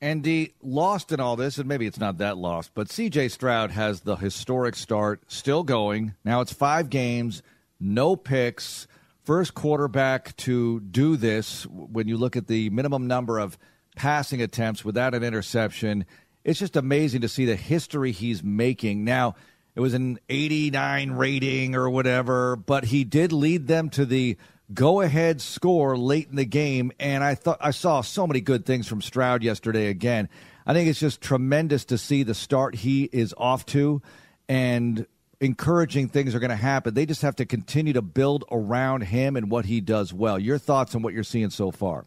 And 0.00 0.22
the 0.22 0.52
lost 0.62 1.10
in 1.10 1.18
all 1.18 1.34
this, 1.34 1.58
and 1.58 1.68
maybe 1.68 1.86
it's 1.86 1.98
not 1.98 2.18
that 2.18 2.36
lost, 2.36 2.70
but 2.74 2.88
CJ 2.88 3.32
Stroud 3.32 3.72
has 3.72 4.00
the 4.00 4.14
historic 4.14 4.76
start 4.76 5.22
still 5.26 5.64
going. 5.64 6.14
Now 6.24 6.40
it's 6.40 6.52
five 6.52 6.88
games, 6.88 7.42
no 7.80 8.16
picks. 8.16 8.86
First 9.24 9.54
quarterback 9.54 10.36
to 10.38 10.80
do 10.80 11.16
this 11.16 11.66
when 11.66 12.08
you 12.08 12.16
look 12.16 12.36
at 12.36 12.46
the 12.46 12.70
minimum 12.70 13.06
number 13.06 13.38
of 13.38 13.58
passing 13.94 14.40
attempts 14.40 14.84
without 14.84 15.14
an 15.14 15.22
interception. 15.22 16.06
It's 16.44 16.58
just 16.58 16.76
amazing 16.76 17.20
to 17.22 17.28
see 17.28 17.44
the 17.44 17.56
history 17.56 18.12
he's 18.12 18.42
making. 18.42 19.04
Now, 19.04 19.34
it 19.74 19.80
was 19.80 19.94
an 19.94 20.18
89 20.28 21.12
rating 21.12 21.74
or 21.74 21.90
whatever, 21.90 22.56
but 22.56 22.84
he 22.84 23.04
did 23.04 23.32
lead 23.32 23.66
them 23.66 23.90
to 23.90 24.06
the 24.06 24.36
go 24.72 25.00
ahead 25.00 25.40
score 25.40 25.96
late 25.96 26.28
in 26.28 26.36
the 26.36 26.44
game. 26.44 26.92
And 26.98 27.22
I 27.22 27.34
thought 27.34 27.58
I 27.60 27.70
saw 27.70 28.00
so 28.00 28.26
many 28.26 28.40
good 28.40 28.66
things 28.66 28.86
from 28.86 29.02
Stroud 29.02 29.42
yesterday 29.42 29.88
again. 29.88 30.28
I 30.66 30.72
think 30.74 30.88
it's 30.88 31.00
just 31.00 31.20
tremendous 31.20 31.84
to 31.86 31.98
see 31.98 32.22
the 32.22 32.34
start 32.34 32.74
he 32.74 33.04
is 33.04 33.34
off 33.36 33.66
to 33.66 34.02
and 34.48 35.06
encouraging 35.40 36.08
things 36.08 36.34
are 36.34 36.40
going 36.40 36.50
to 36.50 36.56
happen. 36.56 36.94
They 36.94 37.06
just 37.06 37.22
have 37.22 37.36
to 37.36 37.46
continue 37.46 37.92
to 37.92 38.02
build 38.02 38.44
around 38.50 39.02
him 39.02 39.36
and 39.36 39.50
what 39.50 39.66
he 39.66 39.80
does 39.80 40.12
well. 40.12 40.38
Your 40.38 40.58
thoughts 40.58 40.94
on 40.94 41.02
what 41.02 41.14
you're 41.14 41.24
seeing 41.24 41.50
so 41.50 41.70
far? 41.70 42.06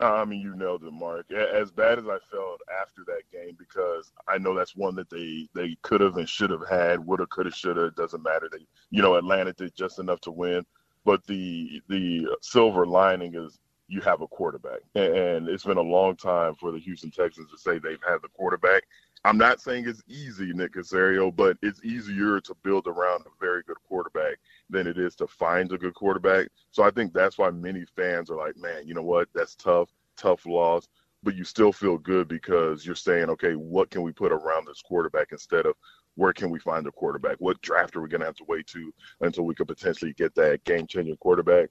I 0.00 0.24
mean, 0.24 0.40
you 0.40 0.54
nailed 0.54 0.84
it, 0.84 0.92
Marc. 0.92 1.30
As 1.32 1.72
bad 1.72 1.98
as 1.98 2.04
I 2.06 2.18
felt 2.30 2.60
after 2.80 3.02
that 3.06 3.22
game, 3.32 3.56
because 3.58 4.12
I 4.28 4.38
know 4.38 4.54
that's 4.54 4.76
one 4.76 4.94
that 4.94 5.10
they 5.10 5.48
they 5.54 5.76
could 5.82 6.00
have 6.00 6.16
and 6.16 6.28
should 6.28 6.50
have 6.50 6.68
had, 6.68 7.04
would 7.04 7.18
have, 7.18 7.30
could 7.30 7.46
have, 7.46 7.54
should 7.54 7.76
have. 7.76 7.96
Doesn't 7.96 8.22
matter. 8.22 8.48
They, 8.50 8.64
you 8.90 9.02
know, 9.02 9.16
Atlanta 9.16 9.52
did 9.52 9.74
just 9.74 9.98
enough 9.98 10.20
to 10.20 10.30
win. 10.30 10.64
But 11.04 11.26
the 11.26 11.82
the 11.88 12.28
silver 12.42 12.86
lining 12.86 13.34
is 13.34 13.58
you 13.88 14.00
have 14.02 14.20
a 14.20 14.28
quarterback, 14.28 14.80
and 14.94 15.48
it's 15.48 15.64
been 15.64 15.78
a 15.78 15.82
long 15.82 16.14
time 16.14 16.54
for 16.54 16.70
the 16.70 16.78
Houston 16.78 17.10
Texans 17.10 17.50
to 17.50 17.58
say 17.58 17.78
they've 17.78 17.98
had 18.06 18.22
the 18.22 18.28
quarterback. 18.28 18.84
I'm 19.24 19.38
not 19.38 19.60
saying 19.60 19.88
it's 19.88 20.02
easy, 20.08 20.52
Nick 20.52 20.74
Caserio, 20.74 21.34
but 21.34 21.56
it's 21.62 21.82
easier 21.84 22.40
to 22.40 22.54
build 22.62 22.86
around 22.86 23.24
a 23.26 23.30
very 23.40 23.62
good 23.66 23.76
quarterback 23.86 24.38
than 24.70 24.86
it 24.86 24.96
is 24.96 25.16
to 25.16 25.26
find 25.26 25.72
a 25.72 25.78
good 25.78 25.94
quarterback. 25.94 26.48
So 26.70 26.82
I 26.82 26.90
think 26.90 27.12
that's 27.12 27.36
why 27.36 27.50
many 27.50 27.84
fans 27.96 28.30
are 28.30 28.36
like, 28.36 28.56
man, 28.56 28.86
you 28.86 28.94
know 28.94 29.02
what? 29.02 29.28
That's 29.34 29.54
tough, 29.56 29.90
tough 30.16 30.46
loss. 30.46 30.86
But 31.24 31.34
you 31.34 31.42
still 31.42 31.72
feel 31.72 31.98
good 31.98 32.28
because 32.28 32.86
you're 32.86 32.94
saying, 32.94 33.28
okay, 33.30 33.54
what 33.54 33.90
can 33.90 34.02
we 34.02 34.12
put 34.12 34.30
around 34.30 34.66
this 34.66 34.80
quarterback 34.82 35.32
instead 35.32 35.66
of 35.66 35.74
where 36.14 36.32
can 36.32 36.48
we 36.48 36.60
find 36.60 36.86
a 36.86 36.92
quarterback? 36.92 37.36
What 37.38 37.60
draft 37.60 37.96
are 37.96 38.00
we 38.00 38.08
going 38.08 38.20
to 38.20 38.26
have 38.26 38.36
to 38.36 38.44
wait 38.46 38.68
to 38.68 38.94
until 39.20 39.44
we 39.44 39.54
could 39.54 39.66
potentially 39.68 40.12
get 40.12 40.34
that 40.36 40.62
game 40.62 40.86
changing 40.86 41.16
quarterback? 41.16 41.70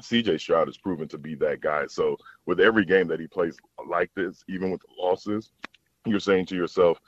CJ 0.00 0.40
Stroud 0.40 0.66
has 0.68 0.78
proven 0.78 1.08
to 1.08 1.18
be 1.18 1.34
that 1.36 1.60
guy. 1.60 1.86
So 1.86 2.16
with 2.46 2.58
every 2.58 2.84
game 2.84 3.06
that 3.08 3.20
he 3.20 3.26
plays 3.26 3.56
like 3.88 4.10
this, 4.16 4.42
even 4.48 4.70
with 4.70 4.80
the 4.80 4.88
losses, 4.98 5.52
you're 6.06 6.20
saying 6.20 6.46
to 6.46 6.56
yourself, 6.56 6.98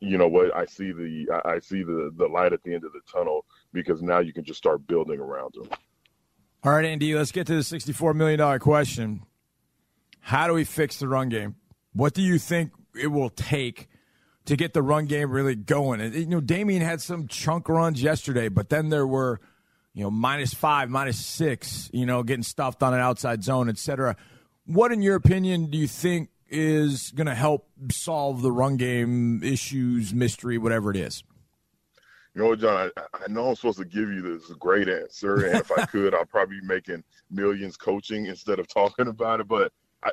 you 0.00 0.18
know 0.18 0.28
what? 0.28 0.54
I 0.56 0.64
see 0.64 0.92
the 0.92 1.40
I 1.44 1.58
see 1.60 1.82
the 1.82 2.12
the 2.16 2.26
light 2.26 2.52
at 2.52 2.62
the 2.62 2.74
end 2.74 2.84
of 2.84 2.92
the 2.92 3.00
tunnel 3.10 3.44
because 3.72 4.02
now 4.02 4.20
you 4.20 4.32
can 4.32 4.44
just 4.44 4.58
start 4.58 4.86
building 4.86 5.20
around 5.20 5.54
them. 5.54 5.68
All 6.64 6.72
right, 6.72 6.96
ND, 6.96 7.14
let's 7.14 7.30
get 7.30 7.46
to 7.46 7.54
the 7.54 7.60
$64 7.60 8.16
million 8.16 8.58
question. 8.58 9.22
How 10.20 10.48
do 10.48 10.54
we 10.54 10.64
fix 10.64 10.98
the 10.98 11.06
run 11.06 11.28
game? 11.28 11.54
What 11.92 12.14
do 12.14 12.22
you 12.22 12.38
think 12.38 12.72
it 13.00 13.06
will 13.06 13.30
take 13.30 13.86
to 14.46 14.56
get 14.56 14.74
the 14.74 14.82
run 14.82 15.06
game 15.06 15.30
really 15.30 15.54
going? 15.54 16.00
And, 16.00 16.12
You 16.12 16.26
know, 16.26 16.40
Dameon 16.40 16.80
had 16.80 17.00
some 17.00 17.28
chunk 17.28 17.68
runs 17.68 18.02
yesterday, 18.02 18.48
but 18.48 18.70
then 18.70 18.88
there 18.88 19.06
were, 19.06 19.40
you 19.94 20.02
know, 20.02 20.10
minus 20.10 20.52
five, 20.52 20.90
minus 20.90 21.24
six, 21.24 21.88
you 21.92 22.06
know, 22.06 22.24
getting 22.24 22.42
stuffed 22.42 22.82
on 22.82 22.92
an 22.92 23.00
outside 23.00 23.44
zone, 23.44 23.68
et 23.68 23.78
cetera. 23.78 24.16
What, 24.66 24.90
in 24.90 25.00
your 25.00 25.14
opinion, 25.14 25.70
do 25.70 25.78
you 25.78 25.86
think 25.86 26.28
is 26.48 27.12
going 27.12 27.26
to 27.26 27.34
help 27.34 27.68
solve 27.90 28.42
the 28.42 28.52
run 28.52 28.76
game 28.76 29.42
issues, 29.42 30.14
mystery, 30.14 30.58
whatever 30.58 30.90
it 30.90 30.96
is? 30.96 31.22
You 32.34 32.42
know, 32.42 32.56
John, 32.56 32.90
I, 32.96 33.02
I, 33.14 33.28
know 33.28 33.48
I'm 33.48 33.56
supposed 33.56 33.78
to 33.78 33.84
give 33.84 34.10
you 34.10 34.22
this 34.22 34.46
great 34.54 34.88
answer, 34.88 35.46
and 35.46 35.58
if 35.58 35.72
I 35.72 35.84
could, 35.86 36.14
I'll 36.14 36.24
probably 36.24 36.60
be 36.60 36.66
making 36.66 37.02
millions 37.30 37.76
coaching 37.76 38.26
instead 38.26 38.58
of 38.58 38.68
talking 38.68 39.08
about 39.08 39.40
it. 39.40 39.48
But 39.48 39.72
I, 40.04 40.10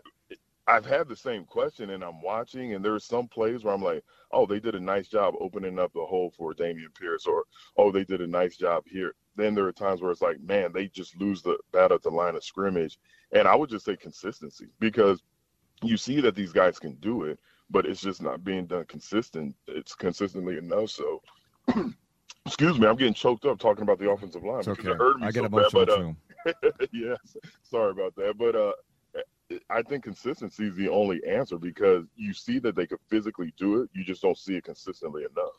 I've 0.67 0.85
had 0.85 1.07
the 1.07 1.15
same 1.15 1.45
question, 1.45 1.91
and 1.91 2.03
I'm 2.03 2.21
watching, 2.21 2.73
and 2.73 2.83
there's 2.83 3.05
some 3.05 3.27
plays 3.27 3.63
where 3.63 3.73
I'm 3.73 3.83
like, 3.83 4.03
oh, 4.31 4.47
they 4.47 4.59
did 4.59 4.73
a 4.73 4.79
nice 4.79 5.07
job 5.07 5.35
opening 5.39 5.77
up 5.77 5.93
the 5.93 6.03
hole 6.03 6.33
for 6.35 6.53
Dameon 6.53 6.95
Pierce, 6.99 7.27
or 7.27 7.43
oh, 7.77 7.91
they 7.91 8.03
did 8.03 8.21
a 8.21 8.27
nice 8.27 8.57
job 8.57 8.83
here. 8.87 9.13
Then 9.35 9.53
there 9.53 9.67
are 9.67 9.71
times 9.71 10.01
where 10.01 10.11
it's 10.11 10.21
like, 10.21 10.41
man, 10.41 10.71
they 10.73 10.87
just 10.87 11.19
lose 11.19 11.43
the 11.43 11.57
battle 11.71 11.95
at 11.95 12.01
the 12.01 12.09
line 12.09 12.35
of 12.35 12.43
scrimmage, 12.43 12.97
and 13.33 13.47
I 13.47 13.55
would 13.55 13.69
just 13.69 13.85
say 13.85 13.95
consistency 13.95 14.67
because 14.79 15.21
you 15.83 15.97
see 15.97 16.21
that 16.21 16.35
these 16.35 16.51
guys 16.51 16.79
can 16.79 16.95
do 16.95 17.23
it, 17.23 17.39
but 17.69 17.85
it's 17.85 18.01
just 18.01 18.21
not 18.21 18.43
being 18.43 18.65
done 18.65 18.85
consistent. 18.85 19.55
It's 19.67 19.95
consistently 19.95 20.57
enough. 20.57 20.89
So 20.89 21.21
Excuse 22.45 22.79
me, 22.79 22.85
I'm 22.85 22.95
getting 22.95 23.13
choked 23.13 23.45
up 23.45 23.57
talking 23.57 23.81
about 23.81 23.97
the 23.97 24.09
offensive 24.09 24.43
line 24.43 24.59
it's 24.59 24.67
okay. 24.67 24.91
it 24.91 24.97
hurt 24.97 25.19
me 25.19 25.27
I 25.27 25.31
get 25.31 25.41
so 25.41 25.45
emotional 25.45 25.85
bad. 25.85 26.13
But, 26.45 26.53
uh, 26.55 26.61
too. 26.69 26.87
yes, 26.93 27.37
sorry 27.63 27.91
about 27.91 28.15
that. 28.17 28.37
But 28.37 28.55
uh, 28.55 28.71
I 29.69 29.81
think 29.81 30.03
consistency 30.03 30.67
is 30.67 30.75
the 30.75 30.89
only 30.89 31.21
answer 31.25 31.57
because 31.57 32.05
you 32.15 32.33
see 32.33 32.59
that 32.59 32.75
they 32.75 32.85
could 32.85 32.99
physically 33.09 33.51
do 33.57 33.81
it, 33.81 33.89
you 33.93 34.03
just 34.03 34.21
don't 34.21 34.37
see 34.37 34.55
it 34.55 34.63
consistently 34.63 35.23
enough. 35.23 35.53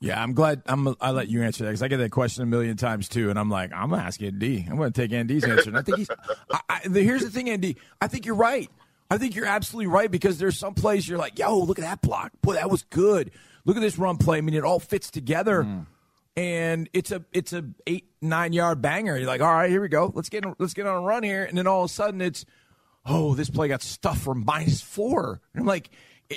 Yeah, 0.00 0.22
I'm 0.22 0.34
glad 0.34 0.60
I'm. 0.66 0.94
I 1.00 1.12
let 1.12 1.28
you 1.28 1.42
answer 1.42 1.64
that 1.64 1.70
because 1.70 1.82
I 1.82 1.88
get 1.88 1.96
that 1.96 2.10
question 2.10 2.42
a 2.42 2.46
million 2.46 2.76
times 2.76 3.08
too, 3.08 3.30
and 3.30 3.38
I'm 3.38 3.48
like, 3.48 3.72
I'm 3.72 3.88
gonna 3.88 4.02
ask 4.02 4.20
ND. 4.20 4.66
I'm 4.68 4.76
gonna 4.76 4.90
take 4.90 5.10
ND's 5.12 5.44
answer, 5.44 5.70
and 5.70 5.78
I 5.78 5.80
think 5.80 5.96
he's. 5.96 6.10
I, 6.52 6.60
I, 6.68 6.80
here's 6.92 7.22
the 7.22 7.30
thing, 7.30 7.50
ND. 7.50 7.76
I 8.02 8.06
think 8.06 8.26
you're 8.26 8.34
right. 8.34 8.70
I 9.10 9.18
think 9.18 9.34
you're 9.34 9.46
absolutely 9.46 9.86
right 9.88 10.10
because 10.10 10.38
there's 10.38 10.58
some 10.58 10.74
plays 10.74 11.08
you're 11.08 11.18
like, 11.18 11.38
yo, 11.38 11.58
look 11.58 11.78
at 11.78 11.84
that 11.84 12.02
block. 12.02 12.32
Boy, 12.42 12.54
that 12.54 12.70
was 12.70 12.82
good. 12.84 13.30
Look 13.64 13.76
at 13.76 13.80
this 13.80 13.98
run 13.98 14.16
play. 14.16 14.38
I 14.38 14.40
mean, 14.40 14.54
it 14.54 14.64
all 14.64 14.80
fits 14.80 15.10
together. 15.10 15.64
Mm. 15.64 15.86
And 16.36 16.90
it's 16.92 17.12
a 17.12 17.24
it's 17.32 17.52
a 17.52 17.64
eight 17.86 18.10
nine 18.20 18.52
yard 18.52 18.82
banger. 18.82 19.16
You're 19.16 19.26
like, 19.26 19.40
all 19.40 19.52
right, 19.52 19.70
here 19.70 19.80
we 19.80 19.88
go. 19.88 20.12
Let's 20.14 20.28
get 20.28 20.44
let's 20.60 20.74
get 20.74 20.86
on 20.86 20.96
a 20.96 21.00
run 21.00 21.22
here. 21.22 21.44
And 21.44 21.56
then 21.56 21.66
all 21.66 21.84
of 21.84 21.90
a 21.90 21.92
sudden, 21.92 22.20
it's 22.20 22.44
oh, 23.06 23.34
this 23.34 23.48
play 23.48 23.68
got 23.68 23.82
stuffed 23.82 24.20
from 24.20 24.44
minus 24.44 24.82
four. 24.82 25.40
And 25.54 25.62
I'm 25.62 25.66
like, 25.66 25.88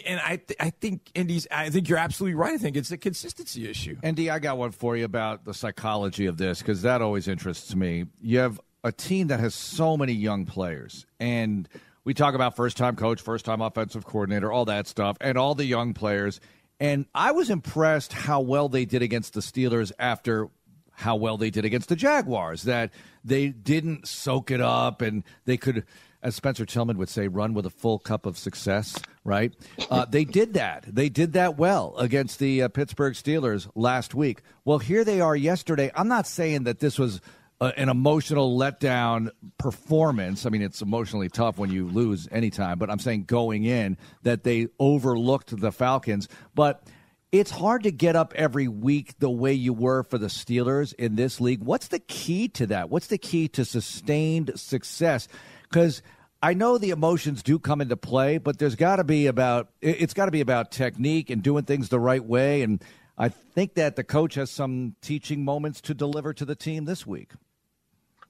and 0.07 0.19
I 0.19 0.37
th- 0.37 0.57
I 0.59 0.69
think 0.69 1.11
ND's 1.17 1.47
I 1.51 1.69
think 1.69 1.89
you're 1.89 1.97
absolutely 1.97 2.35
right. 2.35 2.53
I 2.53 2.57
think 2.57 2.77
it's 2.77 2.91
a 2.91 2.97
consistency 2.97 3.69
issue. 3.69 3.97
ND, 4.05 4.29
I 4.29 4.39
got 4.39 4.57
one 4.57 4.71
for 4.71 4.95
you 4.95 5.05
about 5.05 5.45
the 5.45 5.53
psychology 5.53 6.27
of 6.27 6.37
this 6.37 6.59
because 6.59 6.83
that 6.83 7.01
always 7.01 7.27
interests 7.27 7.75
me. 7.75 8.05
You 8.21 8.39
have 8.39 8.59
a 8.83 8.91
team 8.91 9.27
that 9.27 9.39
has 9.39 9.55
so 9.55 9.97
many 9.97 10.13
young 10.13 10.45
players, 10.45 11.05
and 11.19 11.67
we 12.03 12.13
talk 12.13 12.35
about 12.35 12.55
first 12.55 12.77
time 12.77 12.95
coach, 12.95 13.21
first 13.21 13.45
time 13.45 13.61
offensive 13.61 14.05
coordinator, 14.05 14.51
all 14.51 14.65
that 14.65 14.87
stuff, 14.87 15.17
and 15.21 15.37
all 15.37 15.55
the 15.55 15.65
young 15.65 15.93
players. 15.93 16.39
And 16.79 17.05
I 17.13 17.31
was 17.31 17.49
impressed 17.49 18.13
how 18.13 18.39
well 18.41 18.69
they 18.69 18.85
did 18.85 19.01
against 19.01 19.33
the 19.33 19.41
Steelers 19.41 19.91
after 19.99 20.49
how 20.93 21.15
well 21.15 21.37
they 21.37 21.49
did 21.49 21.65
against 21.65 21.89
the 21.89 21.95
Jaguars. 21.95 22.63
That 22.63 22.91
they 23.23 23.49
didn't 23.49 24.07
soak 24.07 24.51
it 24.51 24.61
up 24.61 25.01
and 25.01 25.23
they 25.45 25.57
could, 25.57 25.85
as 26.23 26.35
Spencer 26.35 26.65
Tillman 26.65 26.97
would 26.97 27.09
say, 27.09 27.27
run 27.27 27.53
with 27.53 27.65
a 27.65 27.69
full 27.69 27.99
cup 27.99 28.25
of 28.25 28.37
success, 28.37 28.97
right? 29.23 29.53
Uh, 29.89 30.05
they 30.05 30.23
did 30.23 30.53
that. 30.53 30.85
They 30.87 31.09
did 31.09 31.33
that 31.33 31.57
well 31.57 31.95
against 31.97 32.39
the 32.39 32.63
uh, 32.63 32.67
Pittsburgh 32.69 33.13
Steelers 33.13 33.69
last 33.75 34.15
week. 34.15 34.41
Well, 34.63 34.79
here 34.79 35.03
they 35.03 35.19
are 35.19 35.35
yesterday. 35.35 35.91
I'm 35.95 36.07
not 36.07 36.27
saying 36.27 36.63
that 36.63 36.79
this 36.79 36.97
was 36.97 37.19
an 37.61 37.89
emotional 37.89 38.57
letdown 38.57 39.29
performance. 39.57 40.45
I 40.45 40.49
mean, 40.49 40.61
it's 40.61 40.81
emotionally 40.81 41.29
tough 41.29 41.57
when 41.57 41.69
you 41.69 41.87
lose 41.87 42.27
anytime, 42.31 42.79
but 42.79 42.89
I'm 42.89 42.99
saying 42.99 43.25
going 43.25 43.65
in 43.65 43.97
that 44.23 44.43
they 44.43 44.67
overlooked 44.79 45.59
the 45.59 45.71
Falcons. 45.71 46.29
But 46.55 46.83
it's 47.31 47.51
hard 47.51 47.83
to 47.83 47.91
get 47.91 48.15
up 48.15 48.33
every 48.35 48.67
week 48.67 49.19
the 49.19 49.29
way 49.29 49.53
you 49.53 49.73
were 49.73 50.03
for 50.03 50.17
the 50.17 50.27
Steelers 50.27 50.93
in 50.93 51.15
this 51.15 51.41
league. 51.41 51.61
What's 51.61 51.89
the 51.89 51.99
key 51.99 52.47
to 52.49 52.67
that? 52.67 52.89
What's 52.89 53.07
the 53.07 53.17
key 53.17 53.49
to 53.49 53.65
sustained 53.65 54.51
success? 54.55 55.27
Because 55.63 56.01
I 56.41 56.53
know 56.53 56.77
the 56.77 56.91
emotions 56.91 57.43
do 57.43 57.59
come 57.59 57.81
into 57.81 57.97
play, 57.97 58.37
but 58.37 58.57
there's 58.57 58.75
got 58.75 58.95
to 58.95 59.03
be 59.03 59.27
about 59.27 59.69
it's 59.81 60.13
got 60.13 60.25
to 60.25 60.31
be 60.31 60.41
about 60.41 60.71
technique 60.71 61.29
and 61.29 61.43
doing 61.43 61.65
things 61.65 61.89
the 61.89 61.99
right 61.99 62.23
way. 62.23 62.61
And 62.61 62.81
I 63.17 63.27
think 63.27 63.73
that 63.73 63.97
the 63.97 64.05
coach 64.05 64.35
has 64.35 64.49
some 64.49 64.95
teaching 65.01 65.43
moments 65.43 65.81
to 65.81 65.93
deliver 65.93 66.33
to 66.33 66.45
the 66.45 66.55
team 66.55 66.85
this 66.85 67.05
week. 67.05 67.33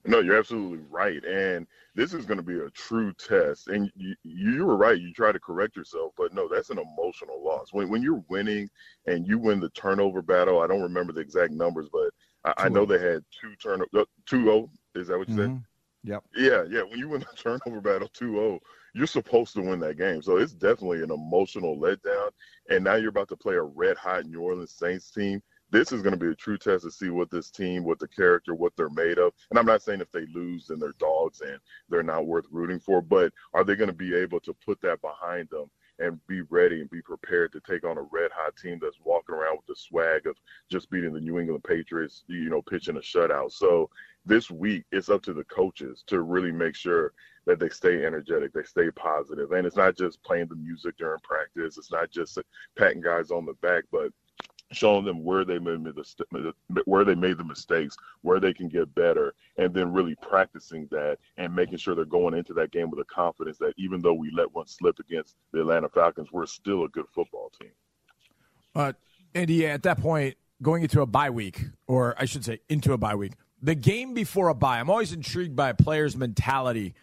No, 0.06 0.20
you're 0.20 0.38
absolutely 0.38 0.84
right. 0.90 1.24
And 1.26 1.68
this 1.96 2.14
is 2.14 2.26
going 2.26 2.38
to 2.38 2.44
be 2.44 2.60
a 2.60 2.70
true 2.70 3.14
test. 3.14 3.68
And 3.68 3.92
you, 3.96 4.16
you 4.24 4.66
were 4.66 4.78
right. 4.78 5.00
You 5.00 5.14
try 5.14 5.32
to 5.32 5.40
correct 5.40 5.76
yourself, 5.76 6.14
but 6.18 6.34
no, 6.34 6.48
that's 6.48 6.70
an 6.70 6.80
emotional 6.80 7.44
loss. 7.44 7.74
When, 7.74 7.90
when 7.90 8.02
you're 8.02 8.24
winning 8.30 8.70
and 9.06 9.28
you 9.28 9.38
win 9.38 9.60
the 9.60 9.70
turnover 9.70 10.22
battle, 10.22 10.62
I 10.62 10.68
don't 10.68 10.82
remember 10.82 11.12
the 11.12 11.22
exact 11.22 11.52
numbers, 11.52 11.90
but 11.92 12.12
I, 12.46 12.66
I 12.66 12.70
know 12.70 12.86
they 12.86 13.00
had 13.00 13.24
two 13.40 13.56
turnovers, 13.62 13.90
uh, 13.96 14.06
2 14.28 14.44
0. 14.44 14.70
Is 14.96 15.08
that 15.08 15.18
what 15.18 15.28
you 15.28 15.36
mm-hmm. 15.36 15.56
said? 15.56 15.64
Yep. 16.04 16.24
Yeah, 16.36 16.64
yeah. 16.70 16.84
When 16.84 16.98
you 16.98 17.10
win 17.10 17.22
the 17.22 17.26
turnover 17.36 17.82
battle 17.82 18.10
2 18.14 18.32
0, 18.32 18.60
you're 18.94 19.08
supposed 19.08 19.54
to 19.56 19.62
win 19.62 19.80
that 19.82 19.98
game. 19.98 20.22
So 20.22 20.38
it's 20.38 20.54
definitely 20.54 21.04
an 21.04 21.12
emotional 21.12 21.78
letdown. 21.78 22.30
And 22.70 22.84
now 22.84 22.96
you're 22.96 23.10
about 23.10 23.30
to 23.30 23.36
play 23.36 23.56
a 23.56 23.62
red 23.62 23.98
hot 23.98 24.26
New 24.26 24.40
Orleans 24.40 24.72
Saints 24.72 25.12
team 25.12 25.42
this 25.72 25.92
is 25.92 26.02
going 26.02 26.18
to 26.18 26.26
be 26.26 26.32
a 26.32 26.36
true 26.36 26.58
test 26.58 26.84
to 26.84 26.92
see 26.92 27.10
what 27.10 27.30
this 27.30 27.50
team, 27.52 27.84
what 27.84 28.00
the 28.00 28.08
character, 28.08 28.56
what 28.56 28.74
they're 28.76 28.90
made 28.90 29.20
of. 29.20 29.34
And 29.50 29.60
I'm 29.60 29.66
not 29.66 29.82
saying 29.82 30.02
if 30.02 30.12
they 30.12 30.26
lose, 30.34 30.68
then 30.68 30.80
they're 30.80 30.94
dogs 31.00 31.42
and 31.42 31.60
they're 31.90 32.04
not 32.04 32.26
worth 32.26 32.46
rooting 32.52 32.80
for, 32.80 33.02
but 33.02 33.32
are 33.54 33.64
they 33.64 33.76
going 33.76 33.90
to 33.90 33.96
be 33.96 34.16
able 34.16 34.40
to 34.42 34.56
put 34.66 34.82
that 34.82 35.02
behind 35.02 35.50
them 35.50 35.70
and 36.00 36.20
be 36.28 36.42
ready 36.50 36.80
and 36.80 36.90
be 36.90 37.02
prepared 37.02 37.52
to 37.52 37.60
take 37.60 37.84
on 37.84 37.98
a 37.98 38.02
red 38.02 38.32
hot 38.34 38.56
team 38.56 38.80
that's 38.82 39.00
walking 39.04 39.36
around 39.36 39.58
with 39.58 39.66
the 39.68 39.76
swag 39.76 40.26
of 40.28 40.38
just 40.72 40.90
beating 40.90 41.14
the 41.14 41.20
New 41.20 41.40
England 41.40 41.64
Patriots, 41.64 42.24
you 42.28 42.50
know, 42.50 42.62
pitching 42.62 42.96
a 42.98 43.02
shutout. 43.02 43.52
So 43.52 43.90
this 44.26 44.50
week, 44.50 44.86
it's 44.92 45.10
up 45.10 45.22
to 45.24 45.34
the 45.34 45.44
coaches 45.46 46.04
to 46.08 46.22
really 46.22 46.52
make 46.52 46.76
sure 46.76 47.14
that 47.46 47.60
they 47.60 47.70
stay 47.70 48.06
energetic, 48.06 48.54
they 48.54 48.64
stay 48.64 48.92
positive, 48.92 49.52
and 49.52 49.66
it's 49.66 49.76
not 49.76 49.98
just 49.98 50.24
playing 50.24 50.48
the 50.48 50.56
music 50.56 50.96
during 50.98 51.20
practice. 51.22 51.78
It's 51.78 51.92
not 51.92 52.12
just 52.12 52.38
patting 52.78 53.02
guys 53.02 53.32
on 53.32 53.46
the 53.46 53.54
back, 53.62 53.84
but 53.92 54.12
showing 54.72 55.06
them 55.06 55.24
where 55.24 55.44
they 55.44 55.60
made 55.60 55.84
the 55.84 56.54
where 56.86 57.04
they 57.04 57.16
made 57.16 57.38
the 57.38 57.44
mistakes, 57.44 57.98
where 58.22 58.40
they 58.40 58.54
can 58.54 58.68
get 58.68 58.94
better, 58.96 59.34
and 59.58 59.74
then 59.74 59.92
really 59.92 60.16
practicing 60.22 60.88
that 60.92 61.18
and 61.38 61.56
making 61.56 61.78
sure 61.78 61.96
they're 61.96 62.06
going 62.06 62.34
into 62.34 62.54
that 62.54 62.72
game 62.72 62.90
with 62.90 63.00
a 63.00 63.06
confidence 63.06 63.58
that 63.58 63.74
even 63.78 64.02
though 64.02 64.14
we 64.14 64.32
let 64.32 64.54
one 64.54 64.68
slip 64.68 65.00
against 65.00 65.36
the 65.52 65.62
Atlanta 65.62 65.90
Falcons, 65.90 66.32
we're 66.32 66.46
still 66.46 66.84
a 66.86 66.90
good 66.90 67.06
football 67.14 67.52
team. 67.60 67.72
Uh, 68.76 68.94
ND, 69.38 69.64
at 69.64 69.84
that 69.84 70.00
point, 70.00 70.36
going 70.62 70.84
into 70.84 71.02
a 71.02 71.06
bye 71.06 71.30
week, 71.30 71.66
or 71.88 72.16
I 72.18 72.26
should 72.26 72.46
say, 72.46 72.60
into 72.70 72.94
a 72.94 72.98
bye 72.98 73.16
week, 73.16 73.34
the 73.62 73.76
game 73.76 74.14
before 74.14 74.50
a 74.50 74.56
bye, 74.56 74.80
I'm 74.80 74.90
always 74.90 75.14
intrigued 75.14 75.56
by 75.56 75.70
a 75.70 75.74
player's 75.74 76.16
mentality 76.16 76.94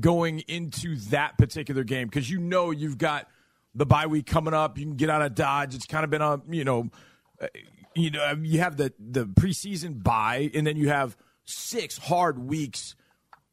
going 0.00 0.40
into 0.40 0.96
that 1.10 1.38
particular 1.38 1.84
game 1.84 2.08
because 2.08 2.28
you 2.28 2.40
know 2.40 2.70
you've 2.70 2.98
got 2.98 3.28
the 3.74 3.86
bye 3.86 4.06
week 4.06 4.26
coming 4.26 4.54
up. 4.54 4.78
You 4.78 4.86
can 4.86 4.96
get 4.96 5.10
out 5.10 5.22
of 5.22 5.34
Dodge. 5.34 5.74
It's 5.74 5.86
kind 5.86 6.04
of 6.04 6.10
been 6.10 6.22
a 6.22 6.40
you 6.48 6.64
know 6.64 6.90
Uh, 7.40 7.46
you 7.94 8.10
know, 8.10 8.24
um, 8.26 8.44
you 8.44 8.60
have 8.60 8.76
the 8.76 8.92
the 8.98 9.26
preseason 9.26 10.02
bye, 10.02 10.50
and 10.54 10.66
then 10.66 10.76
you 10.76 10.88
have 10.88 11.16
six 11.44 11.98
hard 11.98 12.38
weeks. 12.38 12.96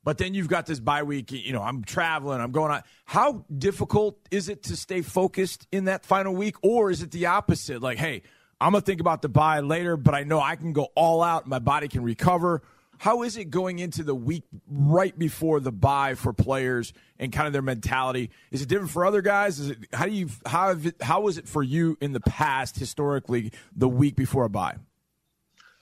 But 0.04 0.18
then 0.18 0.34
you've 0.34 0.48
got 0.48 0.66
this 0.66 0.80
bye 0.80 1.04
week. 1.04 1.32
You 1.32 1.54
know, 1.54 1.62
I'm 1.62 1.84
traveling. 1.84 2.42
I'm 2.42 2.52
going 2.52 2.72
on. 2.72 2.82
How 3.06 3.46
difficult 3.56 4.18
is 4.32 4.50
it 4.50 4.64
to 4.64 4.76
stay 4.76 5.02
focused 5.04 5.68
in 5.72 5.86
that 5.86 6.06
final 6.06 6.34
week, 6.34 6.56
or 6.64 6.90
is 6.90 7.04
it 7.04 7.12
the 7.12 7.28
opposite? 7.28 7.82
Like, 7.84 8.00
hey, 8.00 8.24
I'm 8.60 8.72
gonna 8.72 8.82
think 8.82 9.00
about 9.00 9.22
the 9.22 9.30
bye 9.30 9.60
later, 9.60 9.98
but 9.98 10.16
I 10.16 10.24
know 10.24 10.40
I 10.40 10.56
can 10.56 10.74
go 10.74 10.90
all 10.96 11.22
out. 11.22 11.48
My 11.48 11.60
body 11.60 11.88
can 11.88 12.04
recover. 12.04 12.64
How 13.02 13.24
is 13.24 13.36
it 13.36 13.46
going 13.46 13.80
into 13.80 14.04
the 14.04 14.14
week 14.14 14.44
right 14.70 15.18
before 15.18 15.60
the 15.60 15.72
bye 15.72 16.14
for 16.14 16.34
players 16.34 16.94
and 17.18 17.34
kind 17.34 17.48
of 17.48 17.54
their 17.54 17.64
mentality? 17.64 18.30
Is 18.52 18.62
it 18.62 18.70
different 18.70 18.92
for 18.92 19.04
other 19.04 19.24
guys? 19.24 19.60
Is 19.60 19.72
it 19.72 19.80
how 19.92 20.06
do 20.06 20.12
you 20.12 20.30
how 20.46 20.76
how 21.02 21.22
was 21.22 21.40
it 21.40 21.48
for 21.48 21.64
you 21.64 21.98
in 22.00 22.14
the 22.14 22.20
past 22.20 22.78
historically 22.78 23.54
the 23.76 23.90
week 23.90 24.16
before 24.16 24.46
a 24.46 24.52
bye? 24.52 24.76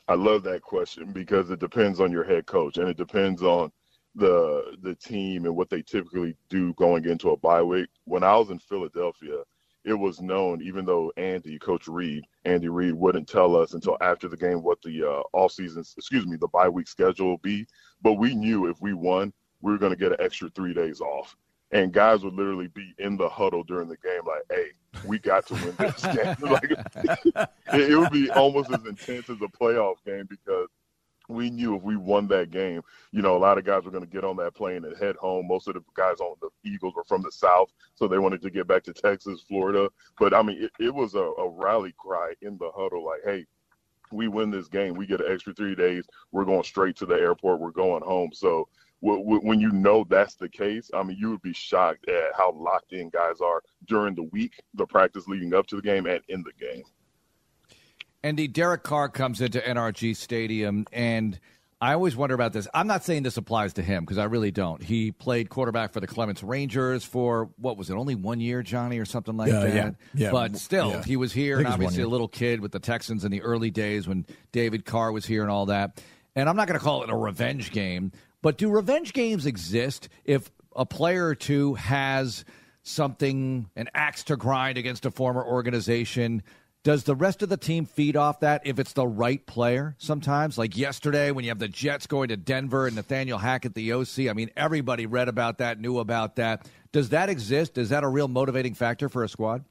I 0.08 0.14
love 0.14 0.44
that 0.44 0.62
question 0.62 1.12
because 1.12 1.50
it 1.50 1.60
depends 1.60 2.00
on 2.00 2.10
your 2.10 2.24
head 2.24 2.46
coach 2.46 2.78
and 2.78 2.88
it 2.88 2.96
depends 2.96 3.44
on 3.44 3.70
the 4.16 4.78
the 4.82 4.96
team 4.96 5.44
and 5.44 5.58
what 5.58 5.70
they 5.70 5.82
typically 5.82 6.38
do 6.50 6.74
going 6.76 7.04
into 7.04 7.32
a 7.32 7.38
bye 7.38 7.62
week. 7.62 7.90
When 8.06 8.24
I 8.24 8.38
was 8.38 8.50
in 8.50 8.60
Philadelphia, 8.60 9.44
it 9.90 9.98
was 9.98 10.22
known, 10.22 10.62
even 10.62 10.86
though 10.86 11.12
Andy, 11.18 11.58
Coach 11.58 11.88
Reid, 11.88 12.24
Andy 12.46 12.70
Reid 12.70 12.94
wouldn't 12.94 13.28
tell 13.28 13.56
us 13.56 13.74
until 13.74 13.98
after 14.02 14.28
the 14.28 14.38
game 14.38 14.62
what 14.62 14.80
the 14.84 15.04
uh, 15.04 15.24
off 15.34 15.52
season, 15.52 15.84
excuse 15.98 16.28
me, 16.28 16.38
the 16.38 16.48
bye 16.50 16.70
week 16.70 16.88
schedule 16.88 17.30
will 17.30 17.38
be. 17.40 17.66
But 18.04 18.14
we 18.14 18.36
knew 18.36 18.68
if 18.68 18.80
we 18.82 18.94
won, 18.94 19.34
we 19.62 19.72
were 19.72 19.80
going 19.80 19.92
to 19.92 19.98
get 19.98 20.12
an 20.12 20.22
extra 20.22 20.50
three 20.52 20.76
days 20.76 21.02
off. 21.02 21.36
And 21.72 21.92
guys 21.92 22.24
would 22.24 22.36
literally 22.36 22.68
be 22.68 22.94
in 23.00 23.18
the 23.18 23.30
huddle 23.30 23.64
during 23.64 23.88
the 23.90 23.98
game, 23.98 24.22
like, 24.26 24.44
"Hey, 24.50 24.68
we 25.06 25.20
got 25.20 25.48
to 25.48 25.54
win 25.56 25.76
this 25.78 26.02
game." 26.04 26.36
like, 26.42 27.50
it 27.74 28.00
would 28.00 28.12
be 28.12 28.30
almost 28.30 28.72
as 28.72 28.86
intense 28.86 29.30
as 29.30 29.38
a 29.42 29.48
playoff 29.48 29.96
game 30.06 30.28
because 30.30 30.68
we 31.30 31.50
knew 31.50 31.76
if 31.76 31.84
we 31.84 31.96
won 31.96 32.28
that 32.28 32.52
game, 32.52 32.82
you 33.12 33.22
know, 33.22 33.38
a 33.38 33.40
lot 33.40 33.58
of 33.58 33.64
guys 33.64 33.84
were 33.84 33.92
going 33.92 34.04
to 34.04 34.10
get 34.10 34.24
on 34.24 34.36
that 34.38 34.56
plane 34.56 34.84
and 34.84 34.98
head 34.98 35.16
home. 35.16 35.48
Most 35.48 35.68
of 35.68 35.76
the 35.76 35.84
guys 35.96 36.20
on 36.20 36.36
the 36.42 36.50
Eagles 36.70 36.96
were 36.96 37.04
from 37.06 37.22
the 37.22 37.32
South, 37.32 37.72
so 37.96 38.08
they 38.08 38.18
wanted 38.18 38.42
to 38.42 38.50
get 38.50 38.68
back 38.68 38.84
to 38.84 38.94
Texas, 38.94 39.42
Florida. 39.48 39.90
But 40.20 40.34
I 40.34 40.42
mean, 40.42 40.64
it, 40.64 40.72
it 40.80 40.94
was 40.94 41.14
a, 41.14 41.20
a 41.20 41.50
rally 41.50 41.94
cry 41.98 42.34
in 42.42 42.58
the 42.58 42.72
huddle, 42.76 43.06
like, 43.06 43.22
"Hey, 43.24 43.46
we 44.12 44.28
win 44.28 44.50
this 44.50 44.68
game, 44.68 44.96
we 44.96 45.06
get 45.06 45.22
an 45.22 45.32
extra 45.32 45.54
three 45.54 45.76
days. 45.76 46.06
We're 46.32 46.46
going 46.46 46.64
straight 46.64 46.96
to 46.98 47.06
the 47.06 47.16
airport. 47.16 47.60
We're 47.60 47.72
going 47.72 48.04
home." 48.04 48.32
So 48.34 48.68
when 49.02 49.62
you 49.62 49.72
know 49.72 50.06
that's 50.10 50.36
the 50.36 50.50
case, 50.50 50.92
I 50.94 51.04
mean, 51.04 51.18
you 51.18 51.30
would 51.30 51.42
be 51.42 51.54
shocked 51.54 52.10
at 52.10 52.36
how 52.36 52.52
locked 52.52 52.92
in 52.92 53.10
guys 53.10 53.40
are 53.40 53.62
during 53.88 54.16
the 54.16 54.24
week, 54.24 54.62
the 54.74 54.86
practice 54.86 55.28
leading 55.28 55.54
up 55.54 55.68
to 55.68 55.78
the 55.78 55.82
game, 55.82 56.06
and 56.06 56.22
in 56.28 56.44
the 56.44 56.54
game. 56.60 56.84
ND, 58.26 58.52
Derek 58.52 58.84
Carr 58.84 59.10
comes 59.10 59.42
into 59.42 59.60
NRG 59.60 60.16
Stadium, 60.16 60.86
and 60.92 61.40
I 61.82 61.94
always 61.94 62.16
wonder 62.16 62.36
about 62.36 62.52
this. 62.52 62.68
I'm 62.74 62.88
not 62.88 63.06
saying 63.06 63.24
this 63.24 63.38
applies 63.38 63.74
to 63.74 63.82
him 63.82 64.04
because 64.04 64.18
I 64.18 64.26
really 64.26 64.52
don't. 64.52 64.84
He 64.84 65.12
played 65.12 65.50
quarterback 65.50 65.94
for 65.94 66.02
the 66.02 66.08
Clements 66.08 66.44
Rangers 66.44 67.06
for 67.06 67.50
what 67.56 67.78
was 67.78 67.90
it, 67.90 67.94
only 67.94 68.16
one 68.16 68.42
year, 68.42 68.62
Johnny, 68.62 69.00
or 69.00 69.06
something 69.06 69.38
like 69.38 69.52
yeah, 69.52 69.60
that. 69.60 69.74
Yeah, 69.74 69.92
yeah. 70.14 70.32
But 70.32 70.58
still, 70.58 70.90
yeah. 70.90 71.04
he 71.04 71.16
was 71.16 71.32
here, 71.32 71.60
and 71.60 71.68
obviously 71.68 72.04
a 72.04 72.08
little 72.08 72.28
kid 72.28 72.60
with 72.60 72.74
the 72.74 72.80
Texans 72.80 73.24
in 73.24 73.32
the 73.32 73.42
early 73.42 73.72
days 73.72 74.08
when 74.08 74.26
David 74.52 74.84
Carr 74.84 75.14
was 75.14 75.26
here 75.26 75.42
and 75.42 75.50
all 75.50 75.68
that. 75.68 76.04
And 76.36 76.50
I'm 76.50 76.58
not 76.58 76.68
going 76.68 76.78
to 76.80 76.84
call 76.84 77.04
it 77.04 77.10
a 77.10 77.16
revenge 77.16 77.72
game, 77.72 78.12
but 78.42 78.58
do 78.58 78.70
revenge 78.70 79.14
games 79.14 79.46
exist 79.46 80.10
if 80.26 80.52
a 80.76 80.86
player 80.86 81.28
or 81.28 81.36
two 81.36 81.76
has 81.76 82.44
something, 82.84 83.70
an 83.78 83.90
axe 83.94 84.26
to 84.26 84.36
grind 84.36 84.78
against 84.78 85.06
a 85.06 85.12
former 85.12 85.44
organization? 85.44 86.44
Does 86.90 87.04
the 87.04 87.14
rest 87.14 87.44
of 87.44 87.50
the 87.50 87.58
team 87.58 87.86
feed 87.86 88.18
off 88.18 88.40
that 88.40 88.66
if 88.66 88.80
it's 88.80 88.94
the 88.94 89.06
right 89.06 89.46
player 89.46 89.96
sometimes? 90.00 90.58
Like 90.58 90.76
yesterday 90.76 91.30
when 91.30 91.46
you 91.46 91.52
have 91.52 91.60
the 91.60 91.68
Jets 91.68 92.08
going 92.08 92.30
to 92.30 92.36
Denver 92.36 92.88
and 92.88 92.96
Nathaniel 92.96 93.38
Hackett, 93.38 93.76
the 93.76 93.94
OC. 93.94 94.22
I 94.28 94.34
mean, 94.34 94.50
everybody 94.58 95.06
read 95.06 95.28
about 95.28 95.60
that, 95.60 95.80
knew 95.80 96.00
about 96.00 96.38
that. 96.38 96.68
Does 96.92 97.10
that 97.10 97.30
exist? 97.30 97.78
Is 97.78 97.90
that 97.90 98.04
a 98.04 98.08
real 98.08 98.28
motivating 98.28 98.74
factor 98.74 99.08
for 99.08 99.24
a 99.24 99.30
squad? 99.30 99.64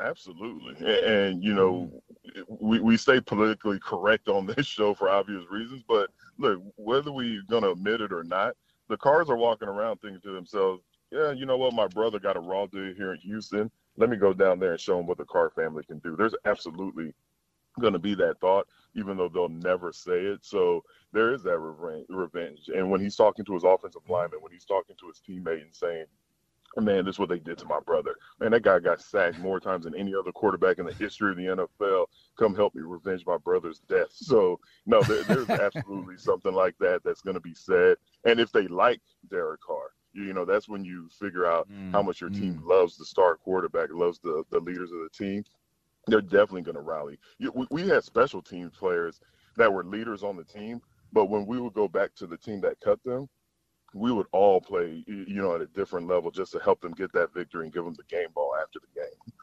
Absolutely. 0.00 0.74
And, 1.06 1.40
you 1.40 1.54
know, 1.54 2.02
we, 2.48 2.80
we 2.80 2.96
stay 2.96 3.20
politically 3.20 3.78
correct 3.78 4.26
on 4.26 4.44
this 4.56 4.66
show 4.66 4.92
for 4.92 5.08
obvious 5.08 5.44
reasons. 5.52 5.84
But 5.86 6.10
look, 6.38 6.60
whether 6.74 7.12
we're 7.12 7.42
going 7.48 7.62
to 7.62 7.70
admit 7.70 8.00
it 8.00 8.12
or 8.12 8.24
not, 8.24 8.56
the 8.88 8.96
Carrs 8.96 9.28
are 9.28 9.36
walking 9.36 9.68
around 9.68 10.00
thinking 10.00 10.20
to 10.22 10.32
themselves, 10.32 10.82
yeah, 11.12 11.30
you 11.30 11.46
know 11.46 11.58
what? 11.58 11.74
My 11.74 11.86
brother 11.86 12.18
got 12.18 12.36
a 12.36 12.40
raw 12.40 12.66
deal 12.66 12.92
here 12.96 13.12
in 13.12 13.20
Houston 13.20 13.70
let 13.96 14.10
me 14.10 14.16
go 14.16 14.32
down 14.32 14.58
there 14.58 14.72
and 14.72 14.80
show 14.80 14.96
them 14.96 15.06
what 15.06 15.18
the 15.18 15.24
Carr 15.24 15.50
family 15.50 15.84
can 15.84 15.98
do. 15.98 16.16
There's 16.16 16.34
absolutely 16.44 17.12
going 17.80 17.92
to 17.92 17.98
be 17.98 18.14
that 18.14 18.40
thought, 18.40 18.66
even 18.94 19.16
though 19.16 19.28
they'll 19.28 19.48
never 19.48 19.92
say 19.92 20.20
it. 20.20 20.44
So 20.44 20.84
there 21.12 21.32
is 21.32 21.42
that 21.44 21.58
revenge. 21.58 22.70
And 22.74 22.90
when 22.90 23.00
he's 23.00 23.16
talking 23.16 23.44
to 23.44 23.54
his 23.54 23.64
offensive 23.64 24.02
lineman, 24.08 24.40
when 24.40 24.52
he's 24.52 24.64
talking 24.64 24.96
to 24.98 25.08
his 25.08 25.20
teammate 25.26 25.62
and 25.62 25.74
saying, 25.74 26.06
man, 26.76 27.04
this 27.04 27.16
is 27.16 27.18
what 27.18 27.28
they 27.28 27.38
did 27.38 27.58
to 27.58 27.66
my 27.66 27.78
brother. 27.80 28.16
Man, 28.40 28.50
that 28.50 28.62
guy 28.62 28.78
got 28.80 29.00
sacked 29.00 29.38
more 29.38 29.60
times 29.60 29.84
than 29.84 29.94
any 29.94 30.14
other 30.14 30.32
quarterback 30.32 30.78
in 30.78 30.86
the 30.86 30.94
history 30.94 31.30
of 31.30 31.36
the 31.36 31.66
NFL. 31.80 32.06
Come 32.36 32.54
help 32.54 32.74
me 32.74 32.82
revenge 32.82 33.24
my 33.26 33.38
brother's 33.38 33.80
death. 33.88 34.08
So, 34.10 34.58
no, 34.86 35.02
there, 35.02 35.22
there's 35.24 35.50
absolutely 35.50 36.16
something 36.16 36.52
like 36.52 36.74
that 36.80 37.02
that's 37.04 37.20
going 37.20 37.34
to 37.34 37.40
be 37.40 37.54
said. 37.54 37.96
And 38.24 38.40
if 38.40 38.50
they 38.50 38.66
like 38.66 39.00
Derek 39.30 39.60
Carr, 39.60 39.90
you 40.14 40.32
know 40.32 40.44
that's 40.44 40.68
when 40.68 40.84
you 40.84 41.08
figure 41.18 41.46
out 41.46 41.68
mm, 41.70 41.92
how 41.92 42.02
much 42.02 42.20
your 42.20 42.30
team 42.30 42.60
mm. 42.62 42.68
loves 42.68 42.96
the 42.96 43.04
star 43.04 43.36
quarterback, 43.36 43.90
loves 43.92 44.18
the 44.20 44.44
the 44.50 44.60
leaders 44.60 44.90
of 44.90 44.98
the 44.98 45.10
team. 45.12 45.44
They're 46.06 46.20
definitely 46.20 46.62
going 46.62 46.74
to 46.74 46.82
rally. 46.82 47.18
We, 47.40 47.66
we 47.70 47.88
had 47.88 48.04
special 48.04 48.42
team 48.42 48.70
players 48.70 49.20
that 49.56 49.72
were 49.72 49.84
leaders 49.84 50.22
on 50.22 50.36
the 50.36 50.44
team, 50.44 50.82
but 51.12 51.26
when 51.26 51.46
we 51.46 51.58
would 51.58 51.72
go 51.72 51.88
back 51.88 52.14
to 52.16 52.26
the 52.26 52.36
team 52.36 52.60
that 52.60 52.78
cut 52.80 53.02
them, 53.04 53.28
we 53.94 54.12
would 54.12 54.26
all 54.32 54.60
play, 54.60 55.02
you 55.06 55.40
know, 55.40 55.54
at 55.54 55.62
a 55.62 55.66
different 55.66 56.06
level 56.08 56.30
just 56.30 56.52
to 56.52 56.58
help 56.58 56.80
them 56.80 56.92
get 56.92 57.12
that 57.12 57.32
victory 57.32 57.64
and 57.64 57.72
give 57.72 57.84
them 57.84 57.94
the 57.94 58.02
game 58.04 58.28
ball 58.34 58.54
after 58.60 58.80
the 58.80 59.00
game. 59.00 59.38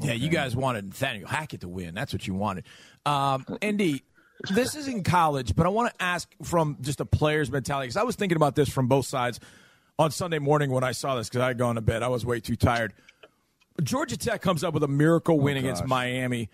Yeah, 0.00 0.14
you 0.14 0.30
guys 0.30 0.56
wanted 0.56 0.86
Nathaniel 0.86 1.28
Hackett 1.28 1.60
to 1.60 1.68
win. 1.68 1.94
That's 1.94 2.12
what 2.12 2.26
you 2.26 2.34
wanted. 2.34 2.64
Um, 3.04 3.44
ND, 3.64 4.00
this 4.50 4.74
is 4.74 4.88
in 4.88 5.02
college, 5.02 5.54
but 5.54 5.66
I 5.66 5.68
want 5.68 5.94
to 5.94 6.02
ask 6.02 6.28
from 6.42 6.78
just 6.80 7.00
a 7.00 7.04
player's 7.04 7.50
mentality 7.50 7.86
because 7.86 7.96
I 7.96 8.02
was 8.02 8.16
thinking 8.16 8.36
about 8.36 8.54
this 8.54 8.68
from 8.68 8.88
both 8.88 9.06
sides 9.06 9.40
on 9.98 10.10
Sunday 10.10 10.38
morning 10.38 10.70
when 10.70 10.84
I 10.84 10.92
saw 10.92 11.16
this 11.16 11.28
because 11.28 11.42
I 11.42 11.48
had 11.48 11.58
gone 11.58 11.76
to 11.76 11.80
bed. 11.80 12.02
I 12.02 12.08
was 12.08 12.26
way 12.26 12.40
too 12.40 12.56
tired. 12.56 12.92
Georgia 13.82 14.16
Tech 14.16 14.42
comes 14.42 14.64
up 14.64 14.74
with 14.74 14.82
a 14.82 14.88
miracle 14.88 15.36
oh, 15.36 15.42
win 15.42 15.56
oh, 15.56 15.60
against 15.60 15.86
Miami. 15.86 16.50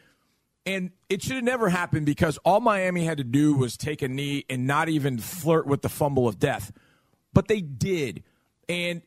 And 0.67 0.91
it 1.09 1.23
should 1.23 1.37
have 1.37 1.45
never 1.45 1.71
happened 1.71 2.05
because 2.05 2.37
all 2.45 2.61
Miami 2.61 3.05
had 3.05 3.19
to 3.19 3.25
do 3.25 3.55
was 3.55 3.77
take 3.77 4.03
a 4.03 4.09
knee 4.09 4.45
and 4.51 4.67
not 4.67 4.91
even 4.91 5.19
flirt 5.19 5.67
with 5.67 5.81
the 5.81 5.89
fumble 5.89 6.29
of 6.29 6.39
death. 6.39 6.73
But 7.33 7.49
they 7.49 7.63
did. 7.63 8.23
And 8.69 9.01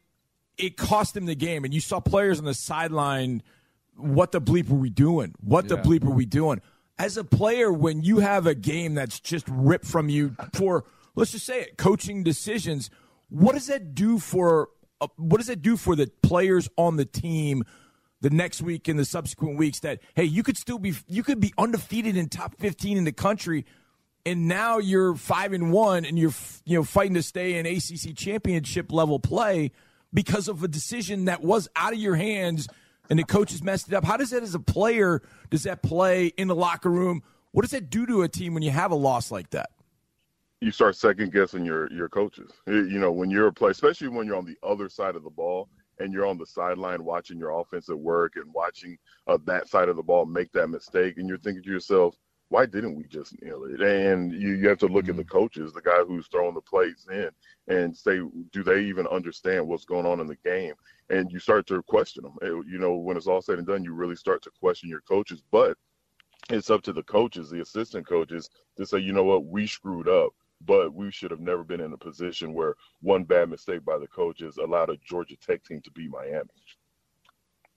it 0.57 0.75
cost 0.75 1.13
them 1.13 1.27
the 1.27 1.35
game. 1.35 1.63
And 1.63 1.73
you 1.73 1.79
saw 1.79 1.99
players 1.99 2.39
on 2.39 2.45
the 2.45 2.55
sideline, 2.55 3.43
what 3.95 4.31
the 4.31 4.41
bleep 4.41 4.69
were 4.69 4.77
we 4.77 4.89
doing? 4.89 5.35
What 5.39 5.67
the 5.67 5.77
bleep 5.77 6.03
were 6.03 6.15
we 6.15 6.25
doing? 6.25 6.61
As 7.01 7.17
a 7.17 7.23
player, 7.23 7.71
when 7.71 8.03
you 8.03 8.19
have 8.19 8.45
a 8.45 8.53
game 8.53 8.93
that's 8.93 9.19
just 9.19 9.47
ripped 9.49 9.85
from 9.85 10.07
you 10.07 10.35
for, 10.53 10.85
let's 11.15 11.31
just 11.31 11.45
say 11.45 11.61
it, 11.61 11.77
coaching 11.77 12.23
decisions– 12.23 12.89
what 13.31 13.53
does 13.53 13.67
that 13.67 13.95
do 13.95 14.19
for 14.19 14.69
uh, 14.99 15.07
what 15.15 15.37
does 15.37 15.47
that 15.47 15.61
do 15.61 15.77
for 15.77 15.95
the 15.95 16.11
players 16.21 16.69
on 16.77 16.97
the 16.97 17.05
team 17.05 17.63
the 18.19 18.29
next 18.29 18.61
week 18.61 18.87
and 18.87 18.99
the 18.99 19.05
subsequent 19.05 19.57
weeks 19.57 19.79
that 19.79 19.99
hey 20.15 20.25
you 20.25 20.43
could 20.43 20.57
still 20.57 20.77
be 20.77 20.93
you 21.07 21.23
could 21.23 21.39
be 21.39 21.53
undefeated 21.57 22.15
in 22.15 22.29
top 22.29 22.55
15 22.59 22.97
in 22.97 23.05
the 23.05 23.11
country 23.11 23.65
and 24.25 24.47
now 24.47 24.77
you're 24.77 25.15
5 25.15 25.53
and 25.53 25.71
1 25.71 26.05
and 26.05 26.19
you're 26.19 26.33
you 26.65 26.77
know 26.77 26.83
fighting 26.83 27.15
to 27.15 27.23
stay 27.23 27.57
in 27.57 27.65
ACC 27.65 28.15
championship 28.15 28.91
level 28.91 29.17
play 29.17 29.71
because 30.13 30.49
of 30.49 30.61
a 30.61 30.67
decision 30.67 31.25
that 31.25 31.41
was 31.41 31.69
out 31.75 31.93
of 31.93 31.99
your 31.99 32.15
hands 32.15 32.67
and 33.09 33.19
the 33.19 33.23
coaches 33.23 33.63
messed 33.63 33.87
it 33.87 33.93
up. 33.93 34.05
How 34.05 34.17
does 34.17 34.29
that, 34.29 34.43
as 34.43 34.55
a 34.55 34.59
player, 34.59 35.21
does 35.49 35.63
that 35.63 35.83
play 35.83 36.27
in 36.27 36.47
the 36.47 36.55
locker 36.55 36.89
room? 36.89 37.23
What 37.51 37.63
does 37.63 37.71
that 37.71 37.89
do 37.89 38.05
to 38.05 38.21
a 38.21 38.29
team 38.29 38.53
when 38.53 38.63
you 38.63 38.71
have 38.71 38.91
a 38.91 38.95
loss 38.95 39.31
like 39.31 39.49
that? 39.51 39.69
You 40.61 40.71
start 40.71 40.95
second 40.95 41.33
guessing 41.33 41.65
your 41.65 41.91
your 41.91 42.07
coaches. 42.07 42.51
You 42.67 42.99
know, 42.99 43.11
when 43.11 43.31
you're 43.31 43.47
a 43.47 43.53
player, 43.53 43.71
especially 43.71 44.09
when 44.09 44.27
you're 44.27 44.35
on 44.35 44.45
the 44.45 44.57
other 44.63 44.89
side 44.89 45.15
of 45.15 45.23
the 45.23 45.29
ball 45.29 45.69
and 45.99 46.13
you're 46.13 46.25
on 46.25 46.37
the 46.37 46.45
sideline 46.45 47.03
watching 47.03 47.39
your 47.39 47.59
offensive 47.59 47.97
work 47.97 48.35
and 48.35 48.53
watching 48.53 48.97
uh, 49.27 49.37
that 49.45 49.67
side 49.67 49.89
of 49.89 49.95
the 49.95 50.03
ball 50.03 50.25
make 50.25 50.51
that 50.51 50.67
mistake, 50.67 51.17
and 51.17 51.27
you're 51.27 51.39
thinking 51.39 51.63
to 51.63 51.69
yourself, 51.69 52.15
why 52.51 52.65
didn't 52.65 52.95
we 52.95 53.05
just 53.05 53.41
nail 53.41 53.63
it? 53.63 53.79
And 53.79 54.33
you, 54.33 54.55
you 54.55 54.67
have 54.67 54.77
to 54.79 54.87
look 54.87 55.05
mm-hmm. 55.05 55.11
at 55.11 55.15
the 55.15 55.23
mm-hmm. 55.23 55.37
coaches, 55.37 55.71
the 55.71 55.81
guy 55.81 56.03
who's 56.05 56.27
throwing 56.27 56.53
the 56.53 56.59
plays 56.59 57.07
in, 57.09 57.29
and 57.69 57.95
say, 57.95 58.19
do 58.51 58.61
they 58.61 58.81
even 58.81 59.07
understand 59.07 59.65
what's 59.65 59.85
going 59.85 60.05
on 60.05 60.19
in 60.19 60.27
the 60.27 60.35
game? 60.43 60.73
And 61.09 61.31
you 61.31 61.39
start 61.39 61.65
to 61.67 61.81
question 61.83 62.23
them. 62.23 62.35
You 62.41 62.77
know, 62.77 62.95
when 62.95 63.15
it's 63.15 63.27
all 63.27 63.41
said 63.41 63.57
and 63.57 63.65
done, 63.65 63.85
you 63.85 63.93
really 63.93 64.17
start 64.17 64.41
to 64.43 64.51
question 64.59 64.89
your 64.89 64.99
coaches. 64.99 65.41
But 65.49 65.77
it's 66.49 66.69
up 66.69 66.81
to 66.83 66.91
the 66.91 67.03
coaches, 67.03 67.49
the 67.49 67.61
assistant 67.61 68.05
coaches, 68.05 68.49
to 68.75 68.85
say, 68.85 68.97
you 68.97 69.13
know 69.13 69.23
what, 69.23 69.45
we 69.45 69.65
screwed 69.65 70.09
up, 70.09 70.31
but 70.65 70.93
we 70.93 71.09
should 71.09 71.31
have 71.31 71.39
never 71.39 71.63
been 71.63 71.79
in 71.79 71.93
a 71.93 71.97
position 71.97 72.53
where 72.53 72.75
one 73.01 73.23
bad 73.23 73.49
mistake 73.49 73.85
by 73.85 73.97
the 73.97 74.07
coaches 74.07 74.57
allowed 74.57 74.89
a 74.89 74.97
Georgia 75.05 75.37
Tech 75.37 75.63
team 75.63 75.79
to 75.85 75.91
beat 75.91 76.11
Miami. 76.11 76.49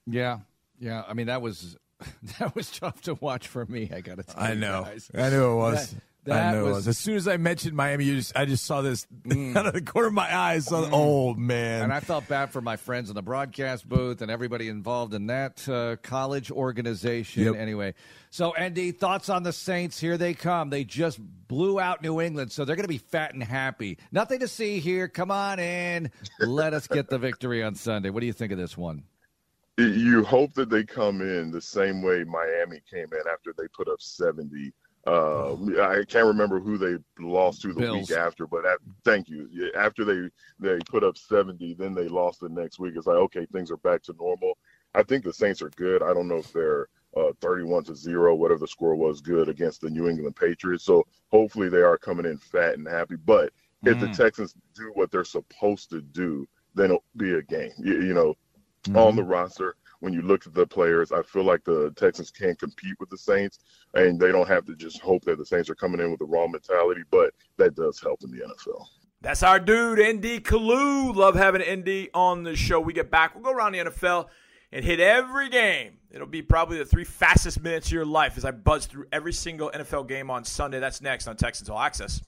Yeah, 0.09 0.41
yeah. 0.81 1.05
I 1.07 1.15
mean, 1.15 1.29
that 1.29 1.43
was 1.43 1.77
that 2.39 2.55
was 2.55 2.71
tough 2.71 3.01
to 3.03 3.15
watch 3.15 3.49
for 3.49 3.65
me. 3.67 3.91
I 3.95 4.01
got 4.01 4.17
to 4.17 4.23
tell 4.23 4.43
I 4.43 4.55
know. 4.55 4.83
Guys. 4.85 5.11
I 5.15 5.31
knew 5.31 5.53
it 5.53 5.57
was. 5.57 5.91
That, 5.91 6.01
that 6.25 6.47
I 6.47 6.53
know 6.53 6.65
was, 6.65 6.71
it 6.71 6.75
was. 6.75 6.89
As 6.89 6.99
soon 6.99 7.17
as 7.17 7.29
I 7.29 7.37
mentioned 7.37 7.77
Miami, 7.77 8.07
just, 8.07 8.37
I 8.37 8.47
just 8.47 8.65
saw 8.65 8.81
this 8.81 9.07
mm. 9.25 9.55
out 9.55 9.67
of 9.67 9.75
the 9.75 9.83
corner 9.83 10.09
of 10.09 10.15
my 10.15 10.35
eyes. 10.35 10.67
Saw, 10.67 10.85
mm. 10.85 10.91
Oh 10.93 11.35
man! 11.35 11.83
And 11.83 11.93
I 11.93 12.01
felt 12.01 12.27
bad 12.29 12.51
for 12.51 12.61
my 12.61 12.77
friends 12.77 13.11
in 13.11 13.15
the 13.15 13.23
broadcast 13.23 13.89
booth 13.89 14.23
and 14.23 14.31
everybody 14.31 14.69
involved 14.69 15.13
in 15.15 15.27
that 15.27 15.69
uh, 15.69 15.97
college 16.03 16.51
organization. 16.51 17.45
Yep. 17.45 17.57
Anyway, 17.57 17.95
so 18.31 18.55
ND, 18.59 18.99
thoughts 18.99 19.29
on 19.29 19.43
the 19.43 19.53
Saints? 19.53 20.01
Here 20.01 20.17
they 20.17 20.35
come. 20.35 20.71
They 20.71 20.85
just 20.85 21.19
blew 21.21 21.79
out 21.79 22.03
New 22.03 22.21
England, 22.21 22.53
so 22.53 22.65
they're 22.65 22.77
going 22.77 22.85
to 22.85 22.89
be 22.89 22.99
fat 22.99 23.35
and 23.35 23.43
happy. 23.43 23.99
Nothing 24.11 24.41
to 24.41 24.49
see 24.49 24.79
here. 24.81 25.09
Come 25.09 25.31
on 25.31 25.59
in. 25.59 26.11
Let 26.41 26.73
us 26.73 26.87
get 26.87 27.09
the 27.09 27.19
victory 27.19 27.63
on 27.63 27.75
Sunday. 27.75 28.11
What 28.11 28.21
do 28.21 28.27
you 28.27 28.33
think 28.33 28.51
of 28.51 28.59
this 28.59 28.77
one? 28.77 29.05
You 29.77 30.25
hope 30.25 30.55
that 30.55 30.71
they 30.71 30.85
come 30.85 31.21
in 31.21 31.51
the 31.51 31.61
same 31.61 32.03
way 32.03 32.25
Miami 32.25 32.81
came 32.89 33.09
in 33.13 33.23
after 33.33 33.53
they 33.57 33.67
put 33.69 33.89
up 33.89 34.01
70. 34.01 34.73
Uh, 35.07 35.53
I 35.83 36.05
can't 36.09 36.27
remember 36.27 36.61
who 36.61 36.79
they 36.79 36.97
lost 37.19 37.61
to 37.63 37.75
the 37.75 37.81
Bills. 37.81 38.09
week 38.09 38.19
after, 38.19 38.47
but 38.47 38.65
at, 38.65 38.79
thank 39.05 39.29
you. 39.29 39.71
After 39.77 40.05
they 40.05 40.31
they 40.59 40.79
put 40.89 41.05
up 41.05 41.19
70, 41.19 41.75
then 41.75 41.95
they 41.95 42.09
lost 42.09 42.41
the 42.41 42.49
next 42.49 42.79
week. 42.79 42.95
It's 42.97 43.07
like 43.07 43.17
okay, 43.17 43.47
things 43.53 43.71
are 43.71 43.77
back 43.79 44.03
to 44.05 44.15
normal. 44.19 44.57
I 44.95 45.03
think 45.03 45.25
the 45.25 45.33
Saints 45.33 45.61
are 45.61 45.71
good. 45.71 46.03
I 46.03 46.15
don't 46.15 46.29
know 46.29 46.39
if 46.39 46.53
they're 46.53 46.89
uh, 47.17 47.33
31 47.41 47.85
to 47.85 47.95
zero, 47.95 48.35
whatever 48.35 48.61
the 48.61 48.69
score 48.69 48.95
was, 48.95 49.21
good 49.21 49.49
against 49.49 49.81
the 49.81 49.91
New 49.91 50.09
England 50.09 50.37
Patriots. 50.37 50.85
So 50.85 51.07
hopefully 51.31 51.69
they 51.69 51.83
are 51.83 51.99
coming 51.99 52.27
in 52.27 52.39
fat 52.39 52.75
and 52.75 52.87
happy. 52.87 53.17
But 53.17 53.53
if 53.85 53.99
mm. 53.99 54.01
the 54.01 54.09
Texans 54.09 54.55
do 54.75 54.91
what 54.95 55.11
they're 55.11 55.25
supposed 55.25 55.91
to 55.91 56.01
do, 56.01 56.47
then 56.75 56.87
it'll 56.87 57.05
be 57.17 57.35
a 57.35 57.43
game. 57.43 57.71
You, 57.79 58.03
you 58.03 58.15
know, 58.15 58.35
mm-hmm. 58.85 58.97
on 58.97 59.17
the 59.17 59.25
roster. 59.25 59.77
When 60.01 60.13
you 60.13 60.23
look 60.23 60.47
at 60.47 60.53
the 60.53 60.67
players, 60.67 61.13
I 61.13 61.23
feel 61.23 61.45
like 61.45 61.65
the 61.65 61.91
Texans 61.97 62.31
can't 62.31 62.59
compete 62.59 62.95
with 63.01 63.09
the 63.09 63.17
Saints, 63.17 63.61
and 63.95 64.21
they 64.21 64.33
don't 64.33 64.49
have 64.49 64.67
to 64.67 64.77
just 64.77 65.01
hope 65.01 65.25
that 65.25 65.39
the 65.39 65.47
Saints 65.47 65.71
are 65.71 65.75
coming 65.75 66.01
in 66.01 66.11
with 66.11 66.19
the 66.19 66.27
wrong 66.27 66.53
mentality. 66.53 67.03
But 67.11 67.33
that 67.57 67.75
does 67.75 68.01
help 68.01 68.23
in 68.23 68.31
the 68.31 68.45
NFL. 68.45 68.85
That's 69.23 69.43
our 69.43 69.59
dude, 69.59 69.99
ND 69.99 70.45
Kalu. 70.45 71.15
Love 71.15 71.35
having 71.35 71.63
ND 71.63 72.11
on 72.13 72.43
the 72.43 72.55
show. 72.55 72.81
We 72.81 72.93
get 72.93 73.11
back, 73.11 73.35
we'll 73.35 73.45
go 73.45 73.53
around 73.53 73.73
the 73.73 73.79
NFL 73.79 74.27
and 74.71 74.85
hit 74.85 75.01
every 75.01 75.49
game. 75.49 75.97
It'll 76.11 76.27
be 76.27 76.43
probably 76.43 76.77
the 76.79 76.85
three 76.85 77.05
fastest 77.05 77.63
minutes 77.63 77.87
of 77.87 77.93
your 77.93 78.05
life 78.05 78.37
as 78.37 78.45
I 78.45 78.51
buzz 78.51 78.85
through 78.85 79.07
every 79.11 79.33
single 79.33 79.71
NFL 79.71 80.09
game 80.09 80.31
on 80.31 80.45
Sunday. 80.45 80.79
That's 80.79 81.01
next 81.01 81.27
on 81.27 81.37
Texans 81.37 81.71
All 81.71 81.79
Access. 81.79 82.21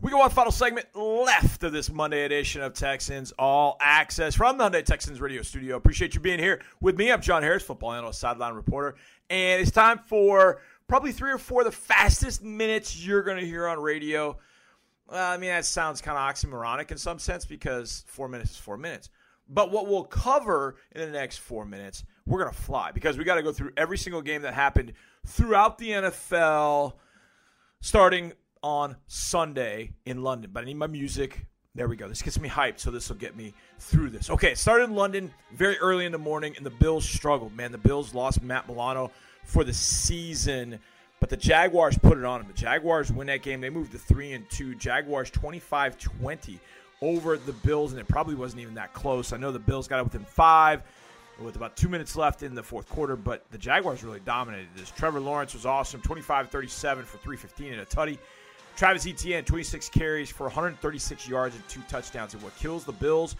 We 0.00 0.12
go 0.12 0.22
on 0.22 0.30
final 0.30 0.52
segment 0.52 0.86
left 0.94 1.64
of 1.64 1.72
this 1.72 1.90
Monday 1.90 2.24
edition 2.24 2.62
of 2.62 2.72
Texans 2.72 3.32
All 3.36 3.76
Access 3.80 4.36
from 4.36 4.56
the 4.56 4.70
Hyundai 4.70 4.84
Texans 4.84 5.20
Radio 5.20 5.42
Studio. 5.42 5.76
Appreciate 5.76 6.14
you 6.14 6.20
being 6.20 6.38
here 6.38 6.62
with 6.80 6.96
me. 6.96 7.10
I'm 7.10 7.20
John 7.20 7.42
Harris, 7.42 7.64
football 7.64 7.92
analyst, 7.92 8.20
sideline 8.20 8.54
reporter, 8.54 8.94
and 9.28 9.60
it's 9.60 9.72
time 9.72 9.98
for 10.06 10.60
probably 10.86 11.10
three 11.10 11.32
or 11.32 11.38
four 11.38 11.62
of 11.62 11.64
the 11.64 11.72
fastest 11.72 12.44
minutes 12.44 13.04
you're 13.04 13.24
going 13.24 13.38
to 13.38 13.46
hear 13.46 13.66
on 13.66 13.80
radio. 13.80 14.38
Well, 15.10 15.32
I 15.32 15.36
mean, 15.36 15.50
that 15.50 15.64
sounds 15.64 16.00
kind 16.00 16.16
of 16.16 16.22
oxymoronic 16.32 16.92
in 16.92 16.98
some 16.98 17.18
sense 17.18 17.44
because 17.44 18.04
four 18.06 18.28
minutes 18.28 18.52
is 18.52 18.56
four 18.56 18.76
minutes. 18.76 19.10
But 19.48 19.72
what 19.72 19.88
we'll 19.88 20.04
cover 20.04 20.76
in 20.92 21.00
the 21.00 21.10
next 21.10 21.38
four 21.38 21.64
minutes, 21.64 22.04
we're 22.24 22.40
going 22.40 22.54
to 22.54 22.60
fly 22.60 22.92
because 22.92 23.18
we 23.18 23.24
got 23.24 23.34
to 23.34 23.42
go 23.42 23.50
through 23.50 23.72
every 23.76 23.98
single 23.98 24.22
game 24.22 24.42
that 24.42 24.54
happened 24.54 24.92
throughout 25.26 25.76
the 25.76 25.90
NFL, 25.90 26.92
starting 27.80 28.32
on 28.62 28.96
Sunday 29.06 29.92
in 30.06 30.22
London. 30.22 30.50
But 30.52 30.62
I 30.62 30.66
need 30.66 30.76
my 30.76 30.86
music. 30.86 31.46
There 31.74 31.88
we 31.88 31.96
go. 31.96 32.08
This 32.08 32.22
gets 32.22 32.40
me 32.40 32.48
hyped, 32.48 32.80
so 32.80 32.90
this 32.90 33.08
will 33.08 33.16
get 33.16 33.36
me 33.36 33.54
through 33.78 34.10
this. 34.10 34.30
Okay, 34.30 34.54
started 34.54 34.84
in 34.84 34.94
London 34.94 35.32
very 35.52 35.78
early 35.78 36.06
in 36.06 36.12
the 36.12 36.18
morning, 36.18 36.54
and 36.56 36.66
the 36.66 36.70
Bills 36.70 37.08
struggled. 37.08 37.54
Man, 37.54 37.70
the 37.70 37.78
Bills 37.78 38.14
lost 38.14 38.42
Matt 38.42 38.66
Milano 38.68 39.12
for 39.44 39.64
the 39.64 39.72
season, 39.72 40.78
but 41.20 41.28
the 41.28 41.36
Jaguars 41.36 41.96
put 41.96 42.18
it 42.18 42.24
on 42.24 42.40
them. 42.40 42.48
The 42.48 42.58
Jaguars 42.58 43.12
win 43.12 43.28
that 43.28 43.42
game. 43.42 43.60
They 43.60 43.70
moved 43.70 43.92
to 43.92 43.98
3 43.98 44.32
and 44.32 44.50
2. 44.50 44.74
Jaguars 44.74 45.30
25 45.30 45.98
20 45.98 46.58
over 47.00 47.36
the 47.36 47.52
Bills, 47.52 47.92
and 47.92 48.00
it 48.00 48.08
probably 48.08 48.34
wasn't 48.34 48.62
even 48.62 48.74
that 48.74 48.92
close. 48.92 49.32
I 49.32 49.36
know 49.36 49.52
the 49.52 49.58
Bills 49.58 49.86
got 49.86 50.00
it 50.00 50.04
within 50.04 50.24
five 50.24 50.82
with 51.40 51.56
about 51.56 51.76
two 51.76 51.88
minutes 51.88 52.16
left 52.16 52.42
in 52.42 52.54
the 52.54 52.62
fourth 52.62 52.88
quarter, 52.88 53.16
but 53.16 53.44
the 53.50 53.58
Jaguars 53.58 54.02
really 54.02 54.20
dominated 54.20 54.68
this. 54.76 54.90
Trevor 54.90 55.20
Lawrence 55.20 55.54
was 55.54 55.66
awesome 55.66 56.00
25 56.00 56.50
37 56.50 57.04
for 57.04 57.18
315 57.18 57.72
and 57.72 57.82
a 57.82 57.84
tutty. 57.84 58.18
Travis 58.78 59.08
Etienne, 59.08 59.44
26 59.44 59.88
carries 59.88 60.30
for 60.30 60.44
136 60.44 61.28
yards 61.28 61.56
and 61.56 61.68
two 61.68 61.80
touchdowns. 61.88 62.34
And 62.34 62.42
what 62.44 62.56
kills 62.58 62.84
the 62.84 62.92
Bills? 62.92 63.34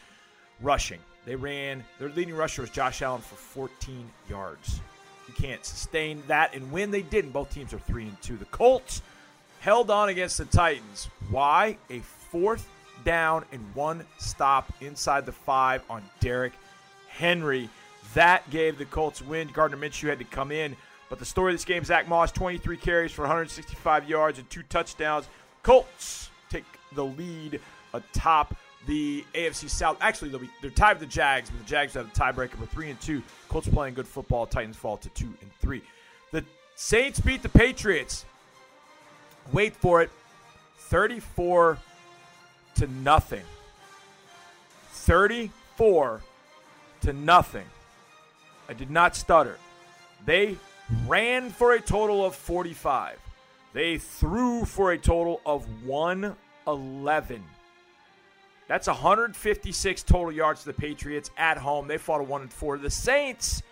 Rushing. 0.61 0.99
They 1.25 1.37
ran, 1.37 1.85
their 2.01 2.09
leading 2.09 2.35
rusher 2.35 2.63
was 2.63 2.71
Josh 2.71 3.03
Allen 3.03 3.21
for 3.21 3.37
14 3.37 4.11
yards. 4.29 4.81
You 5.29 5.35
can't 5.35 5.65
sustain 5.65 6.25
that 6.27 6.57
and 6.57 6.73
win. 6.73 6.91
They 6.91 7.03
didn't. 7.03 7.31
Both 7.31 7.55
teams 7.55 7.73
are 7.73 7.79
3 7.79 8.07
and 8.07 8.21
2. 8.21 8.37
The 8.37 8.47
Colts 8.47 9.01
held 9.61 9.93
on 9.93 10.09
against 10.09 10.39
the 10.39 10.45
Titans. 10.45 11.09
Why? 11.31 11.77
A 11.89 12.01
fourth 12.01 12.69
down 13.05 13.45
and 13.53 13.65
one 13.75 14.05
stop 14.19 14.73
inside 14.81 15.25
the 15.25 15.31
five 15.31 15.85
on 15.89 16.03
Derrick 16.19 16.55
Henry. 17.07 17.71
That 18.15 18.51
gave 18.51 18.77
the 18.77 18.87
Colts 18.87 19.23
win. 19.23 19.51
Gardner 19.53 19.77
Minshew 19.77 20.09
had 20.09 20.19
to 20.19 20.25
come 20.25 20.51
in 20.51 20.75
but 21.09 21.19
the 21.19 21.25
story 21.25 21.53
of 21.53 21.59
this 21.59 21.65
game 21.65 21.85
Zach 21.85 22.09
Moss, 22.09 22.33
23 22.33 22.77
carries 22.77 23.13
for 23.13 23.23
165 23.23 24.09
yards 24.09 24.39
and 24.39 24.49
two 24.51 24.63
touchdowns. 24.65 25.29
Colts 25.63 26.31
take 26.51 26.65
the 26.93 27.05
lead 27.05 27.61
atop 27.93 28.55
the 28.87 29.25
AFC 29.35 29.69
South. 29.69 29.97
Actually, 30.01 30.31
they'll 30.31 30.41
be, 30.41 30.51
they're 30.63 30.71
tied 30.71 30.99
with 30.99 31.09
the 31.09 31.15
Jags, 31.15 31.51
but 31.51 31.59
the 31.59 31.67
Jags 31.67 31.95
have 31.95 32.07
a 32.07 32.11
tiebreaker 32.11 32.57
for 32.57 32.67
3 32.67 32.91
and 32.91 33.01
2. 33.01 33.23
Colts 33.49 33.69
playing 33.69 33.95
good 33.95 34.07
football. 34.07 34.47
Titans 34.47 34.77
fall 34.77 34.97
to 34.99 35.09
2 35.11 35.27
and 35.27 35.53
3. 35.61 35.83
The 36.31 36.45
Saints 36.77 37.21
beat 37.21 37.43
the 37.43 37.49
Patriots. 37.49 38.25
Wait 39.53 39.75
for 39.75 40.03
it. 40.03 40.11
34 40.79 41.79
to 42.77 42.87
nothing. 42.87 43.43
34 44.91 46.23
to 47.03 47.13
nothing. 47.13 47.67
I 48.69 48.75
did 48.75 48.91
not 48.91 49.17
stutter. 49.17 49.59
They 50.25 50.57
ran 51.07 51.51
for 51.51 51.73
a 51.73 51.81
total 51.81 52.25
of 52.25 52.35
45. 52.35 53.19
They 53.73 53.99
threw 53.99 54.65
for 54.65 54.93
a 54.93 54.99
total 54.99 55.41
of 55.45 55.67
111. 55.85 57.45
That's 58.67 58.87
156 58.87 60.03
total 60.03 60.33
yards 60.33 60.61
to 60.61 60.67
the 60.67 60.75
Patriots 60.75 61.31
at 61.37 61.57
home. 61.59 61.89
They 61.89 61.99
fought 61.99 62.21
a 62.21 62.25
1 62.25 62.43
and 62.43 62.53
4. 62.53 62.79
The 62.79 62.91
Saints 62.91 63.63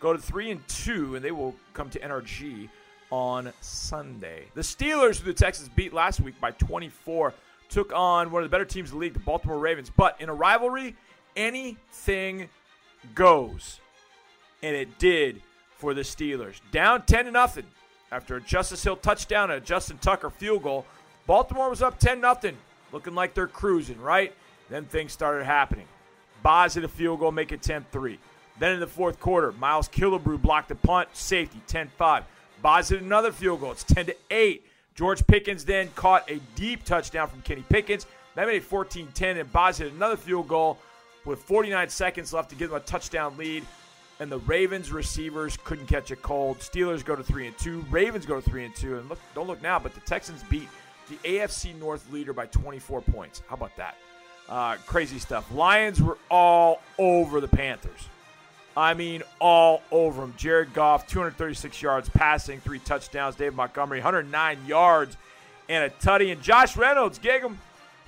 go 0.00 0.12
to 0.12 0.18
3 0.18 0.52
and 0.52 0.68
2 0.68 1.16
and 1.16 1.24
they 1.24 1.30
will 1.30 1.54
come 1.72 1.90
to 1.90 1.98
NRG 1.98 2.68
on 3.10 3.52
Sunday. 3.60 4.44
The 4.54 4.62
Steelers, 4.62 5.20
who 5.20 5.26
the 5.26 5.34
Texans 5.34 5.68
beat 5.68 5.92
last 5.92 6.20
week 6.20 6.40
by 6.40 6.50
24, 6.52 7.34
took 7.68 7.92
on 7.92 8.30
one 8.30 8.42
of 8.42 8.48
the 8.48 8.54
better 8.54 8.64
teams 8.64 8.90
in 8.90 8.96
the 8.96 9.00
league, 9.00 9.12
the 9.12 9.20
Baltimore 9.20 9.58
Ravens. 9.58 9.90
But 9.94 10.20
in 10.20 10.28
a 10.28 10.34
rivalry, 10.34 10.96
anything 11.36 12.48
goes. 13.14 13.80
And 14.62 14.74
it 14.74 14.98
did 14.98 15.42
for 15.76 15.94
the 15.94 16.02
Steelers. 16.02 16.60
Down 16.72 17.02
10 17.02 17.26
to 17.26 17.30
nothing 17.30 17.66
after 18.10 18.36
a 18.36 18.40
Justice 18.40 18.82
Hill 18.82 18.96
touchdown 18.96 19.50
and 19.50 19.62
a 19.62 19.64
Justin 19.64 19.98
Tucker 19.98 20.30
field 20.30 20.62
goal. 20.62 20.86
Baltimore 21.26 21.70
was 21.70 21.82
up 21.82 21.98
10 21.98 22.20
nothing, 22.20 22.56
looking 22.92 23.14
like 23.14 23.34
they're 23.34 23.46
cruising, 23.46 24.00
right? 24.00 24.32
Then 24.70 24.84
things 24.84 25.12
started 25.12 25.44
happening. 25.44 25.86
Boz 26.42 26.74
hit 26.74 26.84
a 26.84 26.88
field 26.88 27.20
goal, 27.20 27.32
make 27.32 27.52
it 27.52 27.60
10-3. 27.60 28.18
Then 28.58 28.72
in 28.72 28.80
the 28.80 28.86
fourth 28.86 29.20
quarter, 29.20 29.52
Miles 29.52 29.88
Killebrew 29.88 30.40
blocked 30.40 30.70
a 30.70 30.74
punt, 30.74 31.08
safety 31.12 31.60
10-5. 31.68 32.24
Boz 32.62 32.88
hit 32.88 33.02
another 33.02 33.32
field 33.32 33.60
goal. 33.60 33.72
It's 33.72 33.84
10 33.84 34.06
to 34.06 34.16
8. 34.30 34.64
George 34.94 35.26
Pickens 35.26 35.64
then 35.64 35.88
caught 35.94 36.30
a 36.30 36.40
deep 36.54 36.84
touchdown 36.84 37.28
from 37.28 37.42
Kenny 37.42 37.64
Pickett. 37.68 38.06
That 38.34 38.46
made 38.46 38.56
it 38.56 38.70
14-10, 38.70 39.40
and 39.40 39.52
Boz 39.52 39.78
hit 39.78 39.92
another 39.92 40.16
field 40.16 40.48
goal 40.48 40.78
with 41.24 41.40
49 41.40 41.88
seconds 41.88 42.32
left 42.32 42.50
to 42.50 42.56
give 42.56 42.70
them 42.70 42.78
a 42.78 42.80
touchdown 42.80 43.36
lead. 43.36 43.64
And 44.18 44.32
the 44.32 44.38
Ravens 44.40 44.90
receivers 44.90 45.58
couldn't 45.64 45.86
catch 45.86 46.10
a 46.10 46.16
cold. 46.16 46.58
Steelers 46.60 47.04
go 47.04 47.14
to 47.14 47.22
three 47.22 47.46
and 47.46 47.56
two. 47.58 47.84
Ravens 47.90 48.24
go 48.24 48.36
to 48.36 48.42
three 48.42 48.64
and 48.64 48.74
two. 48.74 48.98
And 48.98 49.08
look, 49.08 49.18
don't 49.34 49.46
look 49.46 49.60
now, 49.62 49.78
but 49.78 49.94
the 49.94 50.00
Texans 50.00 50.42
beat 50.44 50.68
the 51.08 51.16
AFC 51.16 51.78
North 51.78 52.10
leader 52.10 52.32
by 52.32 52.46
24 52.46 53.02
points. 53.02 53.42
How 53.48 53.54
about 53.54 53.76
that? 53.76 53.96
Uh, 54.48 54.76
crazy 54.86 55.18
stuff. 55.18 55.52
Lions 55.52 56.00
were 56.00 56.18
all 56.30 56.80
over 56.98 57.40
the 57.40 57.48
Panthers. 57.48 58.08
I 58.76 58.94
mean, 58.94 59.22
all 59.40 59.82
over 59.90 60.20
them. 60.20 60.34
Jared 60.36 60.74
Goff, 60.74 61.06
236 61.06 61.80
yards 61.80 62.08
passing, 62.10 62.60
three 62.60 62.78
touchdowns. 62.78 63.34
David 63.34 63.54
Montgomery, 63.54 63.98
109 63.98 64.58
yards 64.66 65.16
and 65.68 65.84
a 65.84 65.90
tutty. 65.90 66.30
And 66.30 66.42
Josh 66.42 66.76
Reynolds, 66.76 67.18
gig 67.18 67.42
him, 67.42 67.58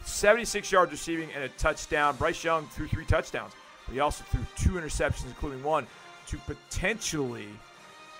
76 0.05 0.71
yards 0.71 0.93
receiving 0.93 1.31
and 1.33 1.43
a 1.43 1.49
touchdown. 1.51 2.17
Bryce 2.17 2.45
Young 2.45 2.67
threw 2.69 2.87
three 2.87 3.07
touchdowns, 3.07 3.53
but 3.89 3.95
he 3.95 4.01
also 4.01 4.23
threw 4.25 4.41
two 4.57 4.79
interceptions, 4.79 5.27
including 5.27 5.63
one 5.63 5.87
to 6.27 6.37
potentially, 6.39 7.49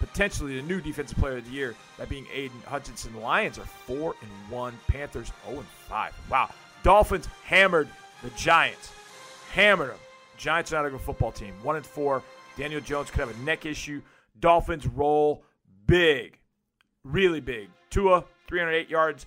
potentially 0.01 0.57
the 0.57 0.63
new 0.63 0.81
defensive 0.81 1.19
player 1.19 1.37
of 1.37 1.45
the 1.45 1.51
year, 1.51 1.77
that 1.99 2.09
being 2.09 2.27
Aidan 2.33 2.63
Hutchinson. 2.67 3.13
The 3.13 3.19
Lions 3.19 3.59
are 3.59 3.67
four 3.67 4.15
and 4.23 4.31
one. 4.51 4.73
Panthers 4.89 5.31
0 5.47 5.59
and 5.59 5.69
five. 5.89 6.19
Wow. 6.31 6.51
Dolphins 6.83 7.29
hammered 7.45 7.89
the 8.23 8.31
Giants. 8.31 8.93
Hammered 9.53 9.91
them. 9.91 9.99
Giants 10.39 10.73
are 10.73 10.77
not 10.77 10.87
a 10.87 10.91
good 10.91 11.01
football 11.03 11.33
team. 11.33 11.53
One 11.63 11.77
and 11.77 11.85
four. 11.85 12.23
Daniel 12.57 12.81
Jones 12.81 13.11
could 13.11 13.21
have 13.21 13.39
a 13.39 13.45
neck 13.45 13.67
issue. 13.67 14.01
Dolphins 14.41 14.87
roll 14.87 15.45
big, 15.87 16.39
really 17.05 17.41
big. 17.41 17.69
Tua, 17.91 18.25
308 18.49 18.89
yards 18.89 19.27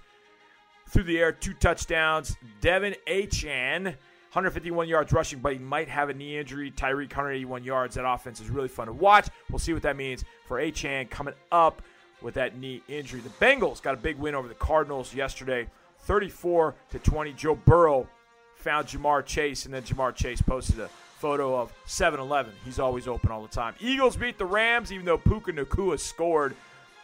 through 0.90 1.04
the 1.04 1.20
air, 1.20 1.32
two 1.32 1.54
touchdowns. 1.54 2.36
De'Von 2.62 2.96
Achane, 3.08 3.96
151 4.32 4.88
yards 4.88 5.12
rushing, 5.12 5.40
but 5.40 5.52
he 5.52 5.60
might 5.60 5.90
have 5.90 6.08
a 6.08 6.14
knee 6.14 6.38
injury. 6.38 6.72
Tyreek, 6.72 7.10
181 7.10 7.66
yards. 7.66 7.96
That 7.96 8.10
offense 8.10 8.40
is 8.40 8.50
really 8.50 8.70
fun 8.70 8.88
to 8.88 8.94
watch. 8.94 9.28
We'll 9.50 9.60
see 9.60 9.74
what 9.74 9.82
that 9.84 9.98
means 9.98 10.24
for 10.46 10.58
Achane 10.58 11.10
coming 11.10 11.34
up 11.52 11.82
with 12.22 12.36
that 12.36 12.58
knee 12.58 12.82
injury. 12.88 13.20
The 13.20 13.46
Bengals 13.46 13.82
got 13.82 13.94
a 13.94 13.98
big 13.98 14.18
win 14.18 14.34
over 14.34 14.48
the 14.48 14.54
Cardinals 14.54 15.14
yesterday, 15.14 15.68
34 16.04 16.76
to 16.92 17.00
20. 17.00 17.34
Joe 17.34 17.56
Burrow 17.56 18.08
found 18.56 18.88
Ja'Marr 18.88 19.26
Chase, 19.26 19.66
and 19.66 19.74
then 19.74 19.84
Ja'Marr 19.84 20.16
Chase 20.16 20.42
posted 20.42 20.80
a 20.80 20.88
photo 21.20 21.60
of 21.60 21.74
7-Eleven. 21.86 22.54
He's 22.64 22.80
always 22.80 23.10
open 23.10 23.32
all 23.32 23.42
the 23.42 23.50
time. 23.50 23.76
Eagles 23.82 24.16
beat 24.16 24.38
the 24.38 24.46
Rams, 24.46 24.94
even 24.94 25.06
though 25.06 25.18
Puka 25.18 25.52
Nacua 25.52 26.00
scored 26.00 26.56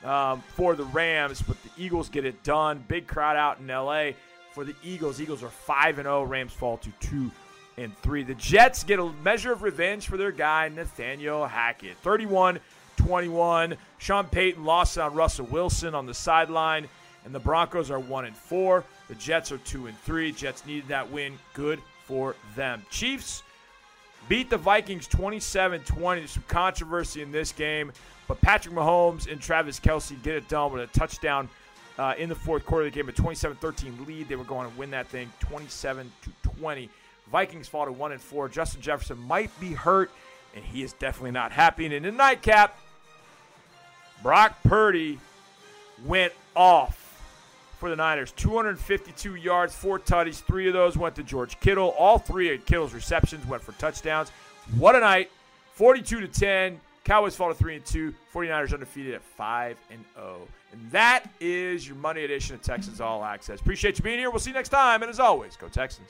um, 0.03 0.41
for 0.55 0.75
the 0.75 0.86
Rams, 0.86 1.41
but 1.41 1.57
the 1.63 1.69
Eagles 1.78 2.07
get 2.07 2.23
it 2.23 2.41
done. 2.43 2.86
Big 2.88 3.05
crowd 3.05 3.36
out 3.36 3.59
in 3.59 3.69
L.A. 3.69 4.15
for 4.57 4.63
the 4.63 4.75
Eagles. 4.83 5.21
Eagles 5.21 5.43
are 5.43 5.49
5 5.49 5.99
and 5.99 6.05
0. 6.07 6.23
Rams 6.23 6.51
fall 6.51 6.77
to 6.77 6.89
2 6.99 7.29
and 7.77 7.95
3. 7.99 8.23
The 8.23 8.33
Jets 8.33 8.83
get 8.83 8.97
a 8.97 9.05
measure 9.23 9.51
of 9.51 9.61
revenge 9.61 10.07
for 10.07 10.17
their 10.17 10.31
guy 10.31 10.67
Nathaniel 10.69 11.45
Hackett. 11.45 11.95
31 11.97 12.59
21. 12.95 13.77
Sean 13.99 14.25
Payton 14.25 14.65
lost 14.65 14.97
on 14.97 15.13
Russell 15.13 15.45
Wilson 15.45 15.93
on 15.93 16.07
the 16.07 16.13
sideline, 16.13 16.87
and 17.23 17.35
the 17.35 17.39
Broncos 17.39 17.91
are 17.91 17.99
1 17.99 18.25
and 18.25 18.35
4. 18.35 18.83
The 19.09 19.13
Jets 19.13 19.51
are 19.51 19.59
2 19.59 19.85
and 19.85 19.99
3. 19.99 20.31
Jets 20.31 20.65
needed 20.65 20.87
that 20.87 21.11
win. 21.11 21.37
Good 21.53 21.79
for 22.05 22.35
them. 22.55 22.83
Chiefs 22.89 23.43
beat 24.27 24.49
the 24.49 24.57
Vikings 24.57 25.05
27 25.05 25.81
20. 25.81 26.21
There's 26.21 26.31
some 26.31 26.43
controversy 26.47 27.21
in 27.21 27.31
this 27.31 27.51
game, 27.51 27.91
but 28.27 28.41
Patrick 28.41 28.73
Mahomes 28.73 29.31
and 29.31 29.39
Travis 29.39 29.79
Kelce 29.79 30.19
get 30.23 30.33
it 30.33 30.49
done 30.49 30.73
with 30.73 30.81
a 30.81 30.97
touchdown 30.97 31.47
uh, 31.97 32.13
in 32.17 32.29
the 32.29 32.35
fourth 32.35 32.65
quarter. 32.65 32.85
They 32.85 32.91
gave 32.91 33.07
a 33.07 33.11
27 33.11 33.57
13 33.57 34.05
lead. 34.05 34.29
They 34.29 34.35
were 34.35 34.43
going 34.43 34.69
to 34.69 34.77
win 34.77 34.91
that 34.91 35.07
thing 35.07 35.31
27 35.39 36.11
to 36.23 36.49
20. 36.59 36.89
Vikings 37.31 37.67
fall 37.67 37.85
to 37.85 37.91
1 37.91 38.11
and 38.13 38.21
4. 38.21 38.49
Justin 38.49 38.81
Jefferson 38.81 39.17
might 39.19 39.57
be 39.59 39.73
hurt, 39.73 40.11
and 40.55 40.63
he 40.63 40.83
is 40.83 40.93
definitely 40.93 41.31
not 41.31 41.51
happy. 41.51 41.85
And 41.85 41.93
in 41.93 42.03
the 42.03 42.11
nightcap, 42.11 42.77
Brock 44.23 44.57
Purdy 44.63 45.19
went 46.05 46.33
off 46.55 47.03
for 47.79 47.89
the 47.89 47.95
Niners. 47.95 48.31
252 48.31 49.35
yards, 49.35 49.75
four 49.75 49.99
tutties. 49.99 50.41
Three 50.41 50.67
of 50.67 50.73
those 50.73 50.97
went 50.97 51.15
to 51.15 51.23
George 51.23 51.59
Kittle. 51.59 51.89
All 51.97 52.17
three 52.17 52.53
of 52.53 52.65
Kittle's 52.65 52.93
receptions 52.93 53.45
went 53.47 53.61
for 53.61 53.73
touchdowns. 53.73 54.31
What 54.77 54.95
a 54.95 54.99
night. 54.99 55.29
42 55.73 56.21
to 56.21 56.27
10. 56.27 56.79
Cowboys 57.03 57.35
fall 57.35 57.49
to 57.49 57.55
3 57.55 57.75
and 57.75 57.85
2. 57.85 58.13
49ers 58.33 58.73
undefeated 58.73 59.13
at 59.13 59.21
5 59.21 59.77
and 59.91 60.03
0. 60.15 60.47
And 60.72 60.91
that 60.91 61.30
is 61.39 61.88
your 61.88 61.95
Monday 61.97 62.24
edition 62.24 62.55
of 62.55 62.61
Texans 62.61 62.99
All 63.01 63.24
Access. 63.24 63.59
Appreciate 63.59 63.97
you 63.97 64.03
being 64.03 64.20
here. 64.20 64.30
We'll 64.30 64.39
see 64.39 64.49
you 64.49 64.55
next 64.55 64.70
time. 64.70 65.01
And 65.01 65.09
as 65.09 65.20
always, 65.20 65.55
go 65.55 65.68
Texans. 65.68 66.09